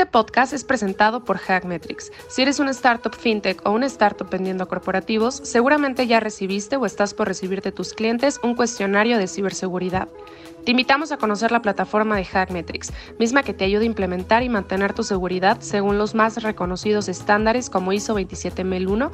Este 0.00 0.10
podcast 0.10 0.54
es 0.54 0.64
presentado 0.64 1.24
por 1.24 1.36
Hackmetrics. 1.36 2.10
Si 2.30 2.40
eres 2.40 2.58
una 2.58 2.70
startup 2.70 3.14
fintech 3.14 3.60
o 3.66 3.72
una 3.72 3.84
startup 3.84 4.30
vendiendo 4.30 4.64
a 4.64 4.66
corporativos, 4.66 5.42
seguramente 5.44 6.06
ya 6.06 6.20
recibiste 6.20 6.76
o 6.76 6.86
estás 6.86 7.12
por 7.12 7.28
recibir 7.28 7.60
de 7.60 7.70
tus 7.70 7.92
clientes 7.92 8.40
un 8.42 8.54
cuestionario 8.54 9.18
de 9.18 9.28
ciberseguridad. 9.28 10.08
Te 10.64 10.70
invitamos 10.70 11.12
a 11.12 11.18
conocer 11.18 11.52
la 11.52 11.60
plataforma 11.60 12.16
de 12.16 12.24
Hackmetrics, 12.24 12.94
misma 13.18 13.42
que 13.42 13.52
te 13.52 13.66
ayuda 13.66 13.82
a 13.82 13.84
implementar 13.84 14.42
y 14.42 14.48
mantener 14.48 14.94
tu 14.94 15.02
seguridad 15.02 15.60
según 15.60 15.98
los 15.98 16.14
más 16.14 16.42
reconocidos 16.42 17.10
estándares 17.10 17.68
como 17.68 17.92
ISO 17.92 18.14
27001, 18.14 19.12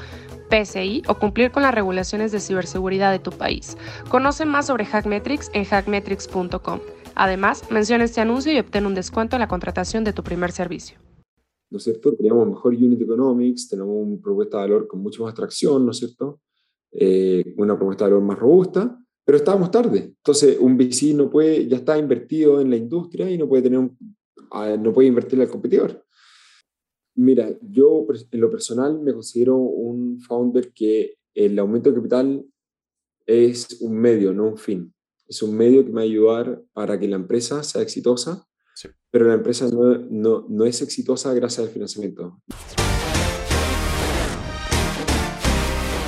PCI 0.48 1.03
o 1.09 1.16
cumplir 1.16 1.50
con 1.50 1.64
las 1.64 1.75
regulaciones 1.75 2.30
de 2.30 2.39
ciberseguridad 2.39 3.11
de 3.11 3.18
tu 3.18 3.32
país. 3.32 3.77
Conoce 4.09 4.45
más 4.45 4.66
sobre 4.66 4.87
Hackmetrics 4.87 5.50
en 5.53 5.64
hackmetrics.com. 5.64 6.79
Además, 7.17 7.62
menciona 7.71 8.05
este 8.05 8.21
anuncio 8.21 8.53
y 8.53 8.59
obtén 8.59 8.85
un 8.85 8.95
descuento 8.95 9.37
en 9.37 9.41
la 9.41 9.48
contratación 9.48 10.05
de 10.05 10.12
tu 10.12 10.23
primer 10.23 10.53
servicio. 10.53 10.98
¿No 11.71 11.79
es 11.79 11.85
cierto? 11.85 12.15
Teníamos 12.15 12.46
mejor 12.46 12.74
unit 12.74 13.01
economics, 13.01 13.69
tenemos 13.69 13.97
una 14.07 14.20
propuesta 14.20 14.59
de 14.59 14.62
valor 14.65 14.87
con 14.87 15.01
mucho 15.01 15.23
más 15.24 15.33
atracción, 15.33 15.87
¿no 15.87 15.93
es 15.93 15.97
cierto? 15.97 16.41
Eh, 16.93 17.55
una 17.57 17.74
propuesta 17.74 18.05
de 18.05 18.10
valor 18.10 18.27
más 18.27 18.38
robusta, 18.38 19.02
pero 19.24 19.38
estábamos 19.38 19.71
tarde. 19.71 20.15
Entonces, 20.15 20.59
un 20.60 20.77
VC 20.77 21.15
no 21.15 21.30
puede, 21.30 21.66
ya 21.66 21.79
está 21.79 21.98
invertido 21.98 22.60
en 22.60 22.69
la 22.69 22.77
industria 22.77 23.30
y 23.30 23.38
no 23.38 23.48
puede, 23.48 23.62
tener 23.62 23.79
un, 23.79 23.96
no 24.83 24.93
puede 24.93 25.09
invertirle 25.09 25.45
al 25.45 25.51
competidor. 25.51 26.05
Mira, 27.15 27.48
yo 27.62 28.07
en 28.30 28.41
lo 28.43 28.51
personal 28.51 29.01
me 29.01 29.15
considero 29.15 29.57
un 29.57 30.21
founder 30.21 30.71
que 30.74 31.15
el 31.35 31.59
aumento 31.59 31.88
de 31.88 31.96
capital 31.96 32.45
es 33.24 33.80
un 33.80 33.96
medio, 33.96 34.35
no 34.35 34.48
un 34.48 34.59
fin 34.59 34.93
es 35.29 35.43
un 35.43 35.57
medio 35.57 35.85
que 35.85 35.91
me 35.91 35.97
va 35.97 36.01
a 36.03 36.05
ayudar 36.05 36.62
para 36.73 36.98
que 36.98 37.09
la 37.09 37.16
empresa 37.16 37.62
sea 37.62 37.83
exitosa, 37.83 38.47
pero 39.11 39.27
la 39.27 39.35
empresa 39.35 39.66
no, 39.69 39.99
no, 40.11 40.47
no 40.49 40.65
es 40.65 40.83
exitosa 40.83 41.33
gracias 41.35 41.66
al 41.66 41.73
financiamiento. 41.73 42.41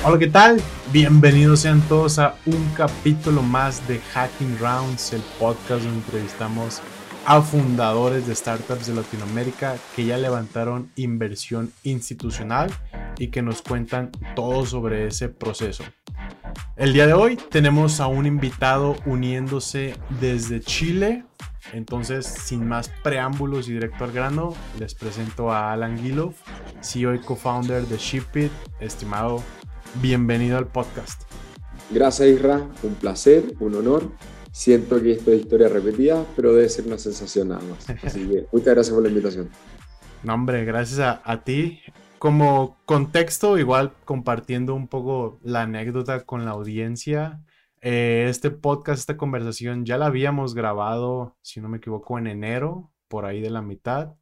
Hola, 0.05 0.17
¿qué 0.17 0.27
tal? 0.27 0.61
Bienvenidos 0.93 1.61
sean 1.61 1.81
todos 1.89 2.19
a 2.19 2.35
un 2.45 2.69
capítulo 2.77 3.41
más 3.41 3.85
de 3.87 3.99
Hacking 3.99 4.57
Rounds, 4.59 5.11
el 5.11 5.21
podcast 5.37 5.83
donde 5.83 5.97
entrevistamos 5.97 6.81
a 7.25 7.41
fundadores 7.41 8.25
de 8.25 8.33
startups 8.33 8.87
de 8.87 8.95
Latinoamérica 8.95 9.77
que 9.95 10.05
ya 10.05 10.17
levantaron 10.17 10.89
inversión 10.95 11.73
institucional 11.83 12.71
y 13.17 13.27
que 13.27 13.41
nos 13.41 13.61
cuentan 13.61 14.11
todo 14.35 14.65
sobre 14.65 15.07
ese 15.07 15.27
proceso. 15.27 15.83
El 16.79 16.93
día 16.93 17.05
de 17.05 17.11
hoy 17.11 17.35
tenemos 17.35 17.99
a 17.99 18.07
un 18.07 18.25
invitado 18.25 18.95
uniéndose 19.05 19.95
desde 20.21 20.61
Chile. 20.61 21.25
Entonces, 21.73 22.25
sin 22.25 22.65
más 22.65 22.89
preámbulos 23.03 23.67
y 23.67 23.73
directo 23.73 24.05
al 24.05 24.13
grano, 24.13 24.53
les 24.79 24.95
presento 24.95 25.51
a 25.51 25.73
Alan 25.73 25.99
Gilov, 25.99 26.35
CEO 26.81 27.13
y 27.15 27.19
co-founder 27.19 27.83
de 27.83 27.97
Shipit. 27.97 28.49
Estimado, 28.79 29.43
bienvenido 30.01 30.57
al 30.57 30.67
podcast. 30.67 31.23
Gracias, 31.91 32.29
Isra. 32.29 32.65
Un 32.83 32.95
placer, 32.95 33.55
un 33.59 33.75
honor. 33.75 34.09
Siento 34.53 35.03
que 35.03 35.11
esto 35.11 35.33
es 35.33 35.41
historia 35.41 35.67
repetida, 35.67 36.23
pero 36.37 36.53
debe 36.53 36.69
ser 36.69 36.87
una 36.87 36.97
sensación 36.97 37.49
nada 37.49 37.61
más. 37.69 37.89
Así 38.05 38.25
que 38.25 38.47
muchas 38.53 38.73
gracias 38.73 38.93
por 38.93 39.03
la 39.03 39.09
invitación. 39.09 39.49
No, 40.21 40.33
hombre, 40.33 40.65
gracias 40.65 40.99
a, 40.99 41.21
a 41.23 41.45
ti 41.45 41.79
como 42.19 42.77
contexto, 42.85 43.57
igual 43.57 43.93
compartiendo 44.05 44.75
un 44.75 44.87
poco 44.87 45.39
la 45.43 45.63
anécdota 45.63 46.25
con 46.25 46.45
la 46.45 46.51
audiencia, 46.51 47.41
eh, 47.81 48.27
este 48.29 48.51
podcast, 48.51 48.99
esta 48.99 49.17
conversación 49.17 49.85
ya 49.85 49.97
la 49.97 50.07
habíamos 50.07 50.53
grabado, 50.53 51.37
si 51.41 51.61
no 51.61 51.69
me 51.69 51.77
equivoco, 51.77 52.19
en 52.19 52.27
enero, 52.27 52.91
por 53.07 53.25
ahí 53.25 53.41
de 53.41 53.49
la 53.49 53.61
mitad. 53.61 54.15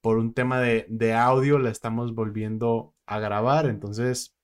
Por 0.00 0.18
un 0.18 0.34
tema 0.34 0.60
de, 0.60 1.14
audio 1.14 1.58
la 1.58 1.70
estamos 1.70 2.14
volviendo 2.14 2.94
a 3.06 3.18
grabar, 3.20 3.66
entonces 3.66 4.36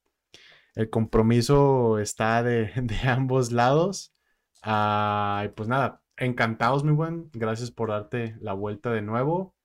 el 0.75 0.89
compromiso 0.89 1.99
está 1.99 2.43
de, 2.43 2.71
ambos 3.07 3.51
lados. 3.51 4.13
Y 4.65 5.47
pues 5.55 5.67
nada, 5.69 6.01
encantados, 6.17 6.83
mi 6.83 6.93
buen. 6.93 7.29
Gracias 7.33 7.71
por 7.71 7.89
darte 7.89 8.35
la 8.41 8.53
vuelta 8.53 8.91
de 8.91 9.01
nuevo. 9.01 9.55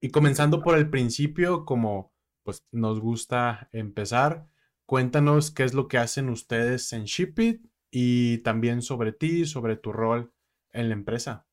Y 0.00 0.10
comenzando 0.10 0.62
por 0.62 0.76
el 0.76 0.90
principio, 0.90 1.64
como 1.64 2.13
pues 2.44 2.64
nos 2.70 3.00
gusta 3.00 3.68
empezar. 3.72 4.46
Cuéntanos 4.86 5.50
qué 5.50 5.64
es 5.64 5.74
lo 5.74 5.88
que 5.88 5.98
hacen 5.98 6.28
ustedes 6.28 6.92
en 6.92 7.04
Shipit 7.04 7.66
y 7.90 8.38
también 8.38 8.82
sobre 8.82 9.12
ti, 9.12 9.46
sobre 9.46 9.76
tu 9.76 9.92
rol 9.92 10.30
en 10.72 10.88
la 10.88 10.94
empresa. 10.94 11.46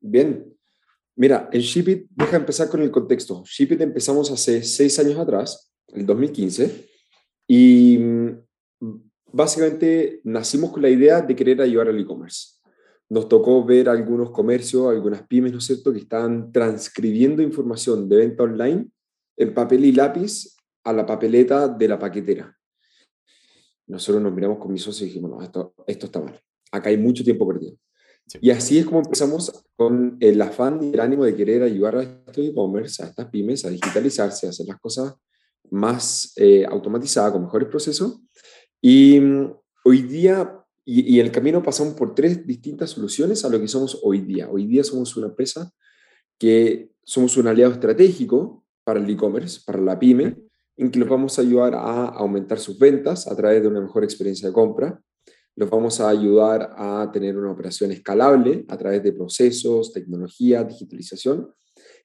Bien, 0.00 0.56
mira, 1.14 1.48
en 1.52 1.60
Shipit, 1.60 2.06
deja 2.10 2.36
empezar 2.36 2.68
con 2.68 2.80
el 2.82 2.90
contexto. 2.90 3.44
Shipit 3.44 3.80
empezamos 3.82 4.30
hace 4.30 4.62
seis 4.62 4.98
años 4.98 5.18
atrás, 5.18 5.72
el 5.88 6.06
2015, 6.06 6.88
y 7.46 7.98
mm, 7.98 8.30
básicamente 9.32 10.20
nacimos 10.24 10.72
con 10.72 10.82
la 10.82 10.88
idea 10.88 11.20
de 11.20 11.36
querer 11.36 11.60
ayudar 11.60 11.88
al 11.88 12.00
e-commerce. 12.00 12.60
Nos 13.10 13.28
tocó 13.28 13.62
ver 13.62 13.90
algunos 13.90 14.30
comercios, 14.30 14.88
algunas 14.88 15.26
pymes, 15.26 15.52
¿no 15.52 15.58
es 15.58 15.66
cierto?, 15.66 15.92
que 15.92 15.98
están 15.98 16.50
transcribiendo 16.50 17.42
información 17.42 18.08
de 18.08 18.16
venta 18.16 18.44
online 18.44 18.88
en 19.36 19.54
papel 19.54 19.84
y 19.84 19.92
lápiz 19.92 20.56
a 20.84 20.92
la 20.92 21.06
papeleta 21.06 21.68
de 21.68 21.88
la 21.88 21.98
paquetera. 21.98 22.56
Nosotros 23.86 24.22
nos 24.22 24.32
miramos 24.32 24.58
con 24.58 24.72
mis 24.72 24.82
socios 24.82 25.02
y 25.02 25.04
dijimos, 25.06 25.30
no, 25.30 25.42
esto, 25.42 25.74
esto 25.86 26.06
está 26.06 26.20
mal. 26.20 26.40
Acá 26.70 26.90
hay 26.90 26.96
mucho 26.96 27.24
tiempo 27.24 27.46
perdido. 27.46 27.76
Y 28.40 28.50
así 28.50 28.78
es 28.78 28.86
como 28.86 29.00
empezamos 29.00 29.64
con 29.76 30.16
el 30.20 30.40
afán 30.40 30.82
y 30.82 30.94
el 30.94 31.00
ánimo 31.00 31.24
de 31.24 31.34
querer 31.34 31.62
ayudar 31.62 31.96
a 31.96 32.02
estos 32.02 32.46
e-commerce, 32.46 33.02
a 33.02 33.08
estas 33.08 33.28
pymes, 33.28 33.64
a 33.64 33.70
digitalizarse, 33.70 34.46
a 34.46 34.50
hacer 34.50 34.66
las 34.66 34.80
cosas 34.80 35.14
más 35.70 36.32
eh, 36.36 36.64
automatizadas, 36.64 37.32
con 37.32 37.42
mejores 37.42 37.68
procesos. 37.68 38.20
Y 38.80 39.20
mm, 39.20 39.52
hoy 39.84 40.02
día, 40.02 40.64
y, 40.84 41.16
y 41.16 41.20
el 41.20 41.30
camino 41.30 41.62
pasamos 41.62 41.94
por 41.94 42.14
tres 42.14 42.46
distintas 42.46 42.90
soluciones 42.90 43.44
a 43.44 43.48
lo 43.48 43.60
que 43.60 43.68
somos 43.68 44.00
hoy 44.02 44.20
día. 44.20 44.48
Hoy 44.48 44.66
día 44.66 44.84
somos 44.84 45.16
una 45.16 45.26
empresa 45.26 45.70
que 46.38 46.92
somos 47.04 47.36
un 47.36 47.48
aliado 47.48 47.72
estratégico 47.72 48.61
para 48.84 49.00
el 49.00 49.08
e-commerce, 49.08 49.60
para 49.64 49.80
la 49.80 49.98
pyme, 49.98 50.36
en 50.76 50.90
que 50.90 50.98
los 50.98 51.08
vamos 51.08 51.38
a 51.38 51.42
ayudar 51.42 51.74
a 51.74 52.06
aumentar 52.06 52.58
sus 52.58 52.78
ventas 52.78 53.26
a 53.26 53.36
través 53.36 53.62
de 53.62 53.68
una 53.68 53.80
mejor 53.80 54.04
experiencia 54.04 54.48
de 54.48 54.54
compra. 54.54 55.00
Los 55.54 55.68
vamos 55.68 56.00
a 56.00 56.08
ayudar 56.08 56.74
a 56.76 57.10
tener 57.12 57.36
una 57.36 57.50
operación 57.50 57.92
escalable 57.92 58.64
a 58.68 58.76
través 58.78 59.02
de 59.02 59.12
procesos, 59.12 59.92
tecnología, 59.92 60.64
digitalización. 60.64 61.52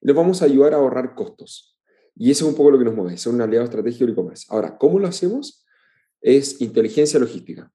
Y 0.01 0.07
los 0.07 0.15
vamos 0.15 0.41
a 0.41 0.45
ayudar 0.45 0.73
a 0.73 0.77
ahorrar 0.77 1.15
costos. 1.15 1.77
Y 2.15 2.31
eso 2.31 2.45
es 2.45 2.51
un 2.51 2.57
poco 2.57 2.71
lo 2.71 2.79
que 2.79 2.85
nos 2.85 2.95
mueve, 2.95 3.15
ser 3.17 3.33
un 3.33 3.41
aliado 3.41 3.65
estratégico 3.65 4.05
de 4.05 4.11
e-commerce. 4.11 4.45
Ahora, 4.49 4.77
¿cómo 4.77 4.99
lo 4.99 5.07
hacemos? 5.07 5.65
Es 6.19 6.59
inteligencia 6.61 7.19
logística. 7.19 7.71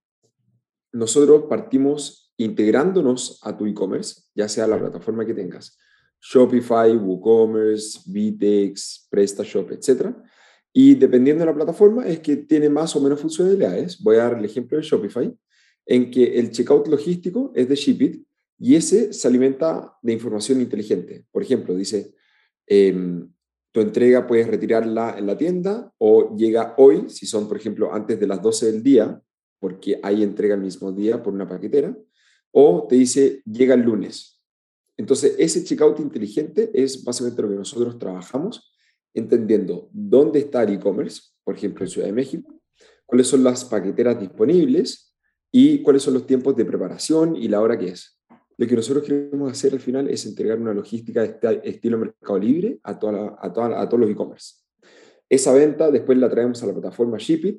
Nosotros 0.93 1.45
partimos 1.49 2.33
integrándonos 2.37 3.39
a 3.43 3.57
tu 3.57 3.67
e-commerce, 3.67 4.23
ya 4.35 4.49
sea 4.49 4.67
la 4.67 4.79
plataforma 4.79 5.25
que 5.25 5.33
tengas, 5.33 5.79
Shopify, 6.23 6.97
WooCommerce, 6.97 8.01
Vitex, 8.07 9.09
PrestaShop, 9.11 9.73
etc. 9.73 10.15
Y 10.73 10.95
dependiendo 10.95 11.41
de 11.45 11.51
la 11.51 11.55
plataforma 11.55 12.07
es 12.07 12.21
que 12.21 12.37
tiene 12.37 12.69
más 12.69 12.95
o 12.95 13.01
menos 13.01 13.21
funcionalidades. 13.21 14.01
Voy 14.01 14.17
a 14.17 14.25
dar 14.25 14.39
el 14.39 14.45
ejemplo 14.45 14.79
de 14.79 14.85
Shopify, 14.85 15.35
en 15.85 16.11
que 16.11 16.39
el 16.39 16.53
checkout 16.53 16.87
logístico 16.87 17.53
es 17.55 17.69
de 17.69 17.75
Shipit 17.75 18.25
y 18.59 18.77
ese 18.77 19.13
se 19.13 19.27
alimenta 19.27 19.99
de 20.01 20.13
información 20.13 20.61
inteligente. 20.61 21.27
Por 21.33 21.43
ejemplo, 21.43 21.75
dice, 21.75 22.15
em, 22.67 23.29
tu 23.73 23.81
entrega 23.81 24.27
puedes 24.27 24.47
retirarla 24.47 25.17
en 25.19 25.27
la 25.27 25.37
tienda 25.37 25.93
o 25.99 26.37
llega 26.37 26.75
hoy, 26.79 27.09
si 27.09 27.27
son, 27.27 27.49
por 27.49 27.57
ejemplo, 27.57 27.93
antes 27.93 28.21
de 28.21 28.27
las 28.29 28.41
12 28.41 28.71
del 28.71 28.83
día, 28.83 29.21
porque 29.59 29.99
hay 30.03 30.23
entrega 30.23 30.55
el 30.55 30.61
mismo 30.61 30.93
día 30.93 31.21
por 31.23 31.35
una 31.35 31.49
paquetera, 31.49 31.97
o 32.53 32.87
te 32.89 32.97
dice, 32.97 33.43
llega 33.45 33.75
el 33.75 33.81
lunes. 33.83 34.32
Entonces, 34.97 35.35
ese 35.39 35.65
checkout 35.65 36.01
inteligente 36.01 36.71
es 36.75 37.03
básicamente 37.03 37.43
lo 37.43 37.49
que 37.49 37.55
nosotros 37.55 37.99
trabajamos, 37.99 38.75
entendiendo 39.15 39.89
dónde 39.93 40.41
está 40.41 40.63
el 40.63 40.75
e-commerce, 40.75 41.23
por 41.45 41.57
ejemplo, 41.57 41.85
en 41.85 41.91
Ciudad 41.91 42.07
de 42.07 42.13
México, 42.13 42.61
cuáles 43.07 43.27
son 43.27 43.43
las 43.43 43.65
paqueteras 43.65 44.19
disponibles 44.19 45.15
y 45.51 45.83
cuáles 45.83 46.03
son 46.03 46.15
los 46.15 46.27
tiempos 46.27 46.57
de 46.57 46.65
preparación 46.65 47.37
y 47.37 47.49
la 47.49 47.61
hora 47.61 47.79
que 47.79 47.89
es. 47.89 48.19
Lo 48.59 48.67
que 48.67 48.77
nosotros 48.77 49.05
queremos 49.05 49.51
hacer 49.51 49.73
al 49.73 49.81
final 49.81 50.09
es 50.09 50.25
entregar 50.27 50.59
una 50.59 50.75
logística 50.75 51.25
este 51.25 51.69
estilo 51.69 51.99
Mercado 51.99 52.39
Libre 52.39 52.79
a, 52.83 52.99
toda 52.99 53.37
a, 53.39 53.47
a 53.47 53.89
todos 53.89 54.01
los 54.01 54.11
e-commerce. 54.11 54.57
Esa 55.29 55.53
venta 55.55 55.91
después 55.91 56.19
la 56.19 56.29
traemos 56.29 56.63
a 56.63 56.67
la 56.67 56.73
plataforma 56.73 57.17
Shipit, 57.19 57.59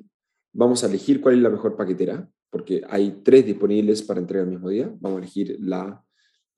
vamos 0.52 0.84
a 0.84 0.86
elegir 0.86 1.20
cuál 1.20 1.34
es 1.34 1.42
la 1.42 1.50
mejor 1.50 1.76
paquetera, 1.76 2.28
porque 2.50 2.82
hay 2.88 3.20
tres 3.24 3.44
disponibles 3.44 4.02
para 4.02 4.20
entrega 4.20 4.44
el 4.44 4.50
mismo 4.50 4.68
día. 4.68 4.94
Vamos 5.00 5.16
a 5.16 5.22
elegir 5.22 5.56
la 5.60 6.03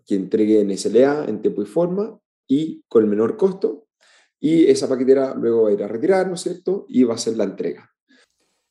que 0.07 0.15
entregue 0.15 0.61
en 0.61 0.77
SLA, 0.77 1.27
en 1.29 1.43
tiempo 1.43 1.63
y 1.63 1.67
forma, 1.67 2.19
y 2.47 2.83
con 2.89 3.03
el 3.03 3.11
menor 3.11 3.37
costo, 3.37 3.89
y 4.41 4.67
esa 4.67 4.89
paquetera 4.89 5.35
luego 5.35 5.65
va 5.65 5.71
a 5.71 5.73
ir 5.73 5.83
a 5.83 5.89
retirar, 5.89 6.29
¿no 6.29 6.35
es 6.35 6.43
cierto? 6.43 6.87
Y 6.89 7.03
va 7.05 7.15
a 7.15 7.19
ser 7.19 7.37
la 7.37 7.45
entrega. 7.45 7.91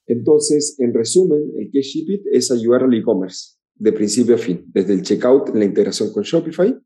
Entonces, 0.07 0.75
en 0.79 0.93
resumen, 0.93 1.51
el 1.57 1.71
que 1.71 1.81
Shipit 1.81 2.27
es 2.31 2.51
ayudar 2.51 2.83
al 2.83 2.93
e-commerce 2.93 3.55
de 3.73 3.91
principio 3.91 4.35
a 4.35 4.37
fin, 4.37 4.63
desde 4.67 4.93
el 4.93 5.01
checkout, 5.01 5.53
la 5.53 5.65
integración 5.65 6.13
con 6.13 6.23
Shopify, 6.23 6.77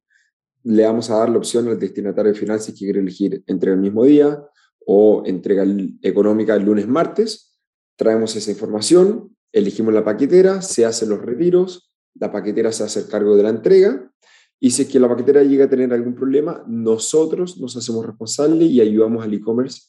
le 0.64 0.86
vamos 0.86 1.10
a 1.10 1.18
dar 1.18 1.30
la 1.30 1.38
opción 1.38 1.68
al 1.68 1.80
destinatario 1.80 2.34
final 2.34 2.60
si 2.60 2.74
quiere 2.74 3.00
elegir 3.00 3.44
entrega 3.48 3.76
el 3.76 3.82
mismo 3.82 4.04
día 4.04 4.44
o 4.86 5.24
entrega 5.26 5.64
económica 6.02 6.56
el 6.56 6.64
lunes, 6.64 6.88
martes. 6.88 7.58
Traemos 7.96 8.36
esa 8.36 8.52
información, 8.52 9.36
elegimos 9.52 9.94
la 9.94 10.04
paquetera, 10.04 10.62
se 10.62 10.86
hacen 10.86 11.10
los 11.10 11.22
retiros, 11.22 11.92
la 12.16 12.32
paquetera 12.32 12.72
se 12.72 12.84
hace 12.84 13.02
el 13.02 13.08
cargo 13.08 13.36
de 13.36 13.44
la 13.44 13.50
entrega 13.50 14.12
y 14.60 14.72
si 14.72 14.82
es 14.82 14.88
que 14.90 15.00
la 15.00 15.08
paquetera 15.08 15.42
llega 15.44 15.66
a 15.66 15.70
tener 15.70 15.94
algún 15.94 16.14
problema, 16.14 16.64
nosotros 16.68 17.58
nos 17.60 17.78
hacemos 17.78 18.06
responsables 18.06 18.70
y 18.70 18.82
ayudamos 18.82 19.24
al 19.24 19.34
e-commerce 19.34 19.84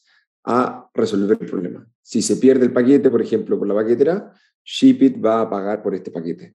a 0.45 0.89
resolver 0.93 1.37
el 1.41 1.47
problema. 1.49 1.87
Si 2.01 2.21
se 2.21 2.37
pierde 2.37 2.65
el 2.65 2.73
paquete, 2.73 3.09
por 3.09 3.21
ejemplo, 3.21 3.59
por 3.59 3.67
la 3.67 3.75
paquetera, 3.75 4.33
Shipit 4.63 5.23
va 5.23 5.41
a 5.41 5.49
pagar 5.49 5.83
por 5.83 5.93
este 5.93 6.09
paquete. 6.09 6.53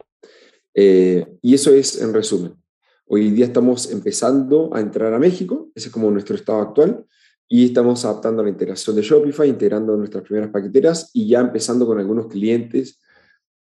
Eh, 0.75 1.27
y 1.43 1.55
eso 1.55 1.73
es 1.73 2.01
en 2.01 2.15
resumen. 2.15 2.55
Hoy 3.07 3.31
día 3.31 3.45
estamos 3.45 3.91
empezando 3.93 4.75
a 4.75 4.81
entrar 4.81 5.13
a 5.13 5.19
México, 5.19 5.71
ese 5.75 5.89
es 5.89 5.93
como 5.93 6.11
nuestro 6.11 6.35
estado 6.37 6.61
actual, 6.61 7.05
y 7.49 7.67
estamos 7.67 8.05
adaptando 8.05 8.43
la 8.43 8.49
integración 8.49 8.97
de 8.97 9.03
Shopify, 9.03 9.49
integrando 9.49 9.97
nuestras 9.97 10.25
primeras 10.25 10.51
paqueteras 10.51 11.11
y 11.13 11.29
ya 11.29 11.41
empezando 11.41 11.87
con 11.87 11.99
algunos 11.99 12.27
clientes 12.27 12.99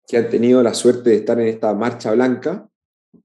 que 0.08 0.16
han 0.16 0.30
tenido 0.30 0.62
la 0.62 0.74
suerte 0.74 1.10
de 1.10 1.16
estar 1.16 1.38
en 1.38 1.48
esta 1.48 1.74
marcha 1.74 2.12
blanca 2.12 2.68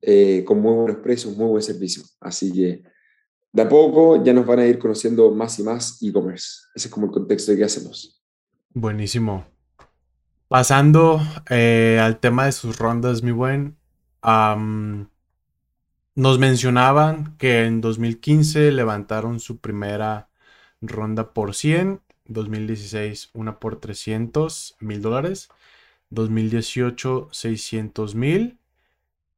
eh, 0.02 0.44
con 0.46 0.62
muy 0.62 0.74
buenos 0.74 0.98
precios, 0.98 1.36
muy 1.36 1.48
buen 1.48 1.64
servicio. 1.64 2.04
Así 2.20 2.52
que 2.52 2.84
de 3.54 3.62
a 3.62 3.68
poco 3.68 4.24
ya 4.24 4.34
nos 4.34 4.46
van 4.46 4.60
a 4.60 4.66
ir 4.66 4.80
conociendo 4.80 5.32
más 5.32 5.60
y 5.60 5.64
más 5.64 6.02
e-commerce. 6.02 6.62
Ese 6.74 6.88
es 6.88 6.94
como 6.94 7.08
el 7.08 7.12
contexto 7.12 7.52
de 7.52 7.58
qué 7.58 7.64
hacemos. 7.66 8.22
Buenísimo. 8.74 9.46
Pasando 10.48 11.22
eh, 11.50 12.00
al 12.02 12.20
tema 12.20 12.46
de 12.46 12.52
sus 12.52 12.78
rondas, 12.78 13.24
mi 13.24 13.32
buen, 13.32 13.78
nos 16.16 16.40
mencionaban 16.40 17.38
que 17.38 17.66
en 17.66 17.82
2015 17.82 18.72
levantaron 18.72 19.40
su 19.40 19.60
primera 19.60 20.30
ronda 20.82 21.34
por 21.34 21.56
100, 21.56 22.02
2016 22.26 23.30
una 23.34 23.60
por 23.60 23.80
300 23.80 24.78
mil 24.80 25.02
dólares, 25.02 25.50
2018 26.10 27.30
600 27.32 28.16
mil. 28.16 28.58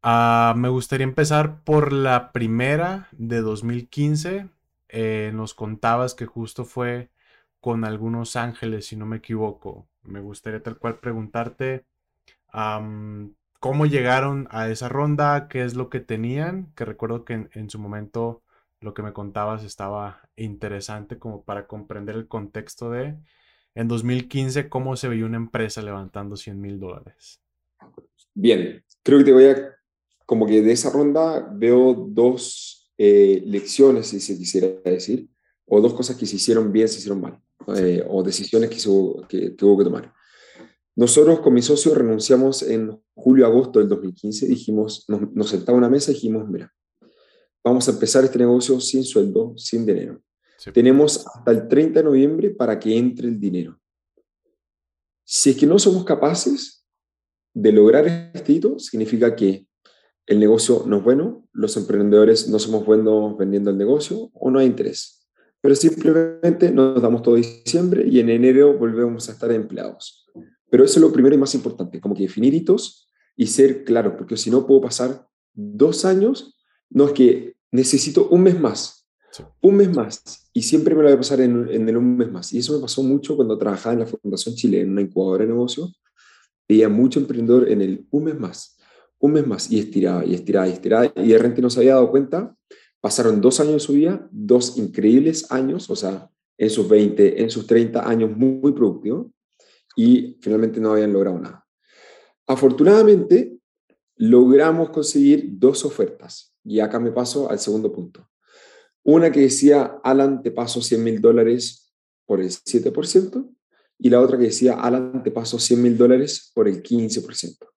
Ah, 0.05 0.53
me 0.57 0.67
gustaría 0.67 1.05
empezar 1.05 1.63
por 1.63 1.94
la 1.94 2.33
primera 2.33 3.07
de 3.13 3.39
2015. 3.39 4.50
Eh, 4.89 5.31
nos 5.33 5.53
contabas 5.53 6.13
que 6.13 6.25
justo 6.25 6.65
fue 6.65 7.09
con 7.61 7.85
algunos 7.85 8.35
ángeles, 8.35 8.88
si 8.88 8.97
no 8.97 9.05
me 9.05 9.17
equivoco. 9.17 9.88
Me 10.03 10.19
gustaría 10.19 10.61
tal 10.61 10.77
cual 10.77 11.00
preguntarte 11.00 11.85
cómo 13.61 13.85
llegaron 13.85 14.50
a 14.51 14.67
esa 14.69 14.89
ronda, 14.89 15.47
qué 15.47 15.63
es 15.63 15.73
lo 15.73 15.89
que 15.89 16.01
tenían, 16.01 16.73
que 16.75 16.83
recuerdo 16.83 17.23
que 17.23 17.47
en 17.53 17.69
su 17.69 17.79
momento 17.79 18.44
lo 18.81 18.94
que 18.94 19.03
me 19.03 19.13
contabas 19.13 19.63
estaba 19.63 20.29
interesante 20.35 21.17
como 21.17 21.44
para 21.45 21.65
comprender 21.65 22.15
el 22.15 22.27
contexto 22.27 22.91
de, 22.91 23.15
en 23.73 23.88
2015, 23.88 24.67
cómo 24.67 24.97
se 24.97 25.07
veía 25.07 25.25
una 25.25 25.38
empresa 25.38 25.81
levantando 25.81 26.35
100 26.35 26.59
mil 26.59 26.77
dólares. 26.77 27.41
Bien, 28.33 28.83
creo 29.01 29.19
que 29.19 29.25
te 29.25 29.31
voy 29.31 29.45
a, 29.45 29.73
como 30.25 30.45
que 30.45 30.61
de 30.61 30.71
esa 30.71 30.89
ronda 30.89 31.47
veo 31.53 31.93
dos 31.93 32.91
eh, 32.97 33.41
lecciones, 33.45 34.07
si 34.07 34.19
se 34.19 34.37
quisiera 34.37 34.67
decir, 34.85 35.29
o 35.65 35.81
dos 35.81 35.93
cosas 35.93 36.15
que 36.15 36.25
se 36.25 36.35
hicieron 36.35 36.71
bien, 36.71 36.87
se 36.87 36.99
hicieron 36.99 37.21
mal, 37.21 37.39
eh, 37.75 38.03
o 38.07 38.23
decisiones 38.23 38.69
que, 38.69 38.79
se, 38.79 38.89
que, 39.27 39.55
que 39.55 39.65
hubo 39.65 39.77
que 39.77 39.83
tomar. 39.83 40.13
Nosotros 40.95 41.39
con 41.39 41.53
mi 41.53 41.61
socio 41.61 41.95
renunciamos 41.95 42.61
en 42.61 43.01
julio-agosto 43.15 43.79
del 43.79 43.89
2015, 43.89 44.47
dijimos, 44.47 45.05
nos, 45.07 45.31
nos 45.33 45.49
sentamos 45.49 45.77
a 45.77 45.79
una 45.79 45.89
mesa 45.89 46.11
y 46.11 46.15
dijimos, 46.15 46.47
mira, 46.47 46.71
vamos 47.63 47.87
a 47.87 47.91
empezar 47.91 48.23
este 48.23 48.39
negocio 48.39 48.79
sin 48.79 49.03
sueldo, 49.03 49.53
sin 49.57 49.85
dinero. 49.85 50.21
Tenemos 50.71 51.25
hasta 51.27 51.51
el 51.51 51.67
30 51.67 51.99
de 51.99 52.03
noviembre 52.03 52.49
para 52.51 52.79
que 52.79 52.95
entre 52.95 53.27
el 53.27 53.39
dinero. 53.39 53.79
Si 55.25 55.49
es 55.49 55.57
que 55.57 55.65
no 55.65 55.79
somos 55.79 56.05
capaces 56.05 56.85
de 57.53 57.71
lograr 57.71 58.31
este 58.33 58.53
hito, 58.53 58.79
significa 58.79 59.35
que 59.35 59.65
el 60.25 60.39
negocio 60.39 60.83
no 60.87 60.97
es 60.97 61.03
bueno, 61.03 61.47
los 61.51 61.75
emprendedores 61.77 62.47
no 62.47 62.59
somos 62.59 62.85
buenos 62.85 63.37
vendiendo 63.37 63.69
el 63.69 63.77
negocio 63.77 64.29
o 64.33 64.49
no 64.49 64.59
hay 64.59 64.67
interés. 64.67 65.27
Pero 65.61 65.75
simplemente 65.75 66.71
nos 66.71 67.01
damos 67.01 67.21
todo 67.21 67.35
diciembre 67.35 68.05
y 68.07 68.19
en 68.19 68.29
enero 68.29 68.77
volvemos 68.77 69.29
a 69.29 69.33
estar 69.33 69.51
empleados. 69.51 70.25
Pero 70.69 70.83
eso 70.83 70.95
es 70.95 71.01
lo 71.01 71.13
primero 71.13 71.35
y 71.35 71.37
más 71.37 71.55
importante, 71.55 72.01
como 72.01 72.15
que 72.15 72.23
definir 72.23 72.53
hitos 72.53 73.09
y 73.35 73.47
ser 73.47 73.83
claro, 73.83 74.17
porque 74.17 74.37
si 74.37 74.49
no 74.49 74.65
puedo 74.65 74.81
pasar 74.81 75.27
dos 75.53 76.05
años, 76.05 76.57
no 76.89 77.05
es 77.05 77.11
que 77.13 77.55
necesito 77.71 78.27
un 78.29 78.43
mes 78.43 78.59
más, 78.59 79.07
un 79.61 79.75
mes 79.75 79.95
más, 79.95 80.49
y 80.53 80.61
siempre 80.63 80.95
me 80.95 81.01
lo 81.01 81.07
voy 81.07 81.15
a 81.15 81.17
pasar 81.17 81.41
en, 81.41 81.67
en, 81.69 81.89
el 81.89 81.97
un 81.97 82.17
mes 82.17 82.31
más. 82.31 82.53
Y 82.53 82.59
eso 82.59 82.73
me 82.73 82.81
pasó 82.81 83.03
mucho 83.03 83.35
cuando 83.35 83.57
trabajaba 83.57 83.93
en 83.93 83.99
la 83.99 84.05
Fundación 84.05 84.55
Chile, 84.55 84.81
en 84.81 84.91
una 84.91 85.01
incubadora 85.01 85.43
de 85.43 85.51
negocios, 85.51 85.99
veía 86.67 86.89
mucho 86.89 87.19
emprendedor 87.19 87.69
en 87.69 87.81
el 87.81 88.07
un 88.11 88.23
mes 88.25 88.39
más, 88.39 88.77
un 89.23 89.31
mes 89.31 89.47
más, 89.47 89.71
y 89.71 89.79
estiraba, 89.79 90.25
y 90.25 90.33
estiraba, 90.33 90.67
y 90.67 90.71
estiraba, 90.71 91.13
y 91.15 91.29
de 91.29 91.37
repente 91.37 91.61
no 91.61 91.69
se 91.69 91.79
había 91.79 91.93
dado 91.93 92.11
cuenta, 92.11 92.53
pasaron 92.99 93.39
dos 93.39 93.61
años 93.61 93.75
de 93.75 93.79
su 93.79 93.93
vida, 93.93 94.27
dos 94.31 94.77
increíbles 94.77 95.49
años, 95.49 95.89
o 95.89 95.95
sea, 95.95 96.29
en 96.57 96.69
sus 96.69 96.89
20, 96.89 97.41
en 97.41 97.49
sus 97.49 97.65
30 97.65 98.05
años 98.05 98.35
muy, 98.35 98.59
muy 98.59 98.73
productivos, 98.73 99.27
y 99.95 100.37
finalmente 100.41 100.81
no 100.81 100.91
habían 100.91 101.13
logrado 101.13 101.39
nada. 101.39 101.65
Afortunadamente, 102.45 103.57
logramos 104.17 104.89
conseguir 104.89 105.47
dos 105.53 105.85
ofertas 105.85 106.53
y 106.65 106.81
acá 106.81 106.99
me 106.99 107.13
paso 107.13 107.49
al 107.49 107.59
segundo 107.59 107.93
punto. 107.93 108.27
Una 109.03 109.31
que 109.31 109.39
decía, 109.39 109.99
Alan, 110.03 110.43
te 110.43 110.51
paso 110.51 110.81
100 110.81 111.01
mil 111.01 111.21
dólares 111.21 111.93
por 112.25 112.41
el 112.41 112.49
7%, 112.49 113.49
y 113.99 114.09
la 114.09 114.19
otra 114.19 114.37
que 114.37 114.45
decía, 114.45 114.73
Alan, 114.73 115.23
te 115.23 115.31
paso 115.31 115.59
100 115.59 115.81
mil 115.81 115.97
dólares 115.97 116.51
por 116.53 116.67
el 116.67 116.83
15%. 116.83 117.72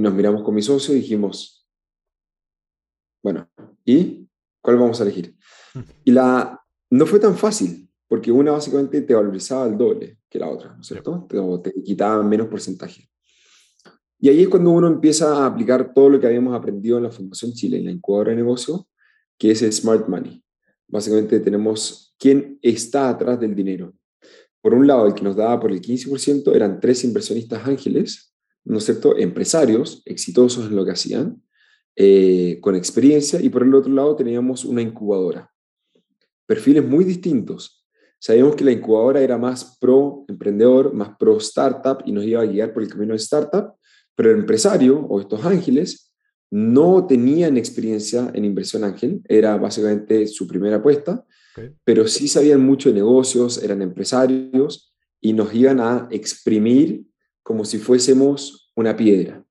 Nos 0.00 0.14
miramos 0.14 0.42
con 0.42 0.54
mi 0.54 0.62
socio 0.62 0.94
y 0.94 1.00
dijimos, 1.00 1.68
bueno, 3.22 3.50
¿y 3.84 4.26
cuál 4.62 4.78
vamos 4.78 4.98
a 5.00 5.04
elegir? 5.04 5.36
Y 6.04 6.10
la, 6.10 6.58
no 6.88 7.06
fue 7.06 7.20
tan 7.20 7.36
fácil, 7.36 7.88
porque 8.08 8.32
una 8.32 8.52
básicamente 8.52 9.02
te 9.02 9.14
valorizaba 9.14 9.66
el 9.66 9.76
doble 9.76 10.18
que 10.28 10.38
la 10.38 10.48
otra, 10.48 10.74
¿no 10.74 10.80
es 10.80 10.86
cierto? 10.86 11.28
Te, 11.28 11.38
te 11.70 11.82
quitaba 11.82 12.22
menos 12.22 12.48
porcentaje. 12.48 13.10
Y 14.18 14.30
ahí 14.30 14.42
es 14.42 14.48
cuando 14.48 14.70
uno 14.70 14.88
empieza 14.88 15.36
a 15.36 15.46
aplicar 15.46 15.92
todo 15.92 16.08
lo 16.08 16.18
que 16.18 16.26
habíamos 16.26 16.54
aprendido 16.54 16.96
en 16.96 17.04
la 17.04 17.10
Fundación 17.10 17.52
Chile, 17.52 17.76
en 17.76 17.84
la 17.84 17.92
incubadora 17.92 18.30
de 18.30 18.36
negocio, 18.36 18.88
que 19.38 19.50
es 19.50 19.60
el 19.60 19.72
Smart 19.72 20.08
Money. 20.08 20.42
Básicamente 20.88 21.40
tenemos 21.40 22.14
quién 22.18 22.58
está 22.62 23.10
atrás 23.10 23.38
del 23.38 23.54
dinero. 23.54 23.94
Por 24.62 24.72
un 24.72 24.86
lado, 24.86 25.06
el 25.06 25.14
que 25.14 25.22
nos 25.22 25.36
daba 25.36 25.60
por 25.60 25.72
el 25.72 25.82
15% 25.82 26.54
eran 26.54 26.80
tres 26.80 27.04
inversionistas 27.04 27.66
ángeles, 27.66 28.29
¿no 28.64 28.78
es 28.78 28.84
cierto? 28.84 29.16
Empresarios 29.16 30.02
exitosos 30.04 30.66
en 30.66 30.76
lo 30.76 30.84
que 30.84 30.92
hacían, 30.92 31.42
eh, 31.96 32.58
con 32.60 32.74
experiencia, 32.76 33.40
y 33.40 33.48
por 33.48 33.62
el 33.62 33.74
otro 33.74 33.92
lado 33.92 34.16
teníamos 34.16 34.64
una 34.64 34.82
incubadora. 34.82 35.50
Perfiles 36.46 36.84
muy 36.84 37.04
distintos. 37.04 37.86
Sabíamos 38.18 38.54
que 38.54 38.64
la 38.64 38.72
incubadora 38.72 39.20
era 39.20 39.38
más 39.38 39.78
pro 39.80 40.24
emprendedor, 40.28 40.92
más 40.92 41.16
pro 41.18 41.38
startup 41.38 42.02
y 42.04 42.12
nos 42.12 42.24
iba 42.24 42.42
a 42.42 42.46
guiar 42.46 42.72
por 42.72 42.82
el 42.82 42.88
camino 42.88 43.12
de 43.12 43.18
startup, 43.18 43.72
pero 44.14 44.30
el 44.30 44.40
empresario 44.40 45.00
o 45.00 45.20
estos 45.20 45.44
ángeles 45.44 46.12
no 46.50 47.06
tenían 47.06 47.56
experiencia 47.56 48.30
en 48.34 48.44
inversión 48.44 48.84
ángel, 48.84 49.22
era 49.28 49.56
básicamente 49.56 50.26
su 50.26 50.46
primera 50.46 50.76
apuesta, 50.76 51.24
pero 51.84 52.06
sí 52.06 52.28
sabían 52.28 52.60
mucho 52.60 52.88
de 52.88 52.96
negocios, 52.96 53.62
eran 53.62 53.82
empresarios 53.82 54.92
y 55.20 55.32
nos 55.32 55.54
iban 55.54 55.80
a 55.80 56.08
exprimir 56.10 57.04
como 57.42 57.64
si 57.64 57.78
fuésemos 57.78 58.72
una 58.74 58.96
piedra. 58.96 59.44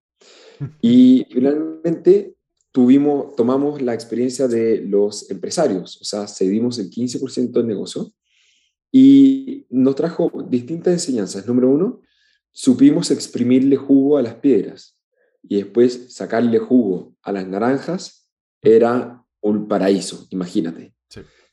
Y 0.81 1.25
finalmente 1.29 2.35
tuvimos, 2.71 3.35
tomamos 3.35 3.81
la 3.81 3.93
experiencia 3.93 4.47
de 4.47 4.81
los 4.81 5.29
empresarios, 5.31 6.01
o 6.01 6.03
sea, 6.03 6.27
cedimos 6.27 6.77
el 6.79 6.89
15% 6.89 7.51
del 7.51 7.67
negocio 7.67 8.11
y 8.91 9.65
nos 9.69 9.95
trajo 9.95 10.29
distintas 10.49 10.93
enseñanzas. 10.93 11.47
Número 11.47 11.69
uno, 11.69 12.01
supimos 12.51 13.11
exprimirle 13.11 13.77
jugo 13.77 14.17
a 14.17 14.21
las 14.21 14.35
piedras 14.35 14.99
y 15.43 15.57
después 15.57 16.13
sacarle 16.13 16.59
jugo 16.59 17.15
a 17.21 17.31
las 17.31 17.47
naranjas 17.47 18.29
era 18.61 19.23
un 19.41 19.67
paraíso, 19.67 20.27
imagínate. 20.31 20.93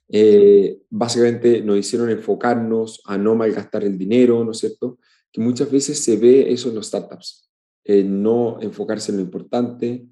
Eh, 0.08 0.82
básicamente 0.88 1.62
nos 1.62 1.78
hicieron 1.78 2.10
enfocarnos 2.10 3.02
a 3.06 3.18
no 3.18 3.34
malgastar 3.34 3.84
el 3.84 3.98
dinero, 3.98 4.44
¿no 4.44 4.52
es 4.52 4.58
cierto? 4.58 4.98
Muchas 5.40 5.70
veces 5.70 6.02
se 6.02 6.16
ve 6.16 6.52
eso 6.52 6.68
en 6.68 6.74
los 6.76 6.86
startups, 6.86 7.50
no 7.84 8.58
enfocarse 8.60 9.12
en 9.12 9.18
lo 9.18 9.22
importante, 9.24 10.06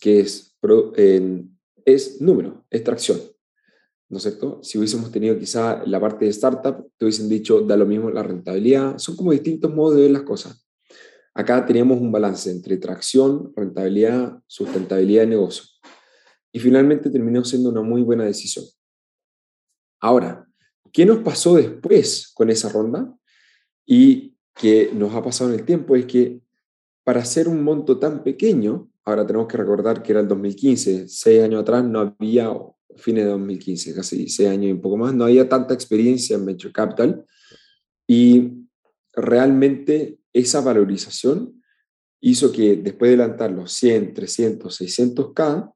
que 0.00 0.20
es, 0.20 0.56
es 1.84 2.20
número, 2.20 2.64
extracción. 2.70 3.18
¿no 4.08 4.16
es 4.16 4.22
cierto? 4.22 4.60
Si 4.62 4.78
hubiésemos 4.78 5.12
tenido 5.12 5.38
quizá 5.38 5.84
la 5.84 6.00
parte 6.00 6.24
de 6.24 6.30
startup, 6.30 6.90
te 6.96 7.04
hubiesen 7.04 7.28
dicho, 7.28 7.60
da 7.60 7.76
lo 7.76 7.84
mismo 7.84 8.10
la 8.10 8.22
rentabilidad, 8.22 8.98
son 8.98 9.16
como 9.16 9.32
distintos 9.32 9.72
modos 9.74 9.96
de 9.96 10.02
ver 10.02 10.10
las 10.10 10.22
cosas. 10.22 10.66
Acá 11.34 11.64
teníamos 11.66 12.00
un 12.00 12.10
balance 12.10 12.50
entre 12.50 12.78
tracción, 12.78 13.52
rentabilidad, 13.54 14.40
sustentabilidad 14.46 15.22
de 15.22 15.28
negocio. 15.28 15.64
Y 16.50 16.58
finalmente 16.58 17.10
terminó 17.10 17.44
siendo 17.44 17.68
una 17.68 17.82
muy 17.82 18.02
buena 18.02 18.24
decisión. 18.24 18.64
Ahora, 20.00 20.48
¿qué 20.90 21.04
nos 21.04 21.18
pasó 21.18 21.56
después 21.56 22.32
con 22.34 22.48
esa 22.48 22.70
ronda? 22.70 23.14
Y 23.84 24.36
que 24.58 24.90
nos 24.92 25.14
ha 25.14 25.22
pasado 25.22 25.50
en 25.50 25.60
el 25.60 25.64
tiempo 25.64 25.96
es 25.96 26.06
que 26.06 26.40
para 27.04 27.20
hacer 27.20 27.48
un 27.48 27.62
monto 27.62 27.98
tan 27.98 28.22
pequeño, 28.22 28.90
ahora 29.04 29.26
tenemos 29.26 29.48
que 29.48 29.56
recordar 29.56 30.02
que 30.02 30.12
era 30.12 30.20
el 30.20 30.28
2015, 30.28 31.08
seis 31.08 31.42
años 31.42 31.62
atrás 31.62 31.84
no 31.84 32.00
había, 32.00 32.52
fines 32.96 33.24
de 33.24 33.30
2015, 33.30 33.94
casi 33.94 34.28
seis 34.28 34.48
años 34.48 34.66
y 34.66 34.72
un 34.72 34.80
poco 34.80 34.96
más, 34.96 35.14
no 35.14 35.24
había 35.24 35.48
tanta 35.48 35.72
experiencia 35.72 36.36
en 36.36 36.44
Venture 36.44 36.72
Capital 36.72 37.24
y 38.06 38.66
realmente 39.14 40.18
esa 40.32 40.60
valorización 40.60 41.62
hizo 42.20 42.52
que 42.52 42.76
después 42.76 43.10
de 43.10 43.16
levantar 43.16 43.52
los 43.52 43.72
100, 43.72 44.12
300, 44.12 44.80
600K, 44.80 45.72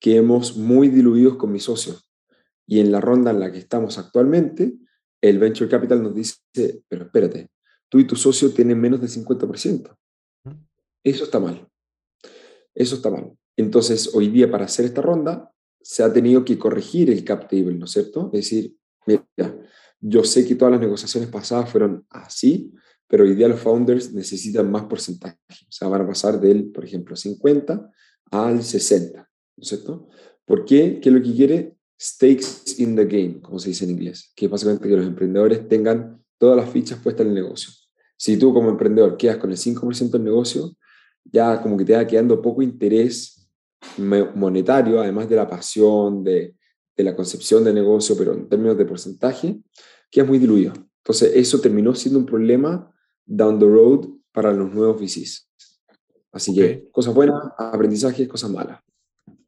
quedemos 0.00 0.56
muy 0.56 0.88
diluidos 0.88 1.36
con 1.36 1.52
mis 1.52 1.64
socios. 1.64 2.10
Y 2.66 2.80
en 2.80 2.90
la 2.90 3.00
ronda 3.00 3.30
en 3.30 3.40
la 3.40 3.52
que 3.52 3.58
estamos 3.58 3.98
actualmente, 3.98 4.74
el 5.20 5.38
Venture 5.38 5.70
Capital 5.70 6.02
nos 6.02 6.14
dice, 6.14 6.40
pero 6.88 7.04
espérate, 7.04 7.48
tú 7.88 7.98
y 7.98 8.06
tu 8.06 8.16
socio 8.16 8.50
tienen 8.50 8.80
menos 8.80 9.00
del 9.00 9.10
50%. 9.10 9.96
Eso 11.04 11.24
está 11.24 11.38
mal. 11.38 11.68
Eso 12.74 12.96
está 12.96 13.10
mal. 13.10 13.32
Entonces, 13.56 14.10
hoy 14.14 14.28
día 14.28 14.50
para 14.50 14.66
hacer 14.66 14.84
esta 14.84 15.00
ronda, 15.02 15.52
se 15.80 16.02
ha 16.02 16.12
tenido 16.12 16.44
que 16.44 16.58
corregir 16.58 17.10
el 17.10 17.24
cap 17.24 17.48
table, 17.48 17.74
¿no 17.74 17.84
es 17.84 17.92
cierto? 17.92 18.30
Es 18.32 18.40
decir, 18.40 18.76
mira, 19.06 19.24
yo 20.00 20.24
sé 20.24 20.46
que 20.46 20.56
todas 20.56 20.72
las 20.72 20.80
negociaciones 20.80 21.30
pasadas 21.30 21.70
fueron 21.70 22.04
así, 22.10 22.72
pero 23.06 23.24
hoy 23.24 23.34
día 23.34 23.48
los 23.48 23.60
founders 23.60 24.12
necesitan 24.12 24.70
más 24.70 24.84
porcentaje. 24.84 25.38
O 25.48 25.70
sea, 25.70 25.88
van 25.88 26.02
a 26.02 26.06
pasar 26.06 26.40
del, 26.40 26.70
por 26.72 26.84
ejemplo, 26.84 27.14
50 27.14 27.90
al 28.32 28.62
60, 28.62 29.18
¿no 29.18 29.62
es 29.62 29.68
cierto? 29.68 30.08
¿Por 30.44 30.64
qué? 30.64 30.98
¿Qué 31.00 31.08
es 31.08 31.14
lo 31.14 31.22
que 31.22 31.32
quiere? 31.32 31.76
Stakes 32.00 32.74
in 32.78 32.96
the 32.96 33.06
game, 33.06 33.40
como 33.40 33.58
se 33.58 33.70
dice 33.70 33.84
en 33.84 33.92
inglés, 33.92 34.32
que 34.34 34.48
básicamente 34.48 34.88
que 34.88 34.96
los 34.96 35.06
emprendedores 35.06 35.66
tengan 35.68 36.22
todas 36.38 36.56
las 36.56 36.70
fichas 36.70 36.98
puestas 37.00 37.24
en 37.24 37.28
el 37.28 37.42
negocio. 37.42 37.70
Si 38.16 38.38
tú 38.38 38.52
como 38.52 38.70
emprendedor 38.70 39.16
quedas 39.16 39.36
con 39.36 39.50
el 39.50 39.56
5% 39.56 40.10
del 40.10 40.24
negocio, 40.24 40.76
ya 41.24 41.60
como 41.60 41.76
que 41.76 41.84
te 41.84 41.94
va 41.94 42.06
quedando 42.06 42.40
poco 42.40 42.62
interés 42.62 43.48
monetario, 43.98 45.00
además 45.00 45.28
de 45.28 45.36
la 45.36 45.48
pasión, 45.48 46.24
de, 46.24 46.54
de 46.96 47.04
la 47.04 47.14
concepción 47.14 47.62
del 47.62 47.74
negocio, 47.74 48.16
pero 48.16 48.32
en 48.32 48.48
términos 48.48 48.78
de 48.78 48.84
porcentaje, 48.84 49.58
queda 50.10 50.24
muy 50.24 50.38
diluido. 50.38 50.72
Entonces, 50.98 51.32
eso 51.34 51.60
terminó 51.60 51.94
siendo 51.94 52.18
un 52.18 52.26
problema 52.26 52.90
down 53.24 53.58
the 53.58 53.66
road 53.66 54.08
para 54.32 54.52
los 54.52 54.72
nuevos 54.72 55.00
VCs. 55.00 55.48
Así 56.32 56.54
que 56.54 56.88
cosas 56.90 57.14
buenas, 57.14 57.42
aprendizaje, 57.56 58.28
cosas 58.28 58.50
malas. 58.50 58.80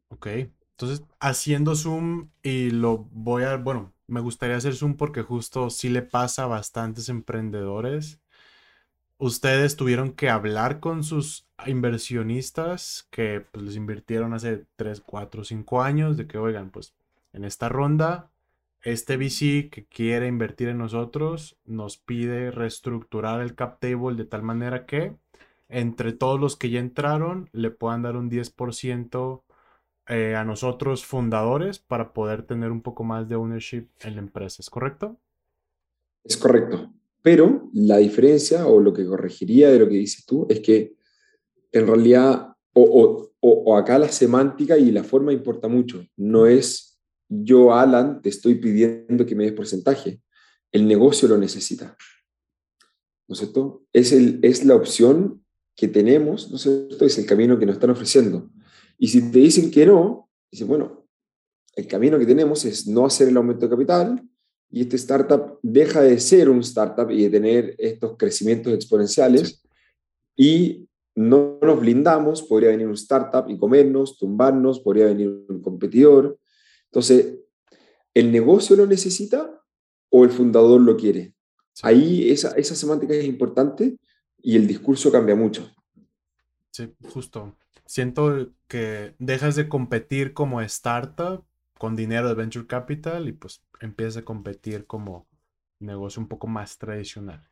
Ok, 0.08 0.26
entonces 0.70 1.02
haciendo 1.20 1.74
zoom 1.74 2.30
y 2.42 2.70
lo 2.70 3.08
voy 3.12 3.42
a, 3.42 3.56
bueno, 3.56 3.92
me 4.08 4.20
gustaría 4.20 4.56
hacer 4.56 4.74
zoom 4.74 4.96
porque 4.96 5.22
justo 5.22 5.70
sí 5.70 5.88
le 5.88 6.02
pasa 6.02 6.44
a 6.44 6.46
bastantes 6.46 7.08
emprendedores. 7.08 8.20
Ustedes 9.18 9.76
tuvieron 9.76 10.12
que 10.12 10.30
hablar 10.30 10.80
con 10.80 11.04
sus 11.04 11.46
inversionistas 11.66 13.06
que 13.10 13.40
pues, 13.52 13.64
les 13.64 13.76
invirtieron 13.76 14.34
hace 14.34 14.66
3, 14.76 15.02
4, 15.02 15.44
5 15.44 15.82
años 15.82 16.16
de 16.16 16.26
que, 16.26 16.38
oigan, 16.38 16.70
pues 16.70 16.94
en 17.32 17.44
esta 17.44 17.68
ronda 17.68 18.30
este 18.82 19.16
VC 19.16 19.70
que 19.70 19.86
quiere 19.86 20.28
invertir 20.28 20.68
en 20.68 20.78
nosotros 20.78 21.58
nos 21.64 21.98
pide 21.98 22.50
reestructurar 22.50 23.40
el 23.40 23.54
cap 23.54 23.80
table 23.80 24.16
de 24.16 24.24
tal 24.24 24.42
manera 24.42 24.86
que 24.86 25.16
entre 25.68 26.12
todos 26.12 26.38
los 26.40 26.56
que 26.56 26.70
ya 26.70 26.78
entraron 26.80 27.50
le 27.52 27.70
puedan 27.70 28.02
dar 28.02 28.16
un 28.16 28.30
10% 28.30 29.42
eh, 30.08 30.34
a 30.34 30.44
nosotros 30.44 31.04
fundadores 31.04 31.78
para 31.78 32.12
poder 32.12 32.42
tener 32.42 32.70
un 32.70 32.82
poco 32.82 33.04
más 33.04 33.28
de 33.28 33.36
ownership 33.36 33.88
en 34.00 34.14
la 34.14 34.20
empresa. 34.20 34.62
¿Es 34.62 34.70
correcto? 34.70 35.18
Es 36.24 36.36
correcto. 36.36 36.92
Pero 37.22 37.68
la 37.72 37.98
diferencia 37.98 38.66
o 38.66 38.80
lo 38.80 38.92
que 38.92 39.06
corregiría 39.06 39.70
de 39.70 39.78
lo 39.78 39.88
que 39.88 39.96
dices 39.96 40.24
tú 40.24 40.46
es 40.48 40.60
que 40.60 40.94
en 41.72 41.86
realidad 41.86 42.54
o, 42.72 43.30
o 43.40 43.76
acá 43.76 43.98
la 43.98 44.08
semántica 44.08 44.78
y 44.78 44.92
la 44.92 45.02
forma 45.02 45.32
importa 45.32 45.68
mucho. 45.68 46.06
No 46.16 46.46
es 46.46 46.88
yo, 47.28 47.74
Alan, 47.74 48.22
te 48.22 48.30
estoy 48.30 48.54
pidiendo 48.54 49.26
que 49.26 49.34
me 49.34 49.44
des 49.44 49.52
porcentaje. 49.52 50.20
El 50.72 50.86
negocio 50.86 51.28
lo 51.28 51.36
necesita. 51.36 51.96
¿No 53.26 53.34
es 53.34 53.38
cierto? 53.38 53.84
Es, 53.92 54.12
el, 54.12 54.40
es 54.42 54.64
la 54.64 54.74
opción 54.74 55.44
que 55.76 55.88
tenemos, 55.88 56.50
¿no 56.50 56.56
es 56.56 56.62
cierto? 56.62 57.04
Es 57.04 57.18
el 57.18 57.26
camino 57.26 57.58
que 57.58 57.66
nos 57.66 57.74
están 57.74 57.90
ofreciendo. 57.90 58.50
Y 58.98 59.08
si 59.08 59.30
te 59.30 59.38
dicen 59.38 59.70
que 59.70 59.86
no, 59.86 60.28
dices, 60.50 60.66
bueno, 60.66 61.06
el 61.74 61.86
camino 61.86 62.18
que 62.18 62.26
tenemos 62.26 62.64
es 62.64 62.86
no 62.86 63.06
hacer 63.06 63.28
el 63.28 63.36
aumento 63.36 63.66
de 63.66 63.70
capital 63.70 64.28
y 64.70 64.82
este 64.82 64.96
startup 64.96 65.58
deja 65.62 66.02
de 66.02 66.18
ser 66.18 66.50
un 66.50 66.60
startup 66.60 67.10
y 67.10 67.22
de 67.22 67.30
tener 67.30 67.74
estos 67.78 68.16
crecimientos 68.16 68.74
exponenciales 68.74 69.62
y 70.36 70.88
no 71.14 71.58
nos 71.62 71.80
blindamos, 71.80 72.42
podría 72.42 72.70
venir 72.70 72.86
un 72.86 72.94
startup 72.94 73.48
y 73.48 73.58
comernos, 73.58 74.18
tumbarnos, 74.18 74.80
podría 74.80 75.06
venir 75.06 75.28
un 75.48 75.62
competidor, 75.62 76.38
entonces, 76.90 77.38
¿el 78.14 78.32
negocio 78.32 78.76
lo 78.76 78.86
necesita 78.86 79.62
o 80.10 80.24
el 80.24 80.30
fundador 80.30 80.80
lo 80.80 80.96
quiere? 80.96 81.34
Ahí 81.82 82.30
esa, 82.30 82.52
esa 82.52 82.74
semántica 82.74 83.14
es 83.14 83.24
importante 83.24 83.98
y 84.38 84.56
el 84.56 84.66
discurso 84.66 85.12
cambia 85.12 85.36
mucho. 85.36 85.70
Sí, 86.70 86.90
justo. 87.12 87.56
Siento 87.88 88.52
que 88.66 89.14
dejas 89.18 89.56
de 89.56 89.66
competir 89.66 90.34
como 90.34 90.60
startup 90.60 91.42
con 91.78 91.96
dinero 91.96 92.28
de 92.28 92.34
venture 92.34 92.66
capital 92.66 93.28
y 93.28 93.32
pues 93.32 93.64
empiezas 93.80 94.18
a 94.18 94.24
competir 94.26 94.84
como 94.84 95.26
negocio 95.80 96.20
un 96.20 96.28
poco 96.28 96.46
más 96.46 96.76
tradicional. 96.76 97.48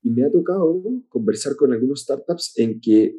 Y 0.00 0.10
me 0.10 0.24
ha 0.24 0.30
tocado 0.30 0.80
conversar 1.08 1.56
con 1.56 1.72
algunos 1.72 2.02
startups 2.02 2.56
en 2.56 2.80
que 2.80 3.18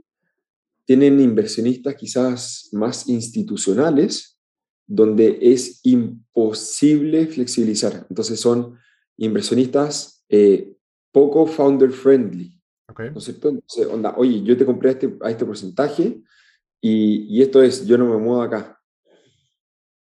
tienen 0.85 1.19
inversionistas 1.19 1.95
quizás 1.95 2.69
más 2.71 3.09
institucionales 3.09 4.39
donde 4.87 5.39
es 5.41 5.81
imposible 5.83 7.27
flexibilizar. 7.27 8.07
Entonces 8.09 8.39
son 8.39 8.77
inversionistas 9.17 10.23
eh, 10.29 10.73
poco 11.11 11.45
founder 11.45 11.91
friendly. 11.91 12.58
¿No 12.97 13.17
es 13.17 13.23
cierto? 13.23 13.49
Entonces, 13.49 13.87
onda, 13.87 14.15
oye, 14.17 14.41
yo 14.43 14.57
te 14.57 14.65
compré 14.65 14.89
a 14.89 14.93
este, 14.93 15.17
a 15.21 15.31
este 15.31 15.45
porcentaje 15.45 16.21
y, 16.81 17.37
y, 17.37 17.41
esto 17.41 17.61
es, 17.61 17.85
yo 17.85 17.97
no 17.97 18.05
me 18.05 18.17
muevo 18.17 18.41
acá. 18.41 18.79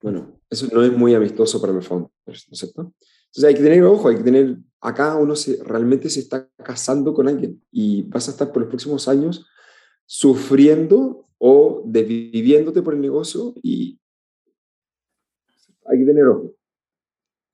Bueno, 0.02 0.40
eso 0.48 0.66
no 0.72 0.82
es 0.82 0.92
muy 0.92 1.14
amistoso 1.14 1.60
para 1.60 1.72
los 1.72 1.86
founders, 1.86 2.10
¿no 2.26 2.52
es 2.52 2.58
cierto? 2.58 2.94
Entonces 3.26 3.44
hay 3.44 3.54
que 3.54 3.62
tener 3.62 3.84
ojo, 3.84 4.08
hay 4.08 4.16
que 4.16 4.24
tener, 4.24 4.56
acá 4.80 5.16
uno 5.16 5.36
se, 5.36 5.62
realmente 5.62 6.08
se 6.10 6.20
está 6.20 6.48
casando 6.64 7.14
con 7.14 7.28
alguien 7.28 7.62
y 7.70 8.02
vas 8.02 8.28
a 8.28 8.32
estar 8.32 8.50
por 8.50 8.62
los 8.62 8.68
próximos 8.68 9.06
años 9.08 9.46
sufriendo 10.06 11.28
o 11.38 11.82
desviviéndote 11.86 12.82
por 12.82 12.94
el 12.94 13.00
negocio 13.00 13.54
y, 13.62 14.00
hay 15.86 15.98
que 15.98 16.04
tener 16.04 16.24
ojo. 16.26 16.54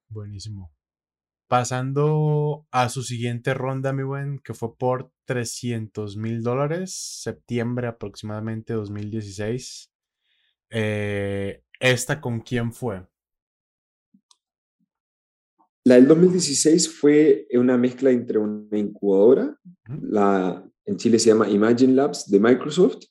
Buenísimo. 0.08 0.75
Pasando 1.48 2.66
a 2.72 2.88
su 2.88 3.02
siguiente 3.02 3.54
ronda, 3.54 3.92
mi 3.92 4.02
buen, 4.02 4.40
que 4.40 4.52
fue 4.52 4.76
por 4.76 5.12
300 5.26 6.16
mil 6.16 6.42
dólares, 6.42 6.92
septiembre 7.22 7.86
aproximadamente 7.86 8.72
2016. 8.72 9.92
Eh, 10.70 11.62
¿Esta 11.78 12.20
con 12.20 12.40
quién 12.40 12.72
fue? 12.72 13.06
La 15.84 15.94
del 15.94 16.08
2016 16.08 16.88
fue 16.88 17.46
una 17.52 17.78
mezcla 17.78 18.10
entre 18.10 18.38
una 18.38 18.76
incubadora, 18.76 19.56
la, 20.02 20.68
en 20.84 20.96
Chile 20.96 21.20
se 21.20 21.28
llama 21.28 21.48
Imagine 21.48 21.94
Labs 21.94 22.28
de 22.28 22.40
Microsoft, 22.40 23.04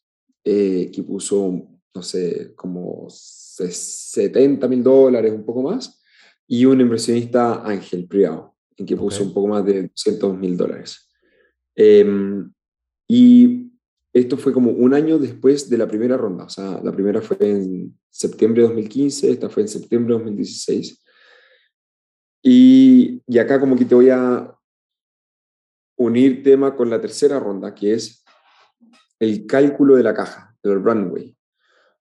eh, 0.43 0.91
que 0.93 1.03
puso, 1.03 1.69
no 1.93 2.01
sé, 2.01 2.53
como 2.53 3.07
70 3.09 4.67
mil 4.67 4.83
dólares, 4.83 5.31
un 5.31 5.45
poco 5.45 5.61
más, 5.61 6.01
y 6.47 6.65
un 6.65 6.81
inversionista 6.81 7.63
ángel 7.65 8.07
privado, 8.07 8.55
en 8.77 8.85
que 8.85 8.95
puso 8.95 9.23
un 9.23 9.33
poco 9.33 9.47
más 9.47 9.65
de 9.65 9.83
200 9.83 10.37
mil 10.37 10.57
dólares. 10.57 11.09
Em, 11.75 12.51
y 13.07 13.71
esto 14.13 14.37
fue 14.37 14.53
como 14.53 14.71
un 14.71 14.93
año 14.93 15.19
después 15.19 15.69
de 15.69 15.77
la 15.77 15.87
primera 15.87 16.17
ronda, 16.17 16.45
o 16.45 16.49
sea, 16.49 16.79
la 16.83 16.91
primera 16.91 17.21
fue 17.21 17.37
en 17.41 17.97
septiembre 18.09 18.61
de 18.61 18.69
2015, 18.69 19.31
esta 19.31 19.49
fue 19.49 19.63
en 19.63 19.69
septiembre 19.69 20.13
de 20.13 20.19
2016. 20.19 21.03
Y, 22.43 23.21
y 23.27 23.37
acá 23.39 23.59
como 23.59 23.75
que 23.75 23.85
te 23.85 23.95
voy 23.95 24.09
a 24.09 24.55
unir 25.97 26.43
tema 26.43 26.75
con 26.75 26.89
la 26.89 27.01
tercera 27.01 27.39
ronda, 27.39 27.73
que 27.73 27.93
es 27.93 28.23
el 29.19 29.45
cálculo 29.47 29.95
de 29.95 30.03
la 30.03 30.13
caja, 30.13 30.55
del 30.61 30.83
runway. 30.83 31.35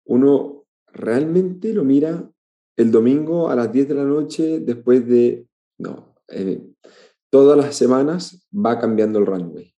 Uno 0.04 0.66
realmente 0.92 1.72
lo 1.72 1.84
mira 1.84 2.30
el 2.76 2.90
domingo 2.90 3.50
a 3.50 3.56
las 3.56 3.72
10 3.72 3.88
de 3.88 3.94
la 3.94 4.04
noche 4.04 4.60
después 4.60 5.06
de, 5.06 5.46
no, 5.78 6.14
eh, 6.28 6.62
todas 7.30 7.56
las 7.56 7.76
semanas 7.76 8.46
va 8.52 8.78
cambiando 8.78 9.18
el 9.18 9.26
runway. 9.26 9.74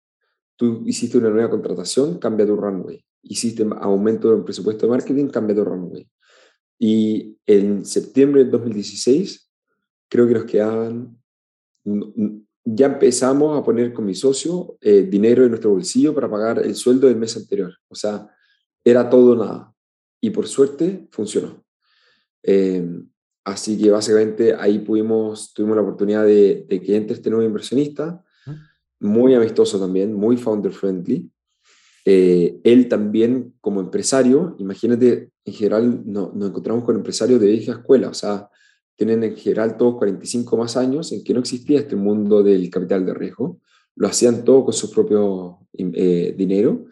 Tú 0.57 0.83
hiciste 0.87 1.19
una 1.19 1.31
nueva 1.31 1.51
contratación, 1.51 2.19
cambia 2.19 2.47
tu 2.47 2.57
runway. 2.57 3.05
Hiciste 3.23 3.67
aumento 3.81 4.31
del 4.31 4.45
presupuesto 4.45 4.87
de 4.87 4.91
marketing, 4.91 5.29
cambia 5.29 5.57
tu 5.57 5.65
runway. 5.65 6.09
y 6.79 7.39
en 7.47 7.85
septiembre 7.85 8.43
del 8.43 8.51
2016 8.51 9.45
creo 10.09 10.27
que 10.29 10.35
nos 10.35 10.45
quedaban, 10.45 11.21
ya 12.65 12.87
empezamos 12.87 13.59
a 13.59 13.65
poner 13.65 13.93
con 13.93 14.05
mi 14.05 14.15
socio 14.15 14.77
eh, 14.81 15.03
dinero 15.03 15.43
en 15.43 15.51
nuestro 15.51 15.71
bolsillo 15.71 16.15
para 16.15 16.31
pagar 16.31 16.65
el 16.65 16.75
sueldo 16.75 17.09
del 17.09 17.17
mes 17.17 17.37
anterior. 17.37 17.75
O 17.89 17.95
sea, 17.95 18.29
era 18.85 19.11
todo 19.11 19.37
nada. 19.37 19.75
Y 20.21 20.31
por 20.31 20.47
suerte 20.47 21.09
funcionó. 21.11 21.64
Em, 22.45 23.09
así 23.43 23.77
que 23.79 23.91
básicamente 23.91 24.55
ahí 24.55 24.79
pudimos, 24.79 25.53
tuvimos 25.55 25.77
la 25.77 25.83
oportunidad 25.83 26.25
de, 26.25 26.67
que 26.69 26.97
entre 26.97 27.15
este 27.15 27.31
nuevo 27.31 27.45
inversionista, 27.45 28.23
muy 29.01 29.35
amistoso 29.35 29.81
también, 29.81 30.15
muy 30.15 30.37
founder 30.37 30.73
friendly. 30.73 31.31
Eh, 32.05 32.61
él 32.65 32.89
también 32.89 33.55
como 33.61 33.81
empresario, 33.81 34.55
imagínate, 34.59 35.31
en 35.45 35.53
general 35.53 36.03
no, 36.05 36.33
nos 36.35 36.51
encontramos 36.51 36.85
con 36.85 36.97
empresarios 36.97 37.41
de 37.41 37.47
vieja 37.47 37.73
escuela, 37.73 38.09
o 38.09 38.15
sea, 38.15 38.49
tienen 38.97 39.25
en 39.25 39.37
general 39.37 39.77
todos 39.77 39.97
45 39.97 40.57
más 40.57 40.77
años 40.77 41.13
en 41.13 41.25
que 41.25 41.35
no 41.35 41.41
existía 41.41 41.81
este 41.81 41.97
mundo 41.97 42.43
del 42.43 42.69
capital 42.71 43.05
de 43.05 43.15
riesgo, 43.15 43.59
lo 43.97 44.07
hacían 44.07 44.45
todo 44.45 44.65
con 44.65 44.75
su 44.75 44.91
propio 44.91 45.59
eh, 45.73 46.35
dinero 46.37 46.87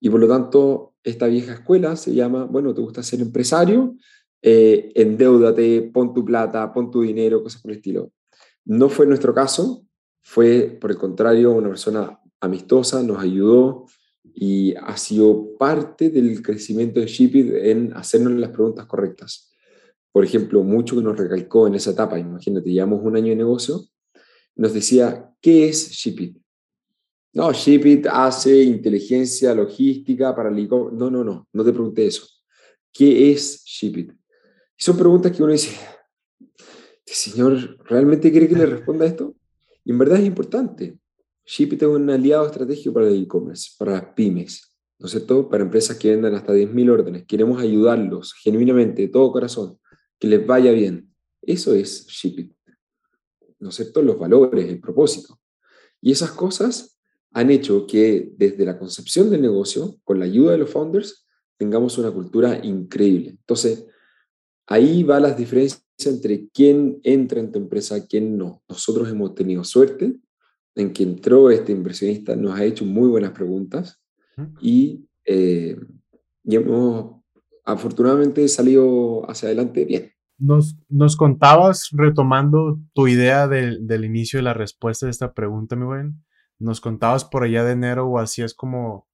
y 0.00 0.10
por 0.10 0.20
lo 0.20 0.28
tanto 0.28 0.94
esta 1.02 1.26
vieja 1.26 1.54
escuela 1.54 1.96
se 1.96 2.14
llama, 2.14 2.44
bueno, 2.44 2.74
te 2.74 2.80
gusta 2.80 3.02
ser 3.02 3.20
empresario, 3.20 3.96
eh, 4.42 5.90
pon 5.92 6.14
tu 6.14 6.24
plata, 6.24 6.72
pon 6.72 6.90
tu 6.90 7.02
dinero, 7.02 7.42
cosas 7.42 7.60
por 7.62 7.70
el 7.70 7.78
estilo. 7.78 8.12
No 8.64 8.88
fue 8.88 9.06
nuestro 9.06 9.34
caso, 9.34 9.86
fue 10.22 10.76
por 10.80 10.90
el 10.90 10.98
contrario 10.98 11.52
una 11.52 11.68
persona 11.68 12.20
amistosa, 12.40 13.02
nos 13.02 13.18
ayudó 13.18 13.86
y 14.34 14.74
ha 14.76 14.96
sido 14.96 15.56
parte 15.56 16.10
del 16.10 16.42
crecimiento 16.42 17.00
de 17.00 17.06
Shipit 17.06 17.52
en 17.54 17.92
hacernos 17.94 18.34
las 18.34 18.50
preguntas 18.50 18.86
correctas. 18.86 19.52
Por 20.12 20.24
ejemplo, 20.24 20.62
mucho 20.62 20.96
que 20.96 21.02
nos 21.02 21.16
recalcó 21.16 21.66
en 21.66 21.74
esa 21.74 21.90
etapa, 21.90 22.18
imagínate, 22.18 22.70
llevamos 22.70 23.00
un 23.02 23.16
año 23.16 23.28
de 23.28 23.36
negocio, 23.36 23.80
nos 24.54 24.74
decía, 24.74 25.32
¿qué 25.40 25.68
es 25.68 25.90
Shipit? 25.90 26.36
No, 27.32 27.52
Shipit 27.52 28.06
hace 28.10 28.62
inteligencia 28.62 29.54
logística 29.54 30.34
para 30.34 30.48
el 30.48 30.68
No, 30.68 30.90
no, 30.90 31.22
no, 31.22 31.48
no 31.52 31.64
te 31.64 31.72
pregunté 31.72 32.06
eso. 32.06 32.26
¿Qué 32.92 33.30
es 33.30 33.62
Shipit? 33.64 34.17
Y 34.78 34.84
son 34.84 34.96
preguntas 34.96 35.32
que 35.32 35.42
uno 35.42 35.52
dice, 35.52 35.76
¿este 37.04 37.30
señor 37.30 37.78
realmente 37.84 38.30
quiere 38.30 38.48
que 38.48 38.54
le 38.54 38.66
responda 38.66 39.06
esto? 39.06 39.34
Y 39.84 39.90
en 39.90 39.98
verdad 39.98 40.20
es 40.20 40.26
importante. 40.26 40.98
Shipit 41.44 41.82
es 41.82 41.88
un 41.88 42.08
aliado 42.08 42.46
estratégico 42.46 42.94
para 42.94 43.08
el 43.08 43.22
e-commerce, 43.22 43.72
para 43.76 43.92
las 43.92 44.04
pymes, 44.14 44.76
¿no 44.98 45.06
es 45.06 45.12
cierto? 45.12 45.48
Para 45.48 45.64
empresas 45.64 45.96
que 45.96 46.10
vendan 46.10 46.34
hasta 46.34 46.54
10.000 46.54 46.90
órdenes. 46.90 47.24
Queremos 47.26 47.60
ayudarlos 47.60 48.34
genuinamente, 48.34 49.02
de 49.02 49.08
todo 49.08 49.32
corazón, 49.32 49.78
que 50.18 50.28
les 50.28 50.46
vaya 50.46 50.70
bien. 50.70 51.12
Eso 51.42 51.74
es 51.74 52.06
Shipit, 52.06 52.52
¿no 53.58 53.70
es 53.70 53.74
cierto? 53.74 54.02
Los 54.02 54.18
valores, 54.18 54.68
el 54.68 54.78
propósito. 54.78 55.40
Y 56.00 56.12
esas 56.12 56.30
cosas 56.30 57.00
han 57.32 57.50
hecho 57.50 57.86
que 57.86 58.30
desde 58.36 58.64
la 58.64 58.78
concepción 58.78 59.30
del 59.30 59.42
negocio, 59.42 59.96
con 60.04 60.20
la 60.20 60.26
ayuda 60.26 60.52
de 60.52 60.58
los 60.58 60.70
founders, 60.70 61.26
tengamos 61.56 61.98
una 61.98 62.10
cultura 62.12 62.64
increíble. 62.64 63.30
Entonces, 63.30 63.86
ahí 64.68 65.02
va 65.02 65.18
las 65.18 65.36
diferencias 65.36 65.82
entre 66.06 66.48
quién 66.50 67.00
entra 67.02 67.40
en 67.40 67.50
tu 67.50 67.58
empresa, 67.58 68.06
quién 68.06 68.38
no. 68.38 68.62
Nosotros 68.68 69.08
hemos 69.08 69.34
tenido 69.34 69.64
suerte 69.64 70.16
en 70.76 70.92
que 70.92 71.02
entró 71.02 71.50
este 71.50 71.72
inversionista, 71.72 72.36
nos 72.36 72.58
ha 72.58 72.64
hecho 72.64 72.84
muy 72.84 73.08
buenas 73.08 73.32
preguntas 73.32 74.00
y, 74.60 75.04
eh, 75.24 75.76
hemos 76.44 77.20
afortunadamente 77.64 78.46
salido 78.48 79.28
hacia 79.28 79.48
adelante 79.48 79.84
bien. 79.84 80.12
Nos, 80.38 80.78
nos 80.88 81.16
contabas, 81.16 81.88
retomando 81.92 82.78
tu 82.94 83.08
idea 83.08 83.48
del, 83.48 83.88
del, 83.88 84.04
inicio 84.04 84.38
de 84.38 84.44
la 84.44 84.54
respuesta 84.54 85.06
de 85.06 85.10
esta 85.10 85.34
pregunta, 85.34 85.74
mi 85.74 85.84
buen, 85.84 86.24
nos 86.60 86.80
contabas 86.80 87.24
por 87.24 87.42
allá 87.42 87.64
de 87.64 87.72
enero 87.72 88.06
o 88.06 88.18
así 88.18 88.42
es 88.42 88.54
como 88.54 89.07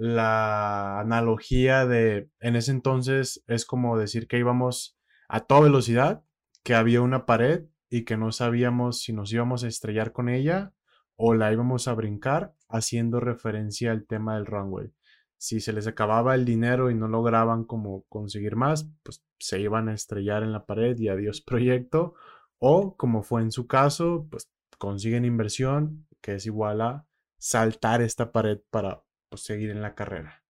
la 0.00 0.98
analogía 0.98 1.84
de, 1.84 2.30
en 2.40 2.56
ese 2.56 2.70
entonces 2.70 3.44
es 3.46 3.66
como 3.66 3.98
decir 3.98 4.28
que 4.28 4.38
íbamos 4.38 4.98
a 5.28 5.40
toda 5.40 5.60
velocidad, 5.60 6.24
que 6.62 6.74
había 6.74 7.02
una 7.02 7.26
pared 7.26 7.66
y 7.90 8.06
que 8.06 8.16
no 8.16 8.32
sabíamos 8.32 9.02
si 9.02 9.12
nos 9.12 9.30
íbamos 9.30 9.62
a 9.62 9.68
estrellar 9.68 10.12
con 10.12 10.30
ella 10.30 10.72
o 11.16 11.34
la 11.34 11.52
íbamos 11.52 11.86
a 11.86 11.92
brincar, 11.92 12.54
haciendo 12.66 13.20
referencia 13.20 13.92
al 13.92 14.06
tema 14.06 14.36
del 14.36 14.46
runway. 14.46 14.90
Si 15.36 15.60
se 15.60 15.74
les 15.74 15.86
acababa 15.86 16.34
el 16.34 16.46
dinero 16.46 16.90
y 16.90 16.94
no 16.94 17.06
lograban 17.06 17.64
como 17.64 18.06
conseguir 18.08 18.56
más, 18.56 18.90
pues 19.02 19.22
se 19.38 19.60
iban 19.60 19.90
a 19.90 19.94
estrellar 19.94 20.42
en 20.42 20.52
la 20.52 20.64
pared 20.64 20.98
y 20.98 21.08
adiós 21.08 21.42
proyecto. 21.46 22.14
O 22.56 22.96
como 22.96 23.22
fue 23.22 23.42
en 23.42 23.52
su 23.52 23.66
caso, 23.66 24.26
pues 24.30 24.50
consiguen 24.78 25.26
inversión, 25.26 26.06
que 26.22 26.36
es 26.36 26.46
igual 26.46 26.80
a 26.80 27.06
saltar 27.36 28.00
esta 28.00 28.32
pared 28.32 28.60
para 28.70 29.02
seguir 29.38 29.70
en 29.70 29.82
la 29.82 29.94
carrera. 29.94 30.42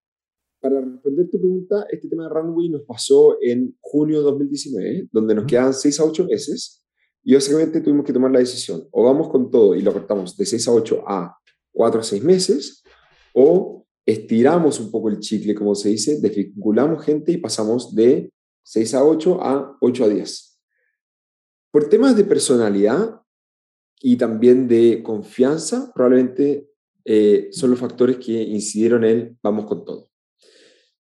Para 0.61 0.81
responder 0.81 1.29
tu 1.31 1.38
pregunta, 1.38 1.87
este 1.90 2.09
tema 2.09 2.25
de 2.25 2.31
runway 2.31 2.69
nos 2.69 2.83
pasó 2.83 3.38
en 3.40 3.77
junio 3.81 4.19
de 4.19 4.25
2019, 4.25 5.09
donde 5.11 5.35
nos 5.35 5.47
quedan 5.47 5.73
6 5.73 6.01
a 6.01 6.05
8 6.05 6.27
meses 6.27 6.85
y 7.23 7.35
básicamente 7.35 7.81
tuvimos 7.81 8.05
que 8.05 8.12
tomar 8.12 8.31
la 8.31 8.38
decisión, 8.38 8.87
o 8.90 9.05
vamos 9.05 9.29
con 9.29 9.51
todo 9.51 9.75
y 9.75 9.83
lo 9.83 9.93
cortamos 9.93 10.37
de 10.37 10.47
6 10.47 10.69
a 10.69 10.73
8 10.73 11.05
a 11.07 11.38
4 11.73 12.01
a 12.01 12.03
6 12.05 12.25
meses, 12.25 12.83
o 13.35 13.87
estiramos 14.07 14.81
un 14.81 14.90
poco 14.90 15.09
el 15.09 15.21
chicle, 15.21 15.55
como 15.55 15.75
se 15.75 15.90
dice, 15.90 16.21
desvinculamos 16.21 17.05
gente 17.05 17.33
y 17.33 17.37
pasamos 17.38 17.95
de 17.95 18.33
6 18.64 18.95
a 18.95 19.05
8 19.05 19.43
a 19.43 19.77
8 19.81 20.05
a 20.05 20.09
10. 20.09 20.59
Por 21.71 21.88
temas 21.88 22.16
de 22.16 22.25
personalidad 22.25 23.21
y 24.01 24.16
también 24.16 24.66
de 24.66 25.03
confianza, 25.03 25.93
probablemente 25.95 26.69
eh, 27.05 27.49
son 27.53 27.71
los 27.71 27.79
factores 27.79 28.19
que 28.19 28.33
incidieron 28.33 29.05
en 29.05 29.39
vamos 29.43 29.67
con 29.67 29.85
todo. 29.85 30.11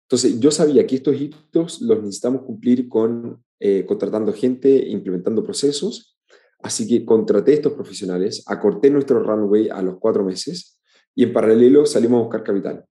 Entonces, 0.04 0.40
yo 0.40 0.50
sabía 0.52 0.88
que 0.88 0.96
estos 0.96 1.20
hitos 1.20 1.82
los 1.82 2.00
necesitamos 2.00 2.42
cumplir 2.42 2.90
con 2.90 3.44
eh, 3.60 3.86
contratando 3.86 4.32
gente, 4.32 4.70
implementando 4.90 5.44
procesos. 5.44 6.18
Así 6.62 6.88
que 6.88 7.06
contraté 7.06 7.54
estos 7.54 7.74
profesionales, 7.74 8.44
acorté 8.48 8.90
nuestro 8.90 9.22
runway 9.22 9.70
a 9.70 9.82
los 9.82 9.98
cuatro 10.00 10.24
meses 10.24 10.80
y 11.14 11.24
en 11.24 11.34
paralelo 11.34 11.86
salimos 11.86 12.20
a 12.20 12.24
buscar 12.24 12.44
capital. 12.44 12.86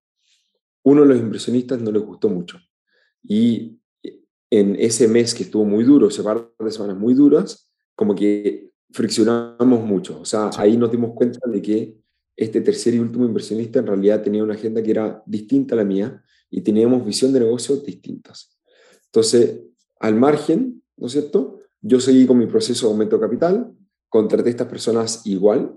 Uno 0.85 1.03
de 1.03 1.09
los 1.09 1.19
inversionistas 1.19 1.81
no 1.81 1.91
les 1.91 2.03
gustó 2.03 2.29
mucho. 2.29 2.59
Y 3.23 3.79
en 4.51 4.77
ese 4.77 5.09
mes 5.09 5.35
que 5.35 5.43
estuvo 5.43 5.65
muy 5.65 5.85
duro, 5.85 6.09
ese 6.09 6.23
par 6.23 6.51
de 6.59 6.71
semanas 6.71 6.97
muy 6.97 7.15
duras, 7.15 7.71
como 7.95 8.15
que 8.15 8.71
friccionamos 8.91 9.85
mucho. 9.85 10.21
O 10.21 10.25
sea, 10.25 10.51
ahí 10.57 10.77
nos 10.77 10.91
dimos 10.91 11.13
cuenta 11.15 11.41
de 11.51 11.63
que 11.63 11.97
este 12.39 12.61
tercer 12.61 12.95
y 12.95 13.01
último 13.01 13.25
inversionista 13.25 13.81
en 13.81 13.89
realidad 13.89 14.23
tenía 14.23 14.45
una 14.45 14.55
agenda 14.55 14.81
que 14.81 14.93
era 14.93 15.23
distinta 15.27 15.75
a 15.75 15.79
la 15.79 15.85
mía 15.85 16.23
y 16.49 16.61
teníamos 16.61 17.05
visión 17.05 17.33
de 17.33 17.41
negocios 17.41 17.85
distintas. 17.85 18.57
Entonces, 19.07 19.61
al 19.99 20.15
margen, 20.15 20.81
¿no 20.97 21.09
es 21.09 21.13
cierto? 21.13 21.59
Yo 21.81 21.99
seguí 21.99 22.27
con 22.27 22.39
mi 22.39 22.47
proceso 22.47 22.87
de 22.87 22.93
aumento 22.93 23.17
de 23.17 23.23
capital, 23.23 23.73
contraté 24.09 24.51
a 24.51 24.53
estas 24.53 24.69
personas 24.69 25.27
igual 25.27 25.75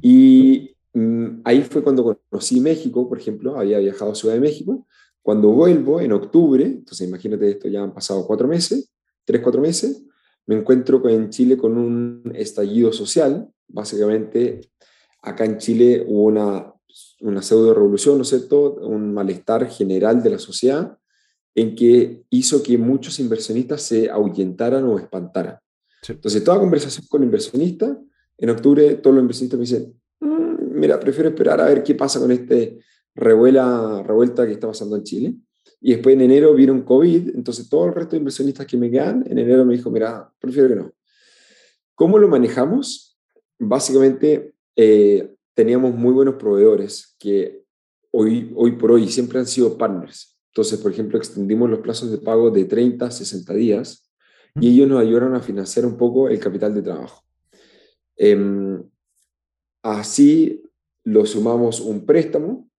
y 0.00 0.70
mm, 0.94 1.40
ahí 1.44 1.62
fue 1.62 1.82
cuando 1.82 2.16
conocí 2.30 2.60
México, 2.60 3.08
por 3.08 3.18
ejemplo, 3.18 3.58
había 3.58 3.80
viajado 3.80 4.12
a 4.12 4.14
Ciudad 4.14 4.34
de 4.34 4.40
México. 4.40 4.86
Cuando 5.20 5.50
vuelvo 5.50 6.00
en 6.00 6.12
octubre, 6.12 6.64
entonces 6.64 7.08
imagínate 7.08 7.50
esto, 7.50 7.66
ya 7.66 7.82
han 7.82 7.92
pasado 7.92 8.24
cuatro 8.24 8.46
meses, 8.46 8.92
tres, 9.24 9.40
cuatro 9.42 9.60
meses, 9.60 10.04
me 10.46 10.54
encuentro 10.54 11.06
en 11.08 11.28
Chile 11.30 11.56
con 11.56 11.76
un 11.76 12.32
estallido 12.36 12.92
social. 12.92 13.48
Básicamente, 13.66 14.60
acá 15.28 15.44
en 15.44 15.58
Chile 15.58 16.04
hubo 16.06 16.24
una, 16.24 16.72
una 17.20 17.42
pseudo 17.42 17.74
revolución, 17.74 18.16
¿no 18.16 18.22
es 18.22 18.28
cierto? 18.28 18.74
Un 18.74 19.12
malestar 19.12 19.68
general 19.68 20.22
de 20.22 20.30
la 20.30 20.38
sociedad 20.38 20.98
en 21.54 21.74
que 21.74 22.22
hizo 22.30 22.62
que 22.62 22.78
muchos 22.78 23.18
inversionistas 23.18 23.82
se 23.82 24.10
ahuyentaran 24.10 24.84
o 24.84 24.98
espantaran. 24.98 25.58
Entonces, 26.08 26.44
toda 26.44 26.60
conversación 26.60 27.06
con 27.08 27.22
inversionistas, 27.22 27.96
en 28.36 28.50
octubre 28.50 28.94
todos 28.96 29.14
los 29.14 29.22
inversionistas 29.22 29.58
me 29.58 29.64
dicen, 29.64 30.00
mm, 30.20 30.78
mira, 30.78 31.00
prefiero 31.00 31.28
esperar 31.30 31.60
a 31.60 31.64
ver 31.64 31.82
qué 31.82 31.94
pasa 31.94 32.20
con 32.20 32.30
este 32.30 32.78
revuela, 33.14 34.02
revuelta 34.06 34.46
que 34.46 34.52
está 34.52 34.68
pasando 34.68 34.96
en 34.96 35.02
Chile. 35.02 35.34
Y 35.80 35.92
después 35.92 36.14
en 36.14 36.22
enero 36.22 36.54
vieron 36.54 36.82
COVID, 36.82 37.34
entonces 37.34 37.68
todo 37.68 37.86
el 37.86 37.94
resto 37.94 38.12
de 38.12 38.18
inversionistas 38.18 38.66
que 38.66 38.76
me 38.76 38.90
quedan, 38.90 39.24
en 39.28 39.38
enero 39.38 39.64
me 39.64 39.76
dijo, 39.76 39.90
mira, 39.90 40.30
prefiero 40.38 40.68
que 40.68 40.76
no. 40.76 40.92
¿Cómo 41.94 42.18
lo 42.18 42.28
manejamos? 42.28 43.18
Básicamente 43.58 44.54
eh, 44.80 45.34
teníamos 45.54 45.92
muy 45.92 46.12
buenos 46.12 46.36
proveedores 46.36 47.16
que 47.18 47.64
hoy, 48.12 48.52
hoy 48.54 48.72
por 48.76 48.92
hoy 48.92 49.08
siempre 49.08 49.40
han 49.40 49.46
sido 49.46 49.76
partners. 49.76 50.38
Entonces, 50.52 50.78
por 50.78 50.92
ejemplo, 50.92 51.18
extendimos 51.18 51.68
los 51.68 51.80
plazos 51.80 52.12
de 52.12 52.18
pago 52.18 52.52
de 52.52 52.64
30 52.64 53.06
a 53.06 53.10
60 53.10 53.54
días 53.54 54.08
y 54.60 54.68
ellos 54.68 54.86
nos 54.88 55.00
ayudaron 55.00 55.34
a 55.34 55.40
financiar 55.40 55.84
un 55.84 55.96
poco 55.96 56.28
el 56.28 56.38
capital 56.38 56.74
de 56.74 56.82
trabajo. 56.82 57.24
Em, 58.16 58.80
así 59.82 60.62
lo 61.02 61.26
sumamos 61.26 61.80
un 61.80 62.06
préstamo, 62.06 62.70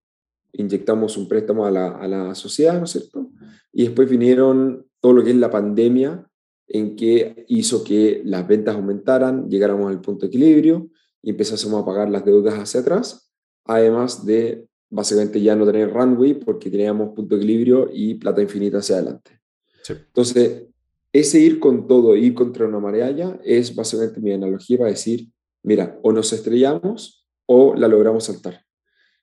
inyectamos 0.53 1.17
un 1.17 1.27
préstamo 1.27 1.65
a 1.65 1.71
la, 1.71 1.89
a 1.97 2.07
la, 2.07 2.33
sociedad, 2.33 2.77
¿no 2.77 2.85
es 2.85 2.91
cierto? 2.91 3.29
Y 3.73 3.83
después 3.83 4.09
vinieron 4.09 4.87
todo 5.01 5.11
lo 5.11 5.23
que 5.23 5.31
es 5.31 5.35
la 5.35 5.51
pandemia, 5.51 6.25
en 6.65 6.95
que 6.95 7.43
hizo 7.49 7.83
que 7.83 8.21
las 8.23 8.47
ventas 8.47 8.75
aumentaran, 8.75 9.49
llegáramos 9.49 9.91
al 9.91 9.99
punto 9.99 10.21
de 10.21 10.27
equilibrio 10.27 10.89
y 11.21 11.31
empezásemos 11.31 11.81
a 11.81 11.85
pagar 11.85 12.09
las 12.09 12.25
deudas 12.25 12.55
hacia 12.55 12.81
atrás, 12.81 13.31
además 13.65 14.25
de 14.25 14.65
básicamente 14.89 15.41
ya 15.41 15.55
no 15.55 15.65
tener 15.65 15.93
runway 15.93 16.33
porque 16.33 16.69
teníamos 16.69 17.13
punto 17.15 17.35
de 17.35 17.43
equilibrio 17.43 17.89
y 17.93 18.15
plata 18.15 18.41
infinita 18.41 18.79
hacia 18.79 18.95
adelante. 18.95 19.39
Entonces, 19.87 20.63
ese 21.11 21.39
ir 21.39 21.59
con 21.59 21.87
todo, 21.87 22.15
ir 22.15 22.33
contra 22.33 22.67
una 22.67 22.79
marea 22.79 23.11
ya, 23.11 23.39
es 23.43 23.75
básicamente 23.75 24.19
mi 24.19 24.31
analogía 24.31 24.77
para 24.77 24.91
decir, 24.91 25.27
mira, 25.63 25.99
o 26.03 26.11
nos 26.11 26.31
estrellamos 26.33 27.27
o 27.45 27.73
la 27.75 27.87
logramos 27.87 28.25
saltar. 28.25 28.63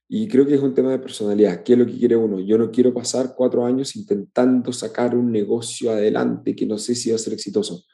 Y 0.08 0.28
creo 0.28 0.46
que 0.46 0.54
es 0.54 0.60
un 0.60 0.74
tema 0.74 0.90
de 0.90 0.98
personalidad. 1.00 1.62
¿Qué 1.64 1.72
es 1.72 1.78
lo 1.78 1.86
que 1.86 1.98
quiere 1.98 2.16
uno? 2.16 2.38
Yo 2.38 2.58
no 2.58 2.70
quiero 2.70 2.94
pasar 2.94 3.34
cuatro 3.36 3.64
años 3.64 3.96
intentando 3.96 4.72
sacar 4.72 5.16
un 5.16 5.32
negocio 5.32 5.90
adelante 5.90 6.54
que 6.54 6.66
no 6.66 6.78
sé 6.78 6.94
si 6.94 7.10
va 7.10 7.16
a 7.16 7.18
ser 7.18 7.32
exitoso. 7.32 7.84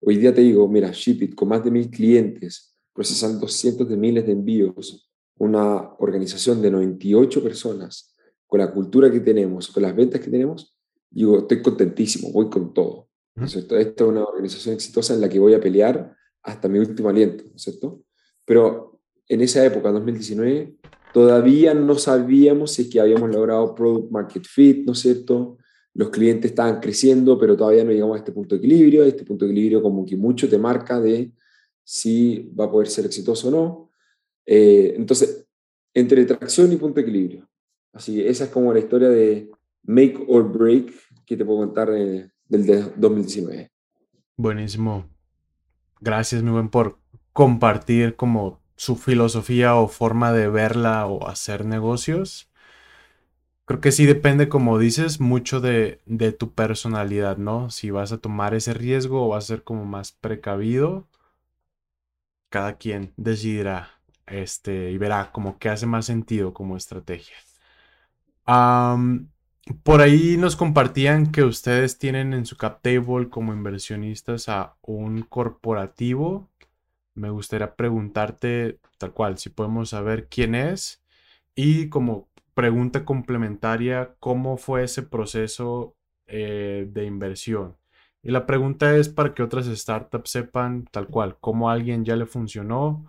Hoy 0.00 0.16
día 0.16 0.34
te 0.34 0.40
digo, 0.40 0.66
mira, 0.66 0.90
Shipit, 0.92 1.34
con 1.34 1.48
más 1.48 1.62
de 1.62 1.70
mil 1.70 1.88
clientes, 1.90 2.76
procesando 3.00 3.48
cientos 3.48 3.88
de 3.88 3.96
miles 3.96 4.26
de 4.26 4.32
envíos, 4.32 5.10
una 5.38 5.94
organización 6.00 6.60
de 6.60 6.70
98 6.70 7.42
personas, 7.42 8.14
con 8.46 8.60
la 8.60 8.70
cultura 8.70 9.10
que 9.10 9.20
tenemos, 9.20 9.68
con 9.68 9.84
las 9.84 9.96
ventas 9.96 10.20
que 10.20 10.30
tenemos, 10.30 10.76
digo, 11.08 11.38
estoy 11.38 11.62
contentísimo, 11.62 12.30
voy 12.30 12.50
con 12.50 12.74
todo. 12.74 13.08
¿no 13.34 13.46
es 13.46 13.52
cierto? 13.52 13.78
Esta 13.78 14.04
es 14.04 14.10
una 14.10 14.22
organización 14.22 14.74
exitosa 14.74 15.14
en 15.14 15.22
la 15.22 15.30
que 15.30 15.38
voy 15.38 15.54
a 15.54 15.60
pelear 15.62 16.14
hasta 16.42 16.68
mi 16.68 16.78
último 16.78 17.08
aliento, 17.08 17.44
¿no 17.44 17.56
es 17.56 17.62
cierto? 17.62 18.02
Pero 18.44 19.00
en 19.28 19.40
esa 19.40 19.64
época, 19.64 19.90
2019, 19.92 20.76
todavía 21.14 21.72
no 21.72 21.94
sabíamos 21.94 22.72
si 22.72 22.82
es 22.82 22.88
que 22.90 23.00
habíamos 23.00 23.30
logrado 23.30 23.74
product 23.74 24.10
market 24.10 24.44
fit, 24.44 24.84
¿no 24.84 24.92
es 24.92 24.98
cierto? 24.98 25.56
Los 25.94 26.10
clientes 26.10 26.50
estaban 26.50 26.80
creciendo, 26.80 27.38
pero 27.38 27.56
todavía 27.56 27.82
no 27.82 27.92
llegamos 27.92 28.16
a 28.16 28.18
este 28.18 28.32
punto 28.32 28.56
de 28.56 28.58
equilibrio. 28.58 29.04
Este 29.04 29.24
punto 29.24 29.46
de 29.46 29.52
equilibrio 29.52 29.80
como 29.80 30.04
que 30.04 30.18
mucho 30.18 30.50
te 30.50 30.58
marca 30.58 31.00
de 31.00 31.32
si 31.84 32.50
va 32.58 32.66
a 32.66 32.70
poder 32.70 32.88
ser 32.88 33.06
exitoso 33.06 33.48
o 33.48 33.50
no. 33.50 33.90
Eh, 34.46 34.94
entonces, 34.96 35.46
entre 35.94 36.24
tracción 36.24 36.72
y 36.72 36.76
punto 36.76 36.96
de 36.96 37.02
equilibrio. 37.02 37.48
Así 37.92 38.16
que 38.16 38.28
esa 38.28 38.44
es 38.44 38.50
como 38.50 38.72
la 38.72 38.78
historia 38.78 39.08
de 39.08 39.50
make 39.82 40.24
or 40.28 40.50
break 40.50 40.92
que 41.26 41.36
te 41.36 41.44
puedo 41.44 41.60
contar 41.60 41.90
del 41.90 42.30
2019. 42.96 43.70
Buenísimo. 44.36 45.06
Gracias, 46.00 46.42
mi 46.42 46.50
buen, 46.50 46.68
por 46.68 46.98
compartir 47.32 48.16
como 48.16 48.60
su 48.76 48.96
filosofía 48.96 49.76
o 49.76 49.88
forma 49.88 50.32
de 50.32 50.48
verla 50.48 51.06
o 51.06 51.28
hacer 51.28 51.66
negocios. 51.66 52.50
Creo 53.66 53.80
que 53.80 53.92
sí 53.92 54.06
depende, 54.06 54.48
como 54.48 54.78
dices, 54.78 55.20
mucho 55.20 55.60
de, 55.60 56.00
de 56.06 56.32
tu 56.32 56.54
personalidad, 56.54 57.36
¿no? 57.36 57.70
Si 57.70 57.90
vas 57.90 58.12
a 58.12 58.18
tomar 58.18 58.54
ese 58.54 58.74
riesgo 58.74 59.26
o 59.26 59.28
vas 59.28 59.44
a 59.44 59.48
ser 59.48 59.62
como 59.62 59.84
más 59.84 60.12
precavido, 60.12 61.06
cada 62.50 62.76
quien 62.76 63.14
decidirá 63.16 63.90
este, 64.26 64.90
y 64.90 64.98
verá 64.98 65.32
como 65.32 65.58
que 65.58 65.68
hace 65.70 65.86
más 65.86 66.06
sentido 66.06 66.54
como 66.54 66.76
estrategia. 66.76 67.36
por 69.84 70.00
ahí 70.00 70.36
nos 70.36 70.56
compartían 70.56 71.30
que 71.32 71.44
ustedes 71.44 71.98
tienen 71.98 72.32
en 72.34 72.46
su 72.46 72.56
cap 72.56 72.80
table 72.82 73.28
como 73.30 73.52
inversionistas 73.52 74.48
a 74.48 74.76
un 74.82 75.22
corporativo. 75.22 76.48
Me 77.14 77.30
gustaría 77.30 77.76
preguntarte 77.76 78.80
tal 78.98 79.12
cual, 79.12 79.38
si 79.38 79.50
podemos 79.50 79.90
saber 79.90 80.28
quién 80.28 80.54
es 80.54 81.02
y 81.54 81.88
como 81.88 82.28
pregunta 82.54 83.04
complementaria, 83.04 84.14
¿cómo 84.20 84.56
fue 84.56 84.84
ese 84.84 85.02
proceso 85.02 85.96
eh, 86.26 86.86
de 86.90 87.04
inversión? 87.06 87.79
Y 88.22 88.30
la 88.30 88.46
pregunta 88.46 88.96
es 88.96 89.08
para 89.08 89.34
que 89.34 89.42
otras 89.42 89.66
startups 89.66 90.30
sepan 90.30 90.86
tal 90.90 91.08
cual, 91.08 91.38
cómo 91.40 91.70
a 91.70 91.72
alguien 91.72 92.04
ya 92.04 92.16
le 92.16 92.26
funcionó 92.26 93.06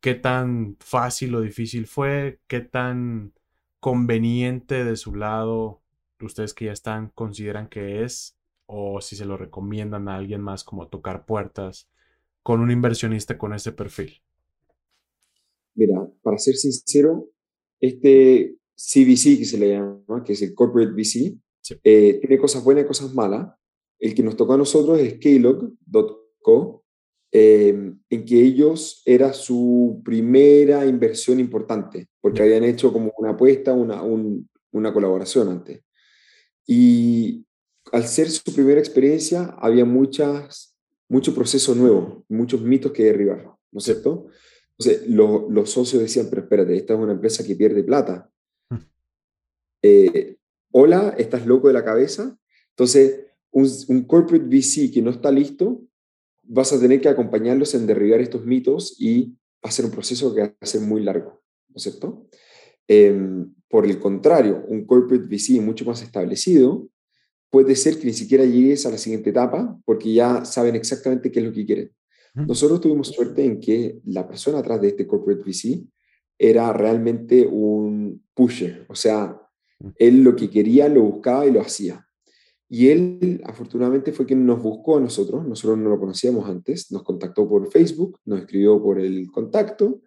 qué 0.00 0.14
tan 0.14 0.76
fácil 0.80 1.34
o 1.34 1.40
difícil 1.40 1.86
fue, 1.86 2.40
qué 2.46 2.60
tan 2.60 3.32
conveniente 3.80 4.84
de 4.84 4.96
su 4.96 5.14
lado 5.14 5.82
ustedes 6.24 6.54
que 6.54 6.66
ya 6.66 6.72
están 6.72 7.10
consideran 7.14 7.68
que 7.68 8.02
es 8.02 8.36
o 8.66 9.00
si 9.00 9.16
se 9.16 9.24
lo 9.24 9.36
recomiendan 9.36 10.08
a 10.08 10.16
alguien 10.16 10.40
más 10.40 10.64
como 10.64 10.88
tocar 10.88 11.26
puertas 11.26 11.88
con 12.42 12.60
un 12.60 12.70
inversionista 12.70 13.38
con 13.38 13.54
ese 13.54 13.72
perfil. 13.72 14.22
Mira, 15.74 16.08
para 16.22 16.38
ser 16.38 16.54
sincero, 16.54 17.30
este 17.80 18.56
CVC 18.74 19.38
que 19.38 19.44
se 19.44 19.58
le 19.58 19.70
llama, 19.70 20.22
que 20.24 20.32
es 20.32 20.42
el 20.42 20.54
Corporate 20.54 20.92
VC, 20.92 21.36
eh, 21.82 22.18
tiene 22.20 22.38
cosas 22.38 22.62
buenas 22.62 22.84
y 22.84 22.86
cosas 22.86 23.14
malas. 23.14 23.54
El 23.98 24.14
que 24.14 24.22
nos 24.22 24.36
tocó 24.36 24.54
a 24.54 24.58
nosotros 24.58 24.98
es 24.98 25.18
Keylog.co, 25.18 26.84
Em, 27.36 27.98
en 28.10 28.24
que 28.24 28.40
ellos 28.40 29.02
era 29.04 29.32
su 29.32 30.00
primera 30.04 30.86
inversión 30.86 31.40
importante, 31.40 32.06
porque 32.20 32.42
habían 32.42 32.62
hecho 32.62 32.92
como 32.92 33.12
una 33.18 33.30
apuesta, 33.30 33.72
una, 33.72 34.04
una 34.70 34.92
colaboración 34.92 35.48
antes. 35.48 35.82
Y 36.64 37.44
al 37.90 38.06
ser 38.06 38.30
su 38.30 38.54
primera 38.54 38.78
experiencia, 38.78 39.46
había 39.58 39.84
muchas, 39.84 40.76
mucho 41.08 41.34
proceso 41.34 41.74
nuevo, 41.74 42.24
muchos 42.28 42.60
mitos 42.60 42.92
que 42.92 43.02
derribar, 43.02 43.46
¿no 43.72 43.78
es 43.78 43.84
cierto? 43.84 44.28
Entonces, 44.78 45.08
los 45.08 45.68
socios 45.68 46.02
decían, 46.02 46.28
pero 46.30 46.42
espérate, 46.42 46.76
esta 46.76 46.94
es 46.94 47.00
una 47.00 47.14
empresa 47.14 47.44
que 47.44 47.56
pierde 47.56 47.82
plata. 47.82 48.30
Mm. 48.70 48.76
Eh, 49.82 50.36
hola, 50.70 51.16
¿estás 51.18 51.44
loco 51.46 51.66
de 51.66 51.74
la 51.74 51.84
cabeza? 51.84 52.38
Entonces, 52.70 53.26
un, 53.54 53.68
un 53.88 54.02
corporate 54.02 54.44
VC 54.44 54.92
que 54.92 55.02
no 55.02 55.10
está 55.10 55.30
listo 55.30 55.82
vas 56.46 56.72
a 56.72 56.80
tener 56.80 57.00
que 57.00 57.08
acompañarlos 57.08 57.74
en 57.74 57.86
derribar 57.86 58.20
estos 58.20 58.44
mitos 58.44 58.96
y 58.98 59.34
hacer 59.62 59.84
un 59.84 59.90
proceso 59.90 60.34
que 60.34 60.42
va 60.42 60.54
a 60.60 60.66
ser 60.66 60.82
muy 60.82 61.02
largo, 61.02 61.42
¿no 61.68 61.76
es 61.76 61.82
cierto? 61.82 62.28
Em, 62.86 63.54
por 63.68 63.86
el 63.86 63.98
contrario, 63.98 64.64
un 64.68 64.84
corporate 64.84 65.26
VC 65.26 65.60
mucho 65.60 65.84
más 65.84 66.02
establecido 66.02 66.88
puede 67.50 67.76
ser 67.76 67.98
que 67.98 68.06
ni 68.06 68.12
siquiera 68.12 68.44
llegues 68.44 68.84
a 68.84 68.90
la 68.90 68.98
siguiente 68.98 69.30
etapa 69.30 69.78
porque 69.84 70.12
ya 70.12 70.44
saben 70.44 70.74
exactamente 70.74 71.30
qué 71.30 71.40
es 71.40 71.46
lo 71.46 71.52
que 71.52 71.64
quieren. 71.64 71.92
Nosotros 72.34 72.80
tuvimos 72.80 73.08
suerte 73.08 73.44
en 73.44 73.60
que 73.60 74.00
la 74.06 74.26
persona 74.26 74.58
atrás 74.58 74.80
de 74.80 74.88
este 74.88 75.06
corporate 75.06 75.44
VC 75.44 75.84
era 76.36 76.72
realmente 76.72 77.46
un 77.46 78.24
pusher, 78.34 78.84
o 78.88 78.96
sea, 78.96 79.40
él 79.98 80.22
lo 80.24 80.34
que 80.34 80.50
quería 80.50 80.88
lo 80.88 81.02
buscaba 81.02 81.46
y 81.46 81.52
lo 81.52 81.60
hacía. 81.60 82.03
Y 82.74 82.90
él, 82.90 83.40
afortunadamente, 83.44 84.10
fue 84.10 84.26
quien 84.26 84.44
nos 84.44 84.60
buscó 84.60 84.96
a 84.96 85.00
nosotros. 85.00 85.46
Nosotros 85.46 85.78
no 85.78 85.90
lo 85.90 86.00
conocíamos 86.00 86.48
antes. 86.48 86.90
Nos 86.90 87.04
contactó 87.04 87.48
por 87.48 87.70
Facebook, 87.70 88.18
nos 88.24 88.40
escribió 88.40 88.82
por 88.82 88.98
el 88.98 89.30
contacto 89.30 90.00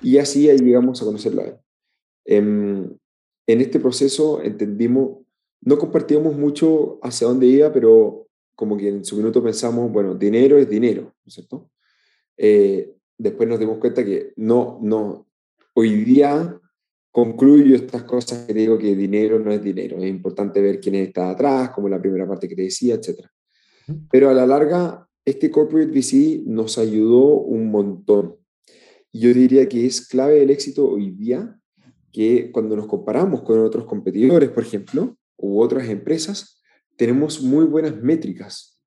y 0.00 0.16
así 0.16 0.46
llegamos 0.46 1.02
a 1.02 1.04
conocerlo 1.04 1.42
a 1.42 1.44
él. 1.44 1.56
En, 2.24 2.44
em, 2.44 2.98
en 3.46 3.60
este 3.60 3.78
proceso 3.80 4.40
entendimos, 4.40 5.26
no 5.60 5.76
compartíamos 5.76 6.34
mucho 6.38 6.98
hacia 7.02 7.26
dónde 7.26 7.48
iba, 7.48 7.70
pero 7.70 8.26
como 8.54 8.78
que 8.78 8.88
en 8.88 9.04
su 9.04 9.18
minuto 9.18 9.42
pensamos, 9.42 9.92
bueno, 9.92 10.14
dinero 10.14 10.56
es 10.56 10.70
dinero, 10.70 11.02
¿no 11.02 11.26
es 11.26 11.34
cierto? 11.34 11.70
Eh, 12.38 12.94
después 13.18 13.46
nos 13.46 13.58
dimos 13.60 13.76
cuenta 13.76 14.02
que 14.02 14.32
no, 14.36 14.78
no, 14.80 15.26
hoy 15.74 16.02
día 16.02 16.58
concluyo 17.16 17.74
estas 17.74 18.02
cosas 18.02 18.44
que 18.44 18.52
digo 18.52 18.76
que 18.76 18.94
dinero 18.94 19.38
no 19.38 19.50
es 19.50 19.62
dinero. 19.62 19.96
Es 19.96 20.06
importante 20.06 20.60
ver 20.60 20.78
quién 20.78 20.96
está 20.96 21.30
atrás, 21.30 21.70
como 21.70 21.88
la 21.88 21.98
primera 21.98 22.28
parte 22.28 22.46
que 22.46 22.54
te 22.54 22.64
decía, 22.64 22.96
etc. 22.96 23.20
Pero 24.10 24.28
a 24.28 24.34
la 24.34 24.46
larga, 24.46 25.08
este 25.24 25.50
corporate 25.50 25.90
VC 25.90 26.42
nos 26.44 26.76
ayudó 26.76 27.40
un 27.40 27.70
montón. 27.70 28.36
Yo 29.14 29.32
diría 29.32 29.66
que 29.66 29.86
es 29.86 30.06
clave 30.06 30.40
del 30.40 30.50
éxito 30.50 30.90
hoy 30.90 31.10
día 31.10 31.58
que 32.12 32.50
cuando 32.52 32.76
nos 32.76 32.86
comparamos 32.86 33.40
con 33.44 33.60
otros 33.60 33.86
competidores, 33.86 34.50
por 34.50 34.64
ejemplo, 34.64 35.16
u 35.38 35.62
otras 35.62 35.88
empresas, 35.88 36.62
tenemos 36.98 37.40
muy 37.40 37.64
buenas 37.64 37.96
métricas. 37.96 38.78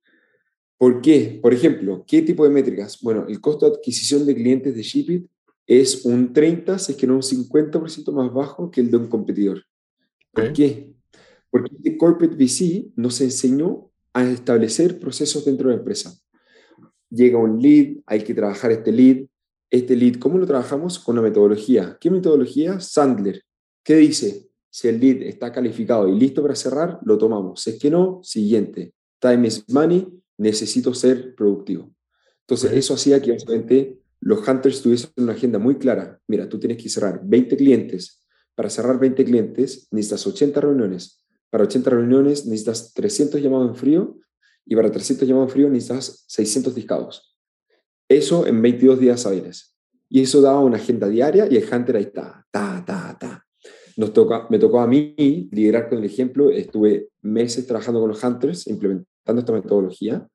¿Por 0.77 1.01
qué? 1.01 1.39
Por 1.41 1.51
ejemplo, 1.51 2.05
¿qué 2.05 2.21
tipo 2.21 2.43
de 2.43 2.51
métricas? 2.51 2.99
Bueno, 3.01 3.25
el 3.27 3.41
costo 3.41 3.67
de 3.67 3.77
adquisición 3.77 4.27
de 4.27 4.35
clientes 4.35 4.75
de 4.75 4.83
Shipit 4.83 5.27
es 5.69 6.03
un 6.03 6.33
30, 6.33 6.79
si 6.79 6.93
es 6.93 6.97
que 6.97 7.05
no 7.05 7.13
un 7.13 7.21
50% 7.21 8.11
más 8.11 8.33
bajo 8.33 8.71
que 8.71 8.81
el 8.81 8.89
de 8.89 8.97
un 8.97 9.07
competidor. 9.07 9.63
¿Por 10.31 10.51
qué? 10.51 10.91
Porque 11.51 11.75
este 11.75 11.95
Corporate 11.95 12.35
VC 12.35 12.91
nos 12.95 13.21
enseñó 13.21 13.91
a 14.11 14.27
establecer 14.27 14.99
procesos 14.99 15.45
dentro 15.45 15.69
de 15.69 15.75
la 15.75 15.79
empresa. 15.79 16.11
Llega 17.11 17.37
un 17.37 17.61
lead, 17.61 17.97
hay 18.07 18.23
que 18.23 18.33
trabajar 18.33 18.71
este 18.71 18.91
lead. 18.91 19.27
Este 19.69 19.95
lead, 19.95 20.15
¿cómo 20.15 20.39
lo 20.39 20.47
trabajamos? 20.47 20.97
Con 20.97 21.19
una 21.19 21.27
metodología. 21.27 21.99
¿Qué 22.01 22.09
metodología? 22.09 22.79
Sandler. 22.79 23.43
¿Qué 23.83 23.97
dice? 23.97 24.49
Si 24.71 24.87
el 24.87 24.99
lead 24.99 25.21
está 25.21 25.51
calificado 25.51 26.07
y 26.07 26.17
listo 26.17 26.41
para 26.41 26.55
cerrar, 26.55 26.99
lo 27.03 27.19
tomamos. 27.19 27.61
Si 27.61 27.69
es 27.69 27.79
que 27.79 27.91
no, 27.91 28.21
siguiente. 28.23 28.95
Time 29.19 29.47
is 29.47 29.69
money, 29.69 30.07
necesito 30.35 30.95
ser 30.95 31.35
productivo. 31.35 31.91
Entonces, 32.41 32.71
eso 32.71 32.95
hacía 32.95 33.21
que 33.21 33.33
obviamente 33.33 33.99
los 34.21 34.47
hunters 34.47 34.81
tuviesen 34.81 35.11
una 35.17 35.33
agenda 35.33 35.59
muy 35.59 35.75
clara. 35.77 36.19
Mira, 36.27 36.49
tú 36.49 36.59
tienes 36.59 36.81
que 36.81 36.89
cerrar 36.89 37.21
20 37.23 37.55
clientes. 37.55 38.23
Para 38.55 38.69
cerrar 38.69 38.99
20 38.99 39.23
clientes 39.23 39.87
necesitas 39.91 40.27
80 40.27 40.61
reuniones. 40.61 41.25
Para 41.49 41.63
80 41.63 41.89
reuniones 41.89 42.45
necesitas 42.45 42.93
300 42.93 43.41
llamados 43.41 43.69
en 43.69 43.75
frío 43.75 44.19
Y 44.65 44.75
para 44.75 44.91
300 44.91 45.27
llamados 45.27 45.51
fríos 45.51 45.71
necesitas 45.71 46.25
600 46.27 46.75
discados. 46.75 47.37
Eso 48.09 48.45
en 48.45 48.61
22 48.61 48.99
días 48.99 49.25
hábiles. 49.25 49.75
Y 50.09 50.21
eso 50.21 50.41
daba 50.41 50.59
una 50.59 50.77
agenda 50.77 51.07
diaria 51.07 51.47
y 51.49 51.55
el 51.55 51.67
Hunter 51.71 51.95
ahí 51.95 52.03
está, 52.03 52.45
ta, 52.51 52.83
ta, 52.85 53.17
ta. 53.19 53.45
Nos 53.95 54.13
toca, 54.13 54.47
me 54.49 54.57
tocó 54.57 54.79
a 54.79 54.87
mí 54.87 55.13
liderar 55.51 55.87
con 55.87 55.99
el 55.99 56.05
ejemplo. 56.05 56.49
Estuve 56.49 57.09
meses 57.21 57.67
trabajando 57.67 57.99
con 57.99 58.09
los 58.09 58.23
Hunters, 58.23 58.67
implementando 58.67 59.39
esta 59.39 59.53
metodología. 59.53 60.27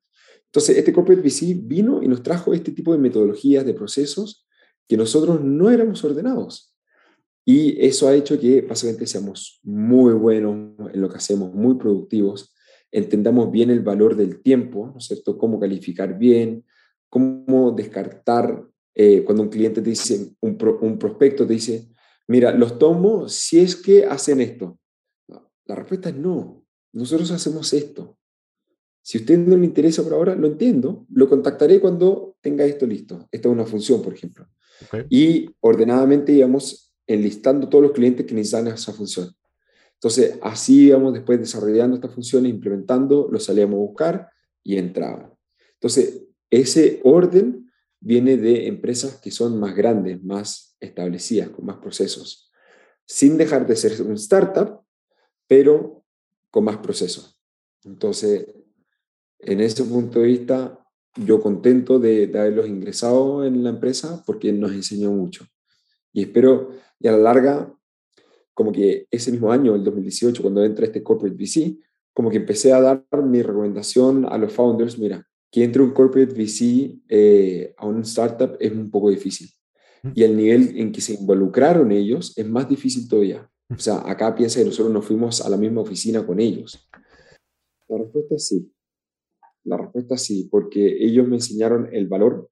Entonces, 0.55 0.77
este 0.77 0.93
Corporate 0.93 1.21
VC 1.21 1.53
vino 1.63 2.01
y 2.01 2.07
nos 2.07 2.23
trajo 2.23 2.53
este 2.53 2.71
tipo 2.71 2.93
de 2.93 2.97
metodologías, 2.97 3.65
de 3.65 3.73
procesos 3.73 4.47
que 4.87 4.95
nosotros 4.95 5.41
no 5.41 5.69
éramos 5.69 6.01
ordenados. 6.05 6.73
Y 7.43 7.85
eso 7.85 8.07
ha 8.07 8.15
hecho 8.15 8.39
que 8.39 8.61
básicamente 8.61 9.05
seamos 9.05 9.59
muy 9.63 10.13
buenos 10.13 10.79
en 10.93 11.01
lo 11.01 11.09
que 11.09 11.17
hacemos, 11.17 11.53
muy 11.53 11.75
productivos, 11.75 12.55
entendamos 12.89 13.51
bien 13.51 13.69
el 13.69 13.81
valor 13.81 14.15
del 14.15 14.41
tiempo, 14.41 14.91
¿no 14.93 14.99
es 14.99 15.07
cierto? 15.07 15.37
Cómo 15.37 15.59
calificar 15.59 16.17
bien, 16.17 16.63
cómo 17.09 17.71
descartar 17.71 18.65
eh, 18.93 19.25
cuando 19.25 19.43
un 19.43 19.49
cliente 19.49 19.81
te 19.81 19.89
dice, 19.89 20.35
un, 20.39 20.57
un, 20.79 20.97
prospecto 20.97 21.45
te 21.45 21.51
dice, 21.51 21.89
mira, 22.29 22.53
los 22.53 22.79
tomo 22.79 23.27
si 23.27 23.59
es 23.59 23.75
que 23.75 24.05
hacen 24.05 24.39
esto. 24.39 24.79
La 25.65 25.75
respuesta 25.75 26.07
es 26.07 26.15
no, 26.15 26.63
nosotros 26.93 27.29
hacemos 27.31 27.73
esto. 27.73 28.17
Si 29.05 29.19
a 29.19 29.21
usted 29.21 29.37
no 29.37 29.55
le 29.55 29.65
interesa 29.65 30.01
por 30.01 30.13
ahora, 30.13 30.33
lo 30.33 30.47
entiendo, 30.47 31.05
lo 31.11 31.29
contactaré 31.29 31.79
cuando 31.79 32.37
tenga 32.41 32.65
esto 32.65 32.87
listo. 32.87 33.29
Esta 33.31 33.49
es 33.49 33.53
una 33.53 33.67
función, 33.67 34.01
por 34.01 34.11
ejemplo. 34.11 34.47
Y 35.11 35.47
ordenadamente 35.59 36.31
íbamos 36.31 36.91
enlistando 37.05 37.69
todos 37.69 37.83
los 37.83 37.91
clientes 37.91 38.25
que 38.25 38.33
necesitan 38.33 38.65
esa 38.65 38.93
función. 38.93 39.29
Entonces, 39.93 40.39
así 40.41 40.87
íbamos 40.87 41.13
después 41.13 41.39
desarrollando 41.39 41.97
estas 41.97 42.15
funciones, 42.15 42.49
implementando, 42.49 43.29
los 43.31 43.43
salíamos 43.43 43.75
a 43.75 43.77
buscar 43.77 44.29
y 44.63 44.79
entraban. 44.79 45.31
Entonces, 45.73 46.23
ese 46.49 46.99
orden 47.03 47.71
viene 47.99 48.37
de 48.37 48.65
empresas 48.65 49.21
que 49.21 49.29
son 49.29 49.59
más 49.59 49.75
grandes, 49.75 50.23
más 50.23 50.77
establecidas, 50.79 51.49
con 51.49 51.63
más 51.63 51.77
procesos, 51.77 52.51
sin 53.05 53.37
dejar 53.37 53.67
de 53.67 53.75
ser 53.75 54.01
un 54.01 54.13
startup, 54.13 54.81
pero 55.45 56.03
con 56.49 56.63
más 56.63 56.77
procesos. 56.77 57.39
Entonces, 57.83 58.47
en 59.45 59.61
ese 59.61 59.83
punto 59.83 60.19
de 60.19 60.27
vista, 60.27 60.79
yo 61.15 61.41
contento 61.41 61.99
de, 61.99 62.27
de, 62.27 62.39
haberlos 62.39 62.67
ingresado 62.67 63.45
en 63.45 63.63
la 63.63 63.69
empresa 63.69 64.23
porque 64.25 64.51
nos 64.51 64.71
enseñó 64.71 65.11
mucho. 65.11 65.45
Y 66.11 66.21
espero, 66.21 66.71
y 66.99 67.07
a 67.07 67.11
la 67.11 67.17
larga, 67.17 67.73
como 68.53 68.71
que 68.71 69.07
ese 69.11 69.31
mismo 69.31 69.51
año, 69.51 69.75
el 69.75 69.83
2018, 69.83 70.41
cuando 70.41 70.63
entra 70.63 70.85
este 70.85 71.03
corporate 71.03 71.35
VC, 71.35 71.77
como 72.13 72.29
que 72.29 72.37
empecé 72.37 72.71
a 72.71 72.81
dar 72.81 73.05
mi 73.23 73.41
recomendación 73.41 74.25
a 74.25 74.37
los 74.37 74.53
founders, 74.53 74.97
mira, 74.97 75.27
que 75.51 75.63
entre 75.63 75.81
un 75.81 75.91
corporate 75.91 76.33
VC 76.33 77.01
eh, 77.09 77.73
a 77.77 77.85
un 77.85 78.01
startup 78.01 78.57
es 78.59 78.71
un 78.71 78.89
poco 78.89 79.09
difícil. 79.09 79.49
Y 80.13 80.23
el 80.23 80.37
nivel 80.37 80.77
en 80.77 80.91
que 80.91 81.01
se 81.01 81.13
involucraron 81.15 81.91
ellos 81.91 82.33
es 82.37 82.47
más 82.47 82.69
difícil 82.69 83.07
todavía. 83.09 83.49
O 83.69 83.79
sea, 83.79 84.03
acá 84.05 84.33
piensa 84.35 84.59
que 84.59 84.65
nosotros 84.65 84.93
nos 84.93 85.05
fuimos 85.05 85.41
a 85.41 85.49
la 85.49 85.57
misma 85.57 85.81
oficina 85.81 86.25
con 86.25 86.39
ellos. 86.39 86.87
La 87.87 87.97
respuesta 87.97 88.35
es 88.35 88.47
sí. 88.47 88.71
La 89.65 89.77
respuesta 89.77 90.17
sí, 90.17 90.47
porque 90.49 90.97
ellos 91.03 91.27
me 91.27 91.35
enseñaron 91.35 91.89
el 91.91 92.07
valor 92.07 92.49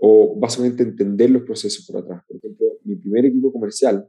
o 0.00 0.38
básicamente 0.38 0.82
entender 0.82 1.30
los 1.30 1.42
procesos 1.42 1.86
por 1.86 2.02
atrás. 2.02 2.22
Por 2.26 2.36
ejemplo, 2.36 2.66
mi 2.84 2.96
primer 2.96 3.26
equipo 3.26 3.52
comercial, 3.52 4.08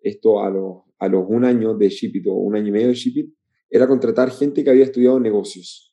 esto 0.00 0.40
a 0.40 0.50
los, 0.50 0.82
a 0.98 1.08
los 1.08 1.24
un 1.28 1.44
año 1.44 1.74
de 1.74 1.88
Shipit 1.88 2.26
o 2.28 2.34
un 2.34 2.56
año 2.56 2.68
y 2.68 2.72
medio 2.72 2.88
de 2.88 2.94
Shipit, 2.94 3.34
era 3.68 3.88
contratar 3.88 4.30
gente 4.30 4.62
que 4.62 4.70
había 4.70 4.84
estudiado 4.84 5.18
negocios 5.18 5.92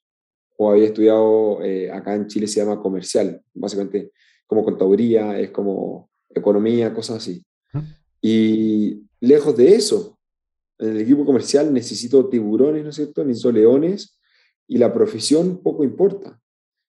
o 0.57 0.69
había 0.69 0.85
estudiado, 0.85 1.63
eh, 1.63 1.89
acá 1.91 2.13
en 2.15 2.27
Chile 2.27 2.47
se 2.47 2.59
llama 2.59 2.79
comercial, 2.79 3.41
básicamente 3.53 4.11
como 4.45 4.63
contaduría, 4.63 5.39
es 5.39 5.49
como 5.49 6.11
economía, 6.29 6.93
cosas 6.93 7.17
así. 7.17 7.43
Y 8.21 9.03
lejos 9.19 9.57
de 9.57 9.75
eso, 9.75 10.19
en 10.77 10.89
el 10.89 11.01
equipo 11.01 11.25
comercial 11.25 11.73
necesito 11.73 12.29
tiburones, 12.29 12.83
¿no 12.83 12.89
es 12.89 12.95
cierto? 12.95 13.23
Necesito 13.23 13.51
leones 13.51 14.19
y 14.67 14.77
la 14.77 14.93
profesión 14.93 15.61
poco 15.61 15.83
importa. 15.83 16.39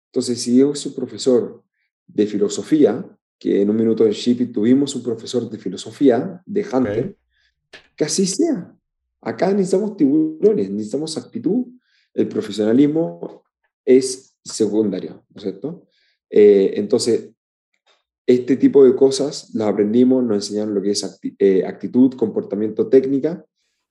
Entonces, 0.06 0.40
si 0.40 0.58
yo 0.58 0.74
soy 0.74 0.92
profesor 0.92 1.62
de 2.06 2.26
filosofía, 2.26 3.04
que 3.38 3.62
en 3.62 3.70
un 3.70 3.76
minuto 3.76 4.04
de 4.04 4.12
Shipping 4.12 4.52
tuvimos 4.52 4.94
un 4.94 5.02
profesor 5.02 5.50
de 5.50 5.58
filosofía, 5.58 6.42
de 6.46 6.66
Hunter, 6.72 7.16
que 7.96 8.04
así 8.04 8.26
sea. 8.26 8.74
Acá 9.20 9.52
necesitamos 9.52 9.96
tiburones, 9.96 10.70
necesitamos 10.70 11.16
actitud. 11.16 11.66
El 12.12 12.28
profesionalismo 12.28 13.42
es 13.84 14.36
secundario, 14.44 15.24
¿no 15.30 15.36
es 15.36 15.42
cierto? 15.42 15.86
Eh, 16.30 16.74
entonces, 16.76 17.30
este 18.26 18.56
tipo 18.56 18.84
de 18.84 18.94
cosas 18.96 19.54
las 19.54 19.68
aprendimos, 19.68 20.24
nos 20.24 20.36
enseñaron 20.36 20.74
lo 20.74 20.80
que 20.80 20.92
es 20.92 21.20
eh, 21.38 21.64
actitud, 21.66 22.14
comportamiento, 22.14 22.88
técnica. 22.88 23.44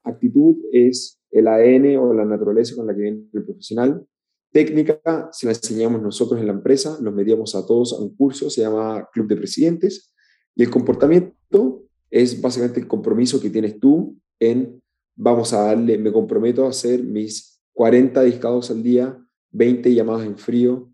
Actitud 0.04 0.56
es 0.72 1.20
el 1.34 1.48
ADN 1.48 1.98
o 1.98 2.14
la 2.14 2.26
naturaleza 2.26 2.76
con 2.76 2.88
la 2.88 2.96
que 2.96 3.02
viene 3.02 3.24
el 3.34 3.44
profesional. 3.44 4.06
Técnica 4.52 5.30
se 5.32 5.48
la 5.48 5.52
enseñamos 5.52 6.02
nosotros 6.02 6.40
en 6.40 6.46
la 6.46 6.54
empresa, 6.54 6.98
nos 7.02 7.14
metíamos 7.14 7.56
a 7.56 7.66
todos 7.66 7.94
a 7.94 7.98
un 7.98 8.16
curso, 8.16 8.50
se 8.50 8.62
llama 8.62 9.10
Club 9.12 9.28
de 9.28 9.38
Presidentes, 9.38 10.14
y 10.56 10.62
el 10.62 10.70
comportamiento 10.70 11.84
es 12.12 12.40
básicamente 12.40 12.80
el 12.80 12.88
compromiso 12.88 13.42
que 13.42 13.50
tienes 13.50 13.80
tú 13.80 14.16
en, 14.40 14.80
vamos 15.16 15.54
a 15.54 15.64
darle, 15.64 15.98
me 15.98 16.12
comprometo 16.12 16.66
a 16.66 16.70
hacer 16.70 17.04
mis 17.04 17.60
40 17.74 18.22
discados 18.22 18.70
al 18.70 18.84
día, 18.84 19.18
20 19.52 19.92
llamadas 19.94 20.28
en 20.28 20.38
frío, 20.38 20.92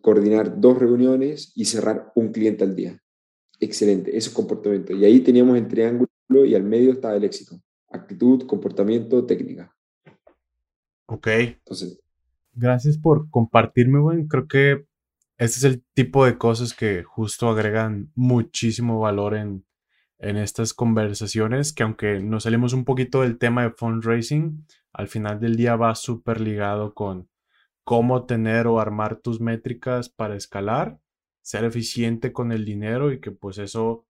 coordinar 0.00 0.58
dos 0.58 0.78
reuniones 0.78 1.52
y 1.54 1.66
cerrar 1.66 2.10
un 2.14 2.32
cliente 2.32 2.64
al 2.64 2.74
día. 2.74 3.02
Excelente, 3.60 4.16
ese 4.16 4.30
es 4.30 4.34
comportamiento. 4.34 4.94
Y 4.94 5.04
ahí 5.04 5.20
teníamos 5.20 5.58
el 5.58 5.68
triángulo 5.68 6.08
y 6.30 6.54
al 6.54 6.64
medio 6.64 6.92
estaba 6.92 7.16
el 7.16 7.24
éxito. 7.24 7.60
Actitud, 7.90 8.46
comportamiento, 8.46 9.24
técnica. 9.26 9.73
Ok. 11.06 11.26
Entonces, 11.28 12.00
Gracias 12.56 12.98
por 12.98 13.30
compartirme, 13.30 13.98
güey. 13.98 14.28
Creo 14.28 14.46
que 14.46 14.86
este 15.38 15.58
es 15.58 15.64
el 15.64 15.84
tipo 15.94 16.24
de 16.24 16.38
cosas 16.38 16.72
que 16.72 17.02
justo 17.02 17.48
agregan 17.48 18.12
muchísimo 18.14 19.00
valor 19.00 19.34
en, 19.34 19.66
en 20.18 20.36
estas 20.36 20.72
conversaciones, 20.72 21.72
que 21.72 21.82
aunque 21.82 22.20
nos 22.20 22.44
salimos 22.44 22.72
un 22.72 22.84
poquito 22.84 23.22
del 23.22 23.38
tema 23.38 23.64
de 23.64 23.72
fundraising, 23.72 24.66
al 24.92 25.08
final 25.08 25.40
del 25.40 25.56
día 25.56 25.74
va 25.74 25.96
súper 25.96 26.40
ligado 26.40 26.94
con 26.94 27.28
cómo 27.82 28.24
tener 28.24 28.68
o 28.68 28.78
armar 28.78 29.16
tus 29.16 29.40
métricas 29.40 30.08
para 30.08 30.36
escalar, 30.36 31.00
ser 31.42 31.64
eficiente 31.64 32.32
con 32.32 32.52
el 32.52 32.64
dinero 32.64 33.12
y 33.12 33.20
que 33.20 33.32
pues 33.32 33.58
eso 33.58 34.06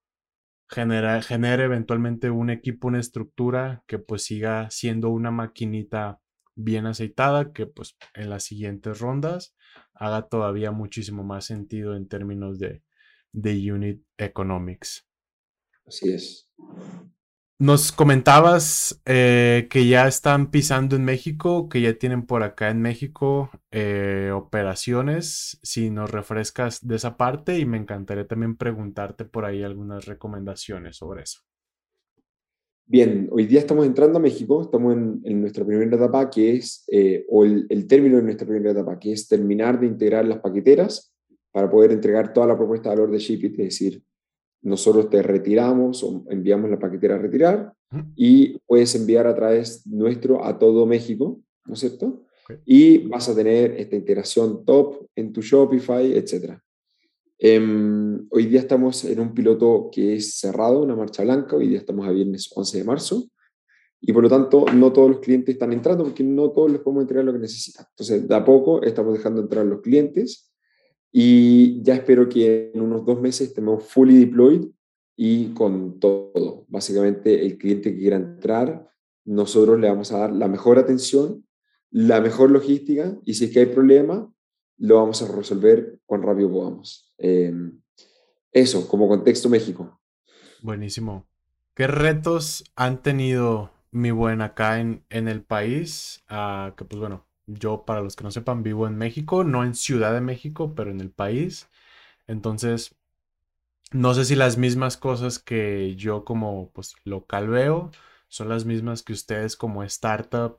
genera, 0.68 1.22
genere 1.22 1.64
eventualmente 1.64 2.28
un 2.28 2.50
equipo, 2.50 2.88
una 2.88 3.00
estructura 3.00 3.83
que 3.87 3.98
pues 3.98 4.22
siga 4.24 4.68
siendo 4.70 5.09
una 5.09 5.30
maquinita 5.30 6.20
bien 6.55 6.87
aceitada 6.87 7.53
que 7.53 7.67
pues 7.67 7.97
en 8.14 8.31
las 8.31 8.45
siguientes 8.45 8.99
rondas 9.01 9.55
haga 9.95 10.29
todavía 10.29 10.71
muchísimo 10.71 11.25
más 11.25 11.47
sentido 11.47 11.97
en 11.97 12.09
términos 12.09 12.59
de, 12.59 12.83
de 13.33 13.73
unit 13.73 14.03
economics. 14.19 15.07
Así 15.87 16.12
es. 16.12 16.49
Nos 17.61 17.93
comentabas 17.93 19.01
eh, 19.07 19.69
que 19.71 19.87
ya 19.87 20.09
están 20.09 20.51
pisando 20.51 20.97
en 20.97 21.05
México, 21.05 21.69
que 21.69 21.81
ya 21.81 21.95
tienen 21.95 22.27
por 22.27 22.43
acá 22.43 22.69
en 22.69 22.83
México 22.83 23.51
eh, 23.71 24.33
operaciones. 24.35 25.61
Si 25.62 25.88
nos 25.88 26.11
refrescas 26.11 26.85
de 26.85 26.97
esa 26.97 27.17
parte 27.17 27.59
y 27.59 27.64
me 27.64 27.79
encantaría 27.79 28.27
también 28.27 28.57
preguntarte 28.57 29.25
por 29.25 29.45
ahí 29.45 29.62
algunas 29.62 30.05
recomendaciones 30.07 30.97
sobre 30.97 31.23
eso. 31.23 31.43
Bien, 32.87 33.29
hoy 33.33 33.47
día 33.47 33.61
estamos 33.61 33.87
entrando 33.87 34.18
a 34.18 34.23
México, 34.23 34.61
estamos 34.61 34.94
en, 34.94 35.40
nuestra 35.40 35.64
primera 35.64 35.97
etapa, 35.97 36.29
que 36.29 36.57
es, 36.57 36.85
eh, 36.92 37.25
o 37.31 37.42
el, 37.44 37.87
término 37.87 38.18
de 38.18 38.23
nuestra 38.25 38.47
primera 38.47 38.73
etapa, 38.73 38.99
que 38.99 39.12
es 39.12 39.27
terminar 39.27 39.81
de 39.81 39.87
integrar 39.87 40.27
las 40.27 40.40
paqueteras 40.40 41.14
para 41.51 41.70
poder 41.70 41.92
entregar 41.92 42.35
toda 42.35 42.47
la 42.47 42.59
propuesta 42.59 42.90
de 42.90 42.97
valor 42.97 43.11
de 43.11 43.18
Shipit, 43.18 43.53
es 43.53 43.66
decir, 43.66 44.03
nosotros 44.61 45.09
te 45.09 45.23
retiramos 45.23 46.03
o 46.03 46.27
enviamos 46.29 46.70
la 46.70 46.79
paquetera 46.79 47.14
a 47.14 47.18
retirar 47.18 47.73
y 48.16 48.59
puedes 48.66 48.94
enviar 48.94 49.27
a 49.27 49.35
través 49.35 49.87
nuestro 49.87 50.44
a 50.44 50.59
todo 50.59 50.85
México, 50.85 51.40
¿no 51.64 51.75
es 51.75 51.81
cierto? 51.81 52.25
Y 52.66 53.07
vas 53.09 53.29
a 53.31 53.35
tener 53.35 53.73
esta 53.79 53.97
integración 53.97 54.64
top 54.64 55.07
en 55.16 55.33
tu 55.33 55.40
Shopify, 55.40 56.12
etcétera. 56.12 56.62
Em, 57.38 58.27
hoy 58.31 58.47
día 58.47 58.61
estamos 58.61 59.05
en 59.05 59.20
un 59.20 59.35
piloto 59.35 59.90
que 59.92 60.14
es 60.14 60.38
cerrado, 60.38 60.83
una 60.83 60.97
marcha 60.97 61.25
blanca, 61.25 61.57
hoy 61.57 61.68
día 61.68 61.79
estamos 61.79 62.07
a 62.07 62.12
viernes 62.12 62.51
11 62.55 62.79
de 62.79 62.85
marzo, 62.85 63.29
y 64.01 64.12
por 64.12 64.23
lo 64.23 64.29
tanto 64.29 64.66
no 64.75 64.92
todos 64.92 65.11
los 65.11 65.20
clientes 65.20 65.55
están 65.55 65.73
entrando 65.73 66.05
porque 66.05 66.23
no 66.23 66.51
todos 66.51 66.70
les 66.70 66.81
podemos 66.81 67.03
entregar 67.03 67.25
lo 67.25 67.33
que 67.33 67.38
necesitan. 67.38 67.87
Entonces, 67.88 68.29
de 68.29 68.35
a 68.35 68.44
poco 68.44 68.83
estamos 68.83 69.14
dejando 69.14 69.40
entrar 69.40 69.64
los 69.64 69.81
clientes 69.81 70.53
y 71.11 71.83
ya 71.83 71.94
espero 71.94 72.29
que 72.29 72.70
en 72.75 72.83
unos 72.83 73.07
dos 73.07 73.18
meses 73.20 73.49
estemos 73.49 73.83
fully 73.85 74.18
deployed 74.18 74.66
y 75.16 75.55
con 75.55 75.99
todo. 76.01 76.66
Básicamente, 76.68 77.47
el 77.47 77.57
cliente 77.57 77.92
que 77.92 77.99
quiera 77.99 78.16
entrar, 78.16 78.90
nosotros 79.25 79.81
le 79.81 79.88
vamos 79.88 80.12
a 80.12 80.18
dar 80.18 80.33
la 80.33 80.49
mejor 80.49 80.79
atención, 80.79 81.47
la 81.90 82.20
mejor 82.20 82.51
logística 82.51 83.18
y 83.25 83.33
si 83.33 83.47
es 83.47 83.53
que 83.53 83.61
hay 83.61 83.66
problema, 83.66 84.31
lo 84.78 84.96
vamos 84.96 85.22
a 85.22 85.32
resolver 85.32 86.00
cuán 86.06 86.22
rápido 86.22 86.50
podamos. 86.50 87.14
Em, 87.18 87.80
eso, 88.52 88.88
como 88.88 89.08
contexto 89.08 89.48
México. 89.48 90.00
Buenísimo. 90.62 91.26
¿Qué 91.74 91.87
retos 91.87 92.64
han 92.76 93.02
tenido 93.02 93.72
mi 93.90 94.10
buen 94.10 94.40
acá 94.40 94.80
en, 94.80 95.04
en 95.10 95.28
el 95.28 95.42
país? 95.42 96.24
Ah, 96.28 96.74
que 96.76 96.84
pues 96.84 97.00
bueno, 97.00 97.26
yo 97.46 97.84
para 97.84 98.00
los 98.00 98.16
que 98.16 98.24
no 98.24 98.30
sepan 98.30 98.62
vivo 98.62 98.87
en 98.87 98.96
México, 98.96 99.44
no 99.44 99.64
en 99.64 99.74
Ciudad 99.74 100.14
de 100.14 100.20
México, 100.20 100.74
pero 100.74 100.90
en 100.90 101.00
el 101.00 101.10
país. 101.10 101.68
Entonces, 102.26 102.96
no 103.92 104.14
sé 104.14 104.24
si 104.24 104.34
las 104.34 104.56
mismas 104.58 104.96
cosas 104.96 105.38
que 105.38 105.94
yo 105.96 106.24
como 106.24 106.70
pues, 106.72 106.96
local 107.04 107.48
veo 107.48 107.90
son 108.28 108.48
las 108.48 108.64
mismas 108.64 109.02
que 109.02 109.12
ustedes 109.12 109.56
como 109.56 109.84
startup 109.84 110.58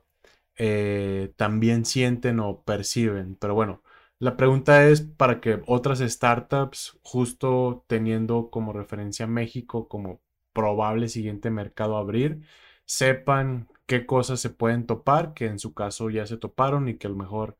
eh, 0.56 1.32
también 1.36 1.84
sienten 1.84 2.40
o 2.40 2.62
perciben. 2.62 3.36
Pero 3.36 3.54
bueno, 3.54 3.82
la 4.18 4.36
pregunta 4.36 4.88
es 4.88 5.02
para 5.02 5.40
que 5.40 5.62
otras 5.66 5.98
startups, 6.00 6.98
justo 7.02 7.84
teniendo 7.86 8.50
como 8.50 8.72
referencia 8.72 9.26
México 9.26 9.88
como 9.88 10.20
probable 10.52 11.08
siguiente 11.08 11.50
mercado 11.50 11.96
a 11.96 12.00
abrir, 12.00 12.40
sepan 12.86 13.68
qué 13.86 14.06
cosas 14.06 14.40
se 14.40 14.50
pueden 14.50 14.86
topar, 14.86 15.34
que 15.34 15.46
en 15.46 15.58
su 15.58 15.74
caso 15.74 16.08
ya 16.08 16.26
se 16.26 16.38
toparon 16.38 16.88
y 16.88 16.96
que 16.96 17.06
a 17.06 17.10
lo 17.10 17.16
mejor 17.16 17.58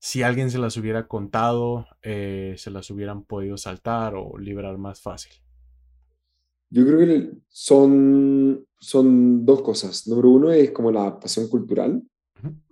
si 0.00 0.22
alguien 0.22 0.50
se 0.50 0.58
las 0.58 0.76
hubiera 0.76 1.06
contado, 1.06 1.86
eh, 2.02 2.56
se 2.58 2.70
las 2.70 2.90
hubieran 2.90 3.24
podido 3.24 3.56
saltar 3.56 4.14
o 4.16 4.36
liberar 4.36 4.76
más 4.76 5.00
fácil. 5.00 5.32
Yo 6.68 6.84
creo 6.84 6.98
que 6.98 7.30
son, 7.48 8.66
son 8.78 9.46
dos 9.46 9.62
cosas. 9.62 10.08
Número 10.08 10.28
uno 10.28 10.50
es 10.50 10.72
como 10.72 10.90
la 10.90 11.02
adaptación 11.02 11.48
cultural. 11.48 12.02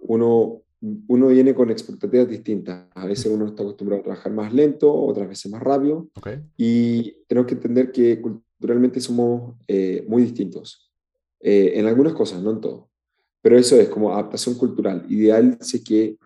Uno 0.01 0.63
uno 0.83 1.29
viene 1.29 1.55
con 1.55 1.71
expectativas 1.71 2.29
distintas. 2.29 2.87
A 2.95 3.07
veces 3.07 3.27
uno 3.27 3.47
está 3.47 3.63
acostumbrado 3.63 4.01
a 4.01 4.05
trabajar 4.05 4.33
más 4.33 4.53
lento, 4.53 4.93
otras 4.93 5.29
veces 5.29 5.51
más 5.51 5.63
rápido. 5.63 6.09
Y 6.57 7.25
tenemos 7.29 7.47
que 7.47 7.55
entender 7.55 7.93
que 7.93 8.21
culturalmente 8.21 9.01
somos 9.01 9.55
eh, 9.69 10.05
muy 10.09 10.23
distintos. 10.23 10.93
Eh, 11.41 11.73
en 11.77 11.87
algunas 11.87 12.15
cosas, 12.15 12.43
no 12.43 12.51
en 12.51 12.61
todo. 12.61 12.91
Pero 13.41 13.57
eso 13.57 13.77
es 13.77 13.89
como 13.89 14.13
adaptación 14.13 14.57
cultural. 14.57 15.07
Ideal 15.09 15.57
si 15.61 15.83
que 15.85 16.19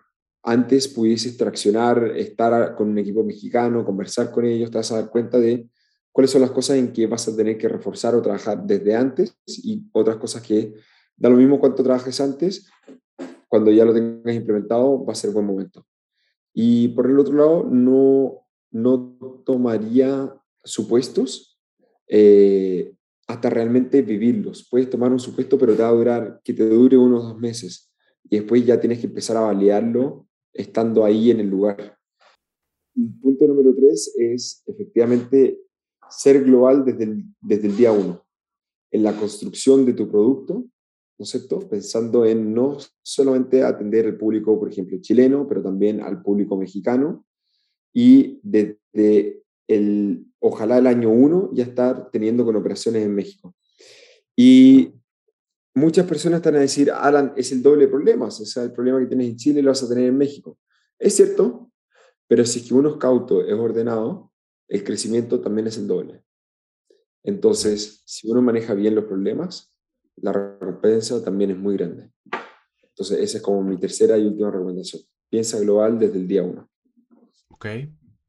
antes 0.43 0.87
pudieses 0.87 1.37
traccionar, 1.37 2.13
estar 2.15 2.75
con 2.75 2.89
un 2.89 2.97
equipo 2.97 3.23
mexicano, 3.23 3.85
conversar 3.85 4.31
con 4.31 4.45
ellos, 4.45 4.71
te 4.71 4.77
vas 4.77 4.91
a 4.91 5.01
dar 5.01 5.09
cuenta 5.09 5.39
de 5.39 5.67
cuáles 6.11 6.31
son 6.31 6.41
las 6.41 6.51
cosas 6.51 6.77
en 6.77 6.93
que 6.93 7.05
vas 7.05 7.27
a 7.27 7.35
tener 7.35 7.57
que 7.57 7.67
reforzar 7.67 8.15
o 8.15 8.21
trabajar 8.21 8.63
desde 8.65 8.95
antes 8.95 9.37
y 9.45 9.83
otras 9.91 10.17
cosas 10.17 10.41
que 10.41 10.73
da 11.15 11.29
lo 11.29 11.37
mismo 11.37 11.59
cuánto 11.59 11.83
trabajes 11.83 12.19
antes, 12.21 12.67
cuando 13.47 13.71
ya 13.71 13.85
lo 13.85 13.93
tengas 13.93 14.35
implementado 14.35 15.05
va 15.05 15.13
a 15.13 15.15
ser 15.15 15.31
buen 15.31 15.45
momento. 15.45 15.85
Y 16.53 16.89
por 16.89 17.09
el 17.09 17.19
otro 17.19 17.35
lado, 17.35 17.63
no, 17.69 18.47
no 18.71 19.43
tomaría 19.45 20.33
supuestos 20.63 21.59
eh, 22.07 22.93
hasta 23.27 23.49
realmente 23.49 24.01
vivirlos. 24.01 24.67
Puedes 24.69 24.89
tomar 24.89 25.11
un 25.11 25.19
supuesto, 25.19 25.57
pero 25.57 25.75
te 25.75 25.83
va 25.83 25.89
a 25.89 25.93
durar, 25.93 26.41
que 26.43 26.53
te 26.53 26.67
dure 26.67 26.97
unos 26.97 27.23
dos 27.23 27.37
meses. 27.37 27.93
Y 28.29 28.37
después 28.37 28.65
ya 28.65 28.79
tienes 28.79 28.99
que 28.99 29.07
empezar 29.07 29.37
a 29.37 29.41
validarlo 29.41 30.27
estando 30.53 31.05
ahí 31.05 31.31
en 31.31 31.39
el 31.39 31.49
lugar. 31.49 31.97
punto 33.21 33.45
número 33.47 33.75
tres 33.75 34.13
es 34.17 34.63
efectivamente 34.65 35.59
ser 36.09 36.43
global 36.43 36.83
desde 36.83 37.03
el, 37.03 37.25
desde 37.41 37.67
el 37.67 37.77
día 37.77 37.91
uno. 37.91 38.25
En 38.91 39.03
la 39.03 39.13
construcción 39.15 39.85
de 39.85 39.93
tu 39.93 40.09
producto, 40.09 40.65
¿no 41.17 41.23
es 41.23 41.29
cierto? 41.29 41.59
Pensando 41.59 42.25
en 42.25 42.53
no 42.53 42.77
solamente 43.01 43.63
atender 43.63 44.05
al 44.05 44.17
público, 44.17 44.59
por 44.59 44.69
ejemplo, 44.69 44.97
chileno, 45.01 45.47
pero 45.47 45.63
también 45.63 46.01
al 46.01 46.21
público 46.21 46.55
mexicano 46.57 47.25
y 47.93 48.39
desde 48.43 49.43
el, 49.67 50.25
ojalá 50.39 50.77
el 50.77 50.87
año 50.87 51.09
uno 51.09 51.49
ya 51.53 51.63
estar 51.63 52.11
teniendo 52.11 52.45
con 52.45 52.55
operaciones 52.55 53.03
en 53.03 53.15
México. 53.15 53.55
Y 54.35 54.93
muchas 55.73 56.05
personas 56.05 56.37
están 56.37 56.55
a 56.55 56.59
decir, 56.59 56.91
Alan, 56.91 57.33
es 57.35 57.51
el 57.51 57.63
doble 57.63 57.87
problema, 57.87 58.25
o 58.27 58.31
sea, 58.31 58.63
el 58.63 58.71
problema 58.71 58.99
que 58.99 59.07
tienes 59.07 59.29
en 59.29 59.37
Chile 59.37 59.61
lo 59.63 59.71
vas 59.71 59.83
a 59.83 59.89
tener 59.89 60.05
en 60.05 60.17
México. 60.17 60.59
Es 60.99 61.15
cierto, 61.15 61.71
pero 62.27 62.45
si 62.45 62.59
es 62.59 62.67
que 62.67 62.73
uno 62.75 62.89
es 62.89 62.97
cauto, 62.97 63.43
es 63.43 63.53
ordenado, 63.53 64.31
el 64.67 64.83
crecimiento 64.83 65.39
también 65.39 65.67
es 65.67 65.77
el 65.77 65.87
doble. 65.87 66.23
Entonces, 67.23 68.03
si 68.05 68.29
uno 68.29 68.41
maneja 68.41 68.73
bien 68.73 68.95
los 68.95 69.05
problemas, 69.05 69.73
la 70.17 70.33
recompensa 70.33 71.23
también 71.23 71.51
es 71.51 71.57
muy 71.57 71.77
grande. 71.77 72.11
Entonces, 72.89 73.19
esa 73.19 73.37
es 73.37 73.43
como 73.43 73.61
mi 73.61 73.77
tercera 73.77 74.17
y 74.17 74.25
última 74.25 74.51
recomendación. 74.51 75.03
Piensa 75.29 75.59
global 75.59 75.99
desde 75.99 76.17
el 76.17 76.27
día 76.27 76.43
uno. 76.43 76.69
Ok. 77.49 77.67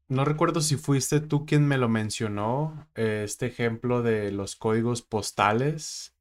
No 0.07 0.25
recuerdo 0.25 0.61
si 0.61 0.75
fuiste 0.75 1.19
tú 1.21 1.45
quien 1.45 1.67
me 1.67 1.77
lo 1.77 1.87
mencionó, 1.87 2.87
eh, 2.95 3.21
este 3.23 3.45
ejemplo 3.45 4.01
de 4.01 4.31
los 4.31 4.55
códigos 4.55 5.03
postales. 5.03 6.15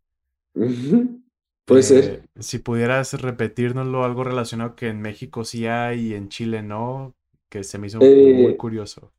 Puede 1.65 1.83
ser. 1.83 2.29
Si 2.39 2.59
pudieras 2.59 3.21
repetirnoslo, 3.21 4.05
algo 4.05 4.25
relacionado 4.25 4.75
que 4.75 4.89
en 4.89 5.01
México 5.01 5.45
sí 5.45 5.67
hay 5.67 6.09
y 6.09 6.15
en 6.15 6.29
Chile 6.29 6.63
no, 6.63 7.15
que 7.49 7.65
se 7.65 7.79
me 7.79 7.87
hizo 7.87 7.99
muy 7.99 8.07
eh, 8.09 8.57
curioso. 8.57 9.13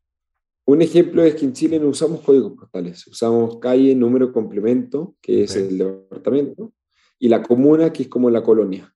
Un 0.69 0.83
ejemplo 0.83 1.23
es 1.23 1.33
que 1.33 1.45
en 1.45 1.53
Chile 1.53 1.79
no 1.79 1.87
usamos 1.87 2.21
códigos 2.21 2.53
postales, 2.53 3.07
usamos 3.07 3.57
calle, 3.57 3.95
número, 3.95 4.31
complemento, 4.31 5.15
que 5.19 5.45
es 5.45 5.55
el 5.55 5.79
departamento, 5.79 6.73
y 7.17 7.27
la 7.27 7.41
comuna, 7.41 7.91
que 7.91 8.03
es 8.03 8.07
como 8.07 8.29
la 8.29 8.43
colonia. 8.43 8.93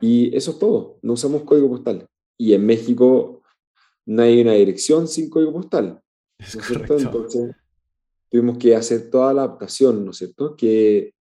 Y 0.00 0.32
eso 0.36 0.52
es 0.52 0.60
todo, 0.60 1.00
no 1.02 1.14
usamos 1.14 1.42
código 1.42 1.68
postal. 1.68 2.06
Y 2.38 2.52
en 2.52 2.64
México 2.64 3.42
no 4.06 4.22
hay 4.22 4.42
una 4.42 4.52
dirección 4.52 5.08
sin 5.08 5.28
código 5.28 5.52
postal. 5.52 6.00
Es 6.38 6.56
Entonces 6.70 7.50
tuvimos 8.30 8.58
que 8.58 8.76
hacer 8.76 9.10
toda 9.10 9.34
la 9.34 9.42
adaptación, 9.42 10.04
¿no 10.04 10.12
es 10.12 10.18
cierto? 10.18 10.54
Que 10.54 11.14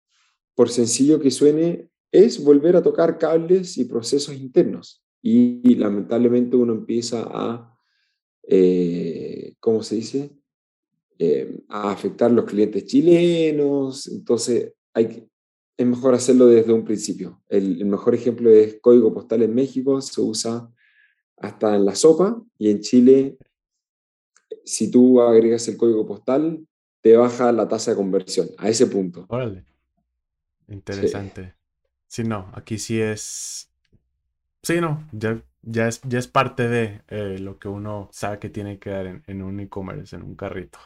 por 0.54 0.70
sencillo 0.70 1.20
que 1.20 1.32
suene, 1.32 1.90
es 2.12 2.44
volver 2.44 2.76
a 2.76 2.84
tocar 2.84 3.18
cables 3.18 3.80
y 3.80 3.86
procesos 3.86 4.36
internos. 4.36 5.04
y 5.24 5.74
lamentablemente 5.74 6.56
uno 6.56 6.74
empieza 6.74 7.24
a 7.28 7.71
eh, 8.54 9.54
¿cómo 9.62 9.82
se 9.82 9.96
dice? 9.96 10.30
Eh, 11.18 11.64
a 11.70 11.92
afectar 11.92 12.30
los 12.32 12.46
clientes 12.46 12.86
chilenos. 12.86 14.08
Entonces, 14.08 14.74
hay 14.94 15.26
es 15.78 15.88
mejor 15.88 16.14
hacerlo 16.14 16.48
desde 16.48 16.74
un 16.74 16.84
principio. 16.84 17.42
El, 17.48 17.86
mejor 17.86 18.14
ejemplo 18.14 18.50
es 18.52 18.80
código 18.82 19.14
postal 19.14 19.42
en 19.42 19.56
México, 19.56 20.00
se 20.02 20.22
usa 20.22 20.70
hasta 21.38 21.76
en 21.76 21.86
la 21.86 21.96
sopa 21.96 22.40
y 22.58 22.70
en 22.70 22.82
Chile, 22.82 23.38
si 24.64 24.92
tú 24.92 25.22
agregas 25.22 25.68
el 25.70 25.78
código 25.78 26.06
postal, 26.06 26.68
te 27.02 27.18
baja 27.18 27.52
la 27.52 27.68
tasa 27.68 27.92
de 27.92 27.98
conversión 27.98 28.50
a 28.58 28.70
ese 28.70 28.86
punto. 28.86 29.26
Órale. 29.30 29.66
Interesante. 30.68 31.56
Sí. 32.06 32.24
no, 32.26 32.52
aquí 32.54 32.78
sí 32.78 33.02
es. 33.02 33.72
Sí, 34.62 34.80
no, 34.80 35.10
ya 35.14 35.42
ya 35.62 35.88
es, 35.88 36.02
ya 36.04 36.20
es 36.20 36.28
parte 36.28 36.68
de 36.68 37.02
eh, 37.08 37.38
lo 37.40 37.60
que 37.60 37.68
uno 37.68 38.10
sabe 38.12 38.40
que 38.40 38.50
tiene 38.50 38.80
que 38.80 38.90
dar 38.90 39.22
en, 39.26 39.42
un 39.42 39.60
e-commerce, 39.60 40.16
en 40.16 40.24
un 40.24 40.36
carrito. 40.36 40.80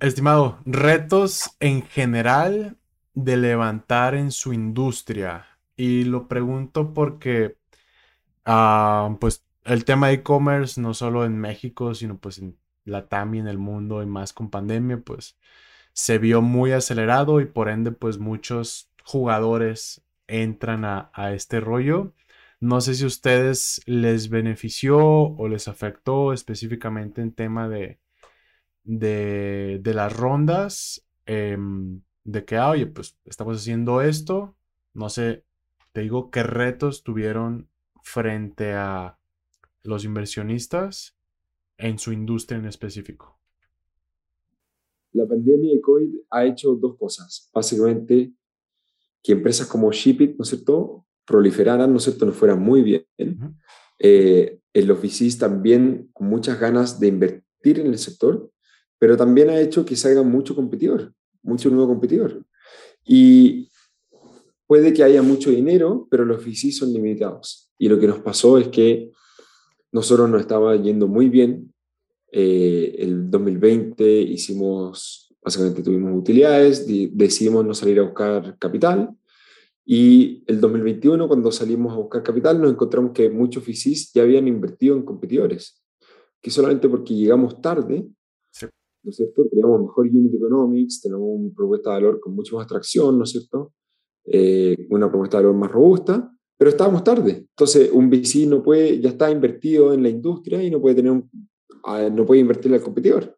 Estimado, 0.00 0.58
retos 0.64 1.56
en 1.60 1.82
general 1.82 2.76
de 3.14 3.36
levantar 3.36 4.14
en 4.14 4.30
su 4.30 4.52
industria. 4.52 5.46
Y 5.76 6.04
lo 6.04 6.28
pregunto 6.28 6.92
porque, 6.92 7.56
ah, 8.44 9.16
pues, 9.20 9.44
el 9.64 9.84
tema 9.84 10.08
de 10.08 10.14
e-commerce, 10.14 10.80
no 10.80 10.94
solo 10.94 11.24
en 11.24 11.38
México, 11.38 11.94
sino 11.94 12.18
pues 12.18 12.38
en 12.38 12.58
la 12.84 13.08
TAM 13.08 13.36
y 13.36 13.38
en 13.38 13.46
el 13.48 13.58
mundo 13.58 14.02
y 14.02 14.06
más 14.06 14.32
con 14.32 14.50
pandemia, 14.50 14.98
pues 14.98 15.38
se 15.92 16.18
vio 16.18 16.42
muy 16.42 16.72
acelerado 16.72 17.40
y 17.40 17.46
por 17.46 17.68
ende, 17.68 17.92
pues 17.92 18.18
muchos 18.18 18.90
jugadores 19.04 20.02
entran 20.26 20.84
a, 20.84 21.10
a 21.14 21.32
este 21.32 21.60
rollo. 21.60 22.14
No 22.62 22.80
sé 22.80 22.94
si 22.94 23.02
a 23.02 23.08
ustedes 23.08 23.80
les 23.86 24.28
benefició 24.28 25.00
o 25.00 25.48
les 25.48 25.66
afectó 25.66 26.32
específicamente 26.32 27.20
en 27.20 27.32
tema 27.32 27.68
de, 27.68 27.98
de, 28.84 29.92
las 29.92 30.16
rondas, 30.16 31.04
em, 31.26 32.02
de 32.22 32.44
que, 32.44 32.58
ah, 32.58 32.70
oye, 32.70 32.86
pues 32.86 33.18
estamos 33.24 33.56
haciendo 33.56 34.00
esto, 34.00 34.54
no 34.94 35.08
sé, 35.08 35.42
te 35.90 36.02
digo 36.02 36.30
qué 36.30 36.44
retos 36.44 37.02
tuvieron 37.02 37.68
frente 38.04 38.74
a 38.74 39.18
los 39.82 40.04
inversionistas 40.04 41.16
en 41.78 41.98
su 41.98 42.12
industria 42.12 42.60
en 42.60 42.66
específico. 42.66 43.40
La 45.14 45.26
pandemia 45.26 45.74
de 45.74 45.80
COVID 45.80 46.14
ha 46.30 46.44
hecho 46.44 46.76
dos 46.76 46.96
cosas. 46.96 47.50
Básicamente, 47.52 48.34
que 49.20 49.32
empresas 49.32 49.66
como 49.66 49.90
Shipit, 49.90 50.36
¿no 50.36 50.44
es 50.44 50.50
cierto?, 50.50 51.04
proliferaran, 51.32 51.90
¿no 51.90 51.96
es 51.96 52.04
cierto?, 52.04 52.26
nos 52.26 52.36
fuera 52.36 52.54
muy 52.54 52.82
bien. 52.82 53.04
Eh, 53.98 54.58
los 54.74 55.00
VCs 55.00 55.38
también 55.38 56.10
con 56.12 56.28
muchas 56.28 56.60
ganas 56.60 57.00
de 57.00 57.08
invertir 57.08 57.80
en 57.80 57.86
el 57.86 57.98
sector, 57.98 58.50
pero 58.98 59.16
también 59.16 59.50
ha 59.50 59.58
hecho 59.58 59.84
que 59.84 59.96
salga 59.96 60.22
mucho 60.22 60.54
competidor, 60.54 61.12
mucho 61.42 61.70
nuevo 61.70 61.88
competidor. 61.88 62.44
Y 63.04 63.68
puede 64.66 64.92
que 64.92 65.02
haya 65.02 65.22
mucho 65.22 65.50
dinero, 65.50 66.06
pero 66.10 66.24
los 66.24 66.44
VC 66.44 66.70
son 66.70 66.92
limitados. 66.92 67.70
Y 67.78 67.88
lo 67.88 67.98
que 67.98 68.06
nos 68.06 68.20
pasó 68.20 68.58
es 68.58 68.68
que 68.68 69.10
nosotros 69.90 70.30
nos 70.30 70.42
estaba 70.42 70.76
yendo 70.76 71.08
muy 71.08 71.28
bien. 71.28 71.72
Eh, 72.30 72.96
el 72.98 73.30
2020 73.30 74.20
hicimos, 74.22 75.34
básicamente 75.42 75.82
tuvimos 75.82 76.18
utilidades, 76.18 76.86
decidimos 76.86 77.64
no 77.64 77.74
salir 77.74 77.98
a 77.98 78.04
buscar 78.04 78.56
capital. 78.58 79.10
Y 79.84 80.44
el 80.46 80.60
2021, 80.60 81.26
cuando 81.26 81.50
salimos 81.50 81.92
a 81.92 81.96
buscar 81.96 82.22
capital, 82.22 82.60
nos 82.60 82.70
encontramos 82.70 83.12
que 83.12 83.28
muchos 83.28 83.64
VCs 83.66 84.12
ya 84.12 84.22
habían 84.22 84.46
invertido 84.46 84.96
en 84.96 85.02
competidores, 85.02 85.82
que 86.40 86.50
solamente 86.50 86.88
porque 86.88 87.14
llegamos 87.14 87.60
tarde, 87.60 88.08
¿no 89.02 89.10
es 89.10 89.16
cierto? 89.16 89.44
Teníamos 89.48 89.80
mejor 89.80 90.06
unit 90.06 90.34
economics, 90.34 91.00
tenemos 91.00 91.26
una 91.26 91.52
propuesta 91.54 91.90
de 91.90 91.96
valor 91.96 92.20
con 92.20 92.34
mucho 92.34 92.56
más 92.56 92.66
atracción, 92.66 93.18
¿no 93.18 93.24
es 93.24 93.30
cierto? 93.30 93.72
Eh, 94.24 94.86
una 94.90 95.10
propuesta 95.10 95.38
de 95.38 95.44
valor 95.44 95.58
más 95.58 95.72
robusta, 95.72 96.32
pero 96.56 96.70
estábamos 96.70 97.02
tarde. 97.02 97.46
Entonces, 97.48 97.90
un 97.92 98.08
VC 98.08 98.46
no 98.46 98.62
puede, 98.62 99.00
ya 99.00 99.10
está 99.10 99.30
invertido 99.32 99.92
en 99.92 100.04
la 100.04 100.08
industria 100.08 100.62
y 100.62 100.70
no 100.70 100.80
puede, 100.80 100.94
tener 100.94 101.10
un, 101.10 101.28
ah, 101.82 102.08
no 102.08 102.24
puede 102.24 102.40
invertirle 102.40 102.76
al 102.76 102.84
competidor. 102.84 103.36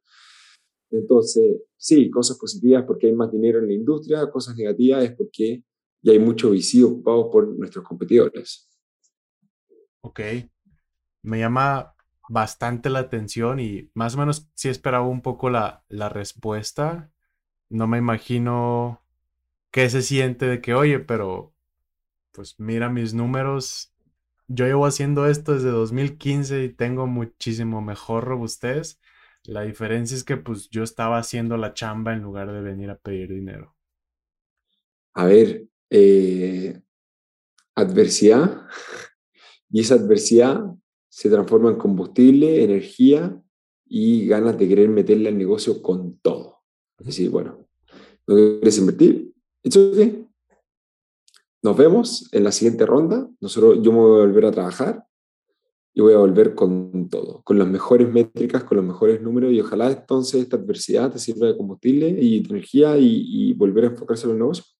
Entonces, 0.91 1.63
sí, 1.77 2.11
cosas 2.11 2.39
positivas 2.39 2.85
porque 2.87 3.07
hay 3.07 3.15
más 3.15 3.33
dinero 3.33 3.61
en 3.61 3.69
la 3.69 3.73
industria, 3.73 4.31
cosas 4.31 4.57
negativas 4.57 5.03
es 5.05 5.17
porque 5.17 5.65
ya 6.05 6.13
hay 6.13 6.21
mucho 6.21 6.51
VC 6.51 6.85
ocupado 6.85 7.31
por 7.31 7.49
nuestros 7.59 7.85
competidores. 7.87 8.69
Ok. 10.03 10.21
Me 11.23 11.39
llama 11.39 11.95
bastante 12.29 12.91
la 12.91 13.01
atención 13.01 13.61
y 13.61 13.91
más 13.95 14.15
o 14.15 14.19
menos 14.19 14.49
sí 14.55 14.69
esperaba 14.69 15.07
un 15.07 15.23
poco 15.23 15.51
la, 15.51 15.85
la 15.89 16.09
respuesta. 16.09 17.11
No 17.71 17.87
me 17.89 17.99
imagino 17.99 19.03
qué 19.73 19.91
se 19.91 20.03
siente 20.03 20.47
de 20.47 20.61
que, 20.63 20.75
oye, 20.75 21.01
pero 21.01 21.55
pues 22.33 22.57
mira 22.61 22.91
mis 22.91 23.15
números. 23.15 23.95
Yo 24.49 24.67
llevo 24.67 24.87
haciendo 24.87 25.27
esto 25.29 25.55
desde 25.55 25.71
2015 25.71 26.65
y 26.65 26.71
tengo 26.71 27.07
muchísimo 27.07 27.83
mejor 27.83 28.25
robustez. 28.25 29.01
La 29.45 29.63
diferencia 29.63 30.17
es 30.17 30.25
que 30.25 30.37
pues 30.39 30.71
yo 30.71 30.83
estaba 30.85 31.19
haciendo 31.19 31.57
la 31.59 31.75
chamba 31.75 32.15
en 32.15 32.23
lugar 32.23 32.53
de 32.53 32.63
venir 32.63 32.91
a 32.91 32.99
pedir 32.99 33.31
dinero. 33.31 33.77
A 35.15 35.25
ver, 35.27 35.67
eh, 35.97 36.83
adversidad 37.77 38.67
y 39.71 39.81
esa 39.81 39.95
adversidad 39.95 40.65
se 41.09 41.31
transforma 41.31 41.71
en 41.71 41.77
combustible, 41.77 42.65
energía 42.65 43.41
y 43.87 44.27
ganas 44.27 44.59
de 44.59 44.67
querer 44.67 44.89
meterle 44.89 45.29
al 45.29 45.39
negocio 45.39 45.81
con 45.81 46.19
todo. 46.19 46.63
Es 46.99 47.07
decir, 47.07 47.31
bueno, 47.31 47.69
¿no 48.27 48.35
quieres 48.35 48.77
invertir? 48.79 49.33
¿Eso 49.63 49.93
qué? 49.93 50.25
Nos 51.63 51.77
vemos 51.77 52.29
en 52.33 52.43
la 52.43 52.51
siguiente 52.51 52.87
ronda. 52.87 53.29
Nosotros, 53.41 53.79
yo 53.81 53.93
me 53.93 53.99
voy 53.99 54.21
a 54.21 54.27
volver 54.27 54.47
a 54.47 54.51
trabajar 54.51 55.07
y 55.95 56.01
voy 56.01 56.15
a 56.15 56.19
volver 56.19 56.57
con 56.57 57.09
todo, 57.09 57.43
con 57.45 57.57
las 57.57 57.69
mejores 57.69 58.13
métricas, 58.13 58.65
con 58.65 58.79
los 58.79 58.85
mejores 58.85 59.23
números 59.23 59.53
y 59.53 59.61
ojalá 59.61 59.93
entonces 59.93 60.43
esta 60.43 60.57
adversidad 60.57 61.13
te 61.13 61.21
sirva 61.21 61.47
de 61.47 61.57
combustible 61.57 62.09
y 62.09 62.41
de 62.41 62.49
energía 62.49 62.97
y, 62.99 63.53
volver 63.53 63.85
a 63.85 63.89
enfocarse 63.89 64.25
en 64.25 64.31
los 64.31 64.39
negocios. 64.39 64.74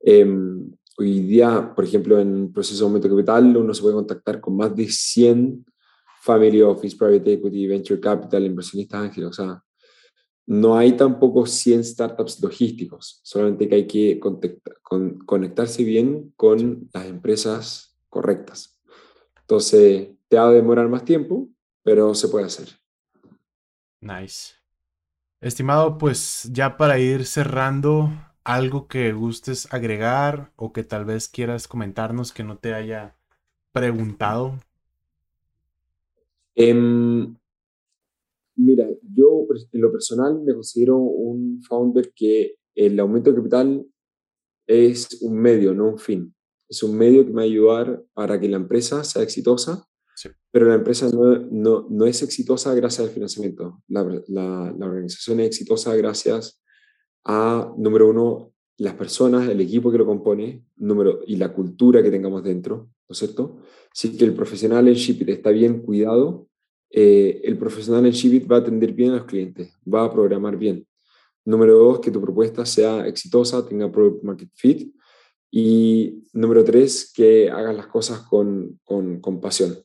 Em, 0.00 0.72
hoy 0.98 1.20
día, 1.20 1.72
por 1.74 1.84
ejemplo, 1.84 2.18
en 2.18 2.52
proceso 2.52 2.80
de 2.80 2.86
aumento 2.86 3.08
de 3.08 3.14
capital, 3.14 3.56
uno 3.56 3.74
se 3.74 3.82
puede 3.82 3.94
contactar 3.94 4.40
con 4.40 4.56
más 4.56 4.74
de 4.74 4.88
100 4.88 5.64
family 6.22 6.62
office, 6.62 6.96
private 6.96 7.34
equity, 7.34 7.66
venture 7.66 8.00
capital, 8.00 8.44
inversionistas 8.44 9.02
ángeles. 9.02 9.30
O 9.30 9.32
sea, 9.32 9.62
no 10.46 10.76
hay 10.76 10.92
tampoco 10.92 11.46
100 11.46 11.84
startups 11.84 12.42
logísticos, 12.42 13.20
solamente 13.22 13.68
que 13.68 13.74
hay 13.74 13.86
que 13.86 14.20
conectarse 15.24 15.84
bien 15.84 16.32
con 16.36 16.88
las 16.92 17.06
empresas 17.06 17.96
correctas. 18.08 18.80
Entonces, 19.42 20.08
te 20.28 20.36
va 20.36 20.48
a 20.48 20.52
demorar 20.52 20.88
más 20.88 21.04
tiempo, 21.04 21.48
pero 21.82 22.14
se 22.14 22.28
puede 22.28 22.46
hacer. 22.46 22.68
Nice. 24.00 24.54
Estimado, 25.40 25.98
pues 25.98 26.48
ya 26.52 26.76
para 26.76 26.98
ir 26.98 27.24
cerrando, 27.24 28.10
algo 28.54 28.88
que 28.88 29.12
gustes 29.12 29.72
agregar 29.72 30.52
o 30.56 30.72
que 30.72 30.84
tal 30.84 31.04
vez 31.04 31.28
quieras 31.28 31.68
comentarnos 31.68 32.32
que 32.32 32.44
no 32.44 32.58
te 32.58 32.74
haya 32.74 33.16
preguntado. 33.72 34.58
Em, 36.54 37.34
Mira, 38.62 38.86
yo 39.14 39.46
en 39.72 39.80
lo 39.80 39.90
personal 39.90 40.42
me 40.42 40.52
considero 40.52 40.98
un 40.98 41.62
founder 41.62 42.12
que 42.14 42.56
el 42.74 43.00
aumento 43.00 43.30
de 43.30 43.36
capital 43.36 43.86
es 44.66 45.22
un 45.22 45.40
medio, 45.40 45.72
no 45.72 45.88
un 45.88 45.98
fin. 45.98 46.34
Es 46.68 46.82
un 46.82 46.94
medio 46.94 47.24
que 47.24 47.30
me 47.30 47.36
va 47.36 47.42
a 47.42 47.44
ayudar 47.44 48.04
para 48.12 48.38
que 48.38 48.50
la 48.50 48.58
empresa 48.58 49.02
sea 49.02 49.22
exitosa, 49.22 49.86
pero 50.50 50.66
la 50.66 50.74
empresa 50.74 51.08
no, 51.08 51.38
no, 51.50 51.86
no, 51.88 52.04
es 52.04 52.22
exitosa 52.22 52.74
gracias 52.74 53.08
al 53.08 53.14
financiamiento. 53.14 53.82
La, 53.88 54.04
la, 54.28 54.74
la, 54.78 54.86
organización 54.86 55.40
es 55.40 55.46
exitosa 55.46 55.96
gracias 55.96 56.59
a, 57.24 57.72
número 57.76 58.08
uno, 58.08 58.52
las 58.78 58.94
personas, 58.94 59.48
el 59.48 59.60
equipo 59.60 59.92
que 59.92 59.98
lo 59.98 60.06
compone, 60.06 60.64
número, 60.76 61.20
y 61.26 61.36
la 61.36 61.52
cultura 61.52 62.02
que 62.02 62.10
tengamos 62.10 62.42
dentro, 62.42 62.88
¿no 63.08 63.12
es 63.12 63.18
cierto? 63.18 63.58
Si 63.92 64.16
que 64.16 64.24
el 64.24 64.34
profesional 64.34 64.88
en 64.88 64.94
Shipit 64.94 65.28
está 65.28 65.50
bien 65.50 65.82
cuidado, 65.82 66.48
eh, 66.90 67.40
el 67.44 67.56
profesional 67.56 68.06
en 68.06 68.12
Shipit 68.12 68.50
va 68.50 68.56
a 68.56 68.60
atender 68.60 68.92
bien 68.92 69.10
a 69.10 69.16
los 69.16 69.24
clientes, 69.24 69.76
va 69.86 70.04
a 70.04 70.12
programar 70.12 70.56
bien. 70.56 70.86
Número 71.44 71.78
dos, 71.78 72.00
que 72.00 72.10
tu 72.10 72.20
propuesta 72.20 72.66
sea 72.66 73.06
exitosa, 73.06 73.66
tenga 73.66 73.90
product 73.90 74.22
market 74.24 74.50
fit. 74.54 74.94
Y 75.50 76.22
número 76.32 76.62
tres, 76.64 77.12
que 77.14 77.50
hagas 77.50 77.74
las 77.74 77.86
cosas 77.86 78.20
con, 78.20 78.78
con, 78.84 79.40
pasión. 79.40 79.76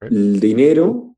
El 0.00 0.38
dinero 0.38 1.16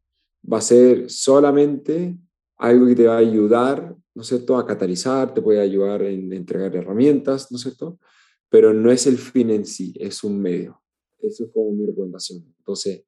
va 0.51 0.59
a 0.59 0.63
ser 0.63 1.11
solamente 1.11 2.17
algo 2.57 2.87
que 2.87 2.95
te 2.95 3.07
va 3.07 3.17
a 3.17 3.19
ayudar, 3.19 3.95
¿no 4.19 4.23
es 4.23 4.29
cierto?, 4.31 4.57
a 4.57 4.67
catalizar, 4.67 5.33
te 5.33 5.41
puede 5.41 5.61
ayudar 5.61 6.03
en 6.03 6.33
entregar 6.33 6.75
herramientas, 6.75 7.53
¿no 7.53 7.57
es 7.57 7.63
cierto? 7.63 8.01
Pero 8.49 8.75
no 8.75 8.91
es 8.91 9.07
el 9.07 9.17
fin 9.17 9.49
en 9.51 9.65
sí, 9.65 9.95
es 9.97 10.25
un 10.25 10.41
medio. 10.41 10.83
Eso 11.21 11.45
es 11.45 11.53
como 11.53 11.71
mi 11.71 11.87
recomendación. 11.87 12.45
Entonces, 12.59 13.05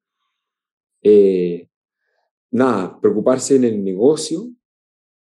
eh, 1.02 1.68
nada, 2.52 3.00
preocuparse 3.00 3.56
en 3.56 3.64
el 3.64 3.82
negocio 3.82 4.52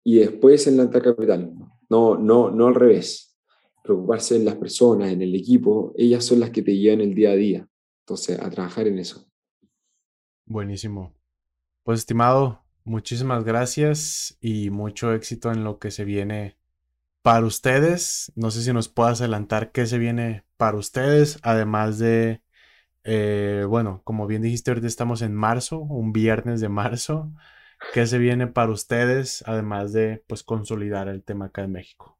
y 0.04 0.20
después 0.20 0.68
en 0.68 0.76
la 0.76 0.90
capital. 0.90 1.54
No, 1.90 2.18
no, 2.18 2.52
no 2.52 2.68
al 2.68 2.76
revés. 2.76 3.40
Preocuparse 3.82 4.36
en 4.36 4.44
las 4.44 4.58
personas, 4.58 5.10
en 5.10 5.22
el 5.22 5.34
equipo, 5.34 5.94
ellas 5.96 6.26
son 6.26 6.42
las 6.42 6.50
que 6.50 6.64
te 6.64 6.76
llevan 6.76 7.00
el 7.00 7.16
día 7.16 7.32
a 7.32 7.36
día. 7.36 7.66
Entonces, 8.02 8.38
a 8.38 8.50
trabajar 8.50 8.88
en 8.88 9.00
eso. 9.00 9.26
Buenísimo. 10.46 11.16
Pues, 11.86 12.00
estimado, 12.00 12.61
muchísimas 12.84 13.44
gracias 13.44 14.38
y 14.42 14.70
mucho 14.70 15.14
éxito 15.14 15.52
en 15.52 15.64
lo 15.64 15.80
que 15.80 15.92
se 15.92 16.06
viene 16.06 16.58
para 17.22 17.46
ustedes. 17.46 18.32
No 18.36 18.52
sé 18.52 18.64
si 18.64 18.74
nos 18.74 18.90
puedas 18.90 19.22
adelantar 19.22 19.72
qué 19.72 19.86
se 19.86 19.98
viene 19.98 20.44
para 20.58 20.78
ustedes, 20.78 21.40
además 21.44 22.00
de 22.00 22.42
eh, 23.04 23.66
bueno, 23.68 24.02
como 24.04 24.28
bien 24.28 24.42
dijiste, 24.42 24.72
ahorita 24.72 24.88
estamos 24.88 25.22
en 25.22 25.34
marzo, 25.34 25.80
un 25.80 26.14
viernes 26.14 26.62
de 26.62 26.70
marzo. 26.70 27.32
¿Qué 27.94 28.06
se 28.06 28.20
viene 28.20 28.48
para 28.48 28.72
ustedes, 28.72 29.44
además 29.48 29.92
de 29.92 30.24
pues, 30.28 30.44
consolidar 30.44 31.08
el 31.08 31.24
tema 31.24 31.46
acá 31.46 31.64
en 31.64 31.72
México? 31.72 32.18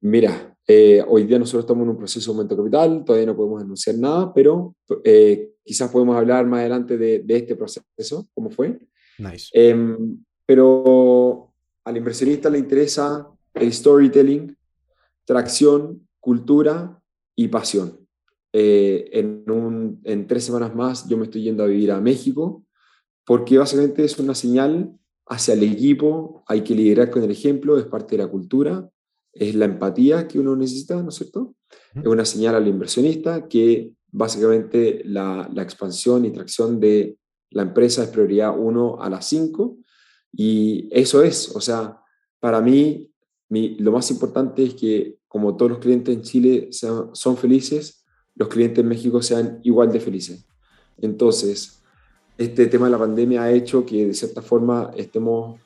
Mira, 0.00 0.56
eh, 0.66 1.02
hoy 1.08 1.24
día 1.24 1.38
nosotros 1.38 1.64
estamos 1.64 1.84
en 1.84 1.90
un 1.90 1.96
proceso 1.96 2.30
de 2.30 2.36
aumento 2.36 2.56
capital, 2.56 3.04
todavía 3.04 3.26
no 3.26 3.36
podemos 3.36 3.62
anunciar 3.62 3.96
nada, 3.96 4.32
pero 4.32 4.76
eh, 5.02 5.54
quizás 5.64 5.90
podemos 5.90 6.16
hablar 6.16 6.46
más 6.46 6.60
adelante 6.60 6.96
de, 6.96 7.24
este 7.26 7.56
proceso, 7.56 8.28
cómo 8.34 8.50
fue. 8.50 8.78
Nice. 9.18 9.48
Em, 9.52 10.22
pero 10.46 11.52
al 11.84 11.96
inversionista 11.96 12.48
le 12.48 12.58
interesa 12.58 13.28
el 13.54 13.72
storytelling, 13.72 14.56
tracción, 15.24 16.08
cultura 16.20 17.00
y 17.36 17.48
pasión. 17.48 17.98
Eh, 18.52 19.10
en, 19.12 19.44
un, 19.50 20.00
en 20.04 20.26
tres 20.26 20.44
semanas 20.44 20.74
más 20.74 21.06
yo 21.08 21.18
me 21.18 21.24
estoy 21.24 21.42
yendo 21.42 21.62
a 21.62 21.66
vivir 21.66 21.92
a 21.92 22.00
México, 22.00 22.64
porque 23.24 23.58
básicamente 23.58 24.04
es 24.04 24.18
una 24.18 24.34
señal 24.34 24.90
hacia 25.26 25.54
el 25.54 25.62
equipo, 25.62 26.44
hay 26.46 26.62
que 26.62 26.74
liderar 26.74 27.10
con 27.10 27.22
el 27.22 27.30
ejemplo, 27.30 27.78
es 27.78 27.84
parte 27.84 28.16
de 28.16 28.22
la 28.22 28.30
cultura, 28.30 28.88
es 29.32 29.54
la 29.54 29.66
empatía 29.66 30.26
que 30.26 30.38
uno 30.38 30.56
necesita, 30.56 31.02
¿no 31.02 31.10
es 31.10 31.16
cierto? 31.16 31.54
Es 31.94 32.06
una 32.06 32.24
señal 32.24 32.54
al 32.54 32.66
inversionista 32.66 33.46
que 33.46 33.92
básicamente 34.10 35.02
la, 35.04 35.48
la 35.52 35.62
expansión 35.62 36.24
y 36.24 36.30
tracción 36.30 36.80
de 36.80 37.18
la 37.50 37.62
empresa 37.62 38.02
es 38.02 38.10
prioridad 38.10 38.54
1 38.56 39.02
a 39.02 39.10
las 39.10 39.26
5 39.26 39.76
y 40.32 40.88
eso 40.90 41.22
es, 41.22 41.54
o 41.54 41.60
sea, 41.60 42.00
para 42.40 42.60
mí 42.60 43.10
mi, 43.48 43.76
lo 43.78 43.92
más 43.92 44.10
importante 44.10 44.62
es 44.62 44.74
que 44.74 45.18
como 45.26 45.56
todos 45.56 45.70
los 45.70 45.80
clientes 45.80 46.14
en 46.14 46.22
Chile 46.22 46.68
sean, 46.70 47.10
son 47.14 47.36
felices, 47.36 48.04
los 48.34 48.48
clientes 48.48 48.78
en 48.78 48.88
México 48.88 49.20
sean 49.22 49.60
igual 49.62 49.92
de 49.92 50.00
felices. 50.00 50.46
Entonces, 51.00 51.82
este 52.36 52.66
tema 52.66 52.86
de 52.86 52.92
la 52.92 52.98
pandemia 52.98 53.42
ha 53.42 53.50
hecho 53.50 53.84
que 53.84 54.06
de 54.06 54.14
cierta 54.14 54.42
forma 54.42 54.92
estemos, 54.96 55.60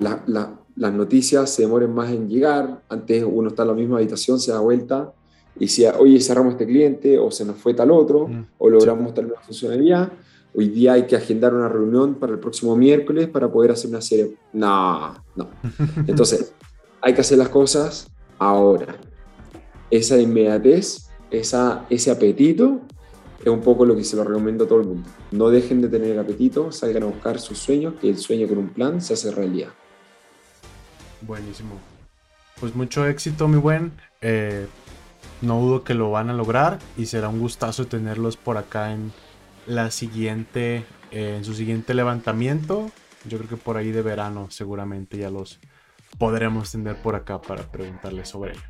las 0.00 0.92
noticias 0.92 1.50
se 1.50 1.62
demoren 1.62 1.92
más 1.94 2.10
en 2.10 2.28
llegar. 2.28 2.82
Antes 2.88 3.24
uno 3.24 3.48
está 3.48 3.62
en 3.62 3.68
la 3.68 3.74
misma 3.74 3.98
habitación, 3.98 4.40
se 4.40 4.50
da 4.50 4.60
vuelta 4.60 5.12
y 5.54 5.60
decía, 5.60 5.94
oye, 5.98 6.20
cerramos 6.20 6.52
este 6.52 6.66
cliente, 6.66 7.18
o 7.18 7.30
se 7.30 7.44
nos 7.44 7.56
fue 7.56 7.74
tal 7.74 7.90
otro, 7.90 8.28
Mm, 8.28 8.46
o 8.58 8.68
logramos 8.68 9.14
tal 9.14 9.26
una 9.26 9.40
funcionalidad. 9.40 10.12
Hoy 10.58 10.70
día 10.70 10.94
hay 10.94 11.06
que 11.06 11.14
agendar 11.14 11.52
una 11.52 11.68
reunión 11.68 12.14
para 12.14 12.32
el 12.32 12.38
próximo 12.38 12.74
miércoles 12.76 13.28
para 13.28 13.52
poder 13.52 13.72
hacer 13.72 13.90
una 13.90 14.00
serie. 14.00 14.36
No, 14.54 15.22
no. 15.34 15.50
Entonces, 16.06 16.54
hay 17.02 17.12
que 17.12 17.20
hacer 17.20 17.36
las 17.36 17.50
cosas 17.50 18.10
ahora. 18.38 18.96
Esa 19.90 20.18
inmediatez, 20.18 21.10
esa, 21.30 21.84
ese 21.90 22.10
apetito, 22.10 22.80
es 23.38 23.48
un 23.48 23.60
poco 23.60 23.84
lo 23.84 23.94
que 23.94 24.02
se 24.02 24.16
lo 24.16 24.24
recomiendo 24.24 24.64
a 24.64 24.66
todo 24.66 24.80
el 24.80 24.86
mundo. 24.86 25.06
No 25.30 25.50
dejen 25.50 25.82
de 25.82 25.88
tener 25.88 26.18
apetito, 26.18 26.72
salgan 26.72 27.02
a 27.02 27.06
buscar 27.06 27.38
sus 27.38 27.58
sueños, 27.58 27.92
que 28.00 28.08
el 28.08 28.16
sueño 28.16 28.48
con 28.48 28.56
un 28.56 28.70
plan 28.70 29.02
se 29.02 29.12
hace 29.12 29.30
realidad. 29.32 29.68
Buenísimo. 31.20 31.78
Pues 32.58 32.74
mucho 32.74 33.06
éxito, 33.06 33.46
mi 33.46 33.58
buen. 33.58 33.92
Eh, 34.22 34.66
no 35.42 35.60
dudo 35.60 35.84
que 35.84 35.92
lo 35.92 36.10
van 36.10 36.30
a 36.30 36.32
lograr 36.32 36.78
y 36.96 37.04
será 37.04 37.28
un 37.28 37.40
gustazo 37.40 37.86
tenerlos 37.86 38.38
por 38.38 38.56
acá 38.56 38.92
en 38.92 39.12
la 39.66 39.90
siguiente, 39.90 40.84
eh, 41.10 41.36
en 41.36 41.44
su 41.44 41.54
siguiente 41.54 41.94
levantamiento. 41.94 42.90
Yo 43.28 43.38
creo 43.38 43.50
que 43.50 43.56
por 43.56 43.76
ahí 43.76 43.90
de 43.90 44.02
verano 44.02 44.48
seguramente 44.50 45.18
ya 45.18 45.30
los 45.30 45.58
podremos 46.18 46.70
tener 46.70 46.96
por 46.96 47.14
acá 47.14 47.40
para 47.40 47.62
preguntarles 47.70 48.28
sobre 48.28 48.52
ello. 48.52 48.62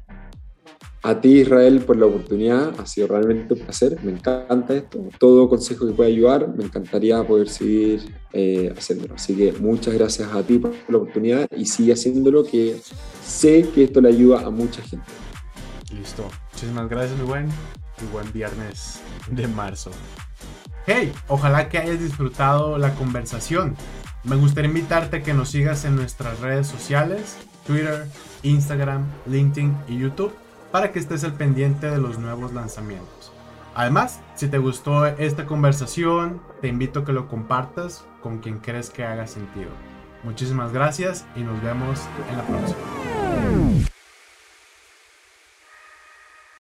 A 1.03 1.21
ti, 1.21 1.43
Israel, 1.43 1.81
por 1.83 1.97
la 1.97 2.07
oportunidad. 2.07 2.81
Ha 2.81 2.87
sido 2.87 3.07
realmente 3.07 3.55
un 3.55 3.61
placer. 3.61 3.97
Me 4.03 4.11
encanta 4.11 4.75
esto. 4.75 5.05
Todo 5.21 5.49
consejo 5.49 5.87
que 5.87 5.93
pueda 5.93 6.09
ayudar, 6.09 6.49
me 6.49 6.65
encantaría 6.65 7.25
poder 7.25 7.49
seguir 7.49 8.13
eh, 8.33 8.75
haciéndolo. 8.77 9.15
Así 9.15 9.37
que 9.37 9.53
muchas 9.53 9.95
gracias 9.95 10.33
a 10.33 10.43
ti 10.43 10.59
por 10.59 10.75
la 10.89 10.97
oportunidad 10.97 11.49
y 11.57 11.67
sigue 11.67 11.93
haciéndolo, 11.93 12.43
que 12.45 12.81
sé 13.25 13.69
que 13.73 13.85
esto 13.85 14.01
le 14.01 14.09
ayuda 14.09 14.41
a 14.41 14.51
mucha 14.51 14.83
gente. 14.83 15.07
Listo. 15.95 16.29
Muchísimas 16.53 16.89
gracias, 16.89 17.17
mi 17.21 17.25
buen. 17.25 17.49
Y 18.03 18.13
buen 18.13 18.31
viernes 18.33 19.01
de 19.31 19.47
marzo. 19.47 19.93
Hey, 20.89 21.12
ojalá 21.26 21.68
que 21.68 21.78
hayas 21.78 21.99
disfrutado 21.99 22.78
la 22.78 22.95
conversación. 22.95 23.74
Me 24.22 24.37
gustaría 24.37 24.68
invitarte 24.68 25.16
a 25.16 25.22
que 25.24 25.34
nos 25.34 25.49
sigas 25.49 25.84
en 25.84 25.97
nuestras 25.97 26.39
redes 26.39 26.68
sociales, 26.68 27.37
Twitter, 27.66 28.07
Instagram, 28.45 29.05
LinkedIn 29.26 29.76
y 29.89 29.99
YouTube, 29.99 30.32
para 30.70 30.93
que 30.93 31.01
estés 31.01 31.24
al 31.24 31.32
pendiente 31.32 31.91
de 31.91 31.99
los 31.99 32.20
nuevos 32.20 32.53
lanzamientos. 32.53 33.32
Además, 33.74 34.20
si 34.37 34.47
te 34.47 34.59
gustó 34.59 35.07
esta 35.07 35.45
conversación, 35.45 36.41
te 36.61 36.68
invito 36.68 37.01
a 37.01 37.05
que 37.05 37.12
lo 37.12 37.26
compartas 37.26 38.05
con 38.22 38.39
quien 38.39 38.61
crees 38.61 38.89
que 38.89 39.05
haga 39.05 39.26
sentido. 39.26 39.70
Muchísimas 40.22 40.72
gracias 40.72 41.24
y 41.34 41.41
nos 41.41 41.61
vemos 41.64 42.01
en 42.30 42.37
la 42.37 42.45
próxima. 42.45 43.76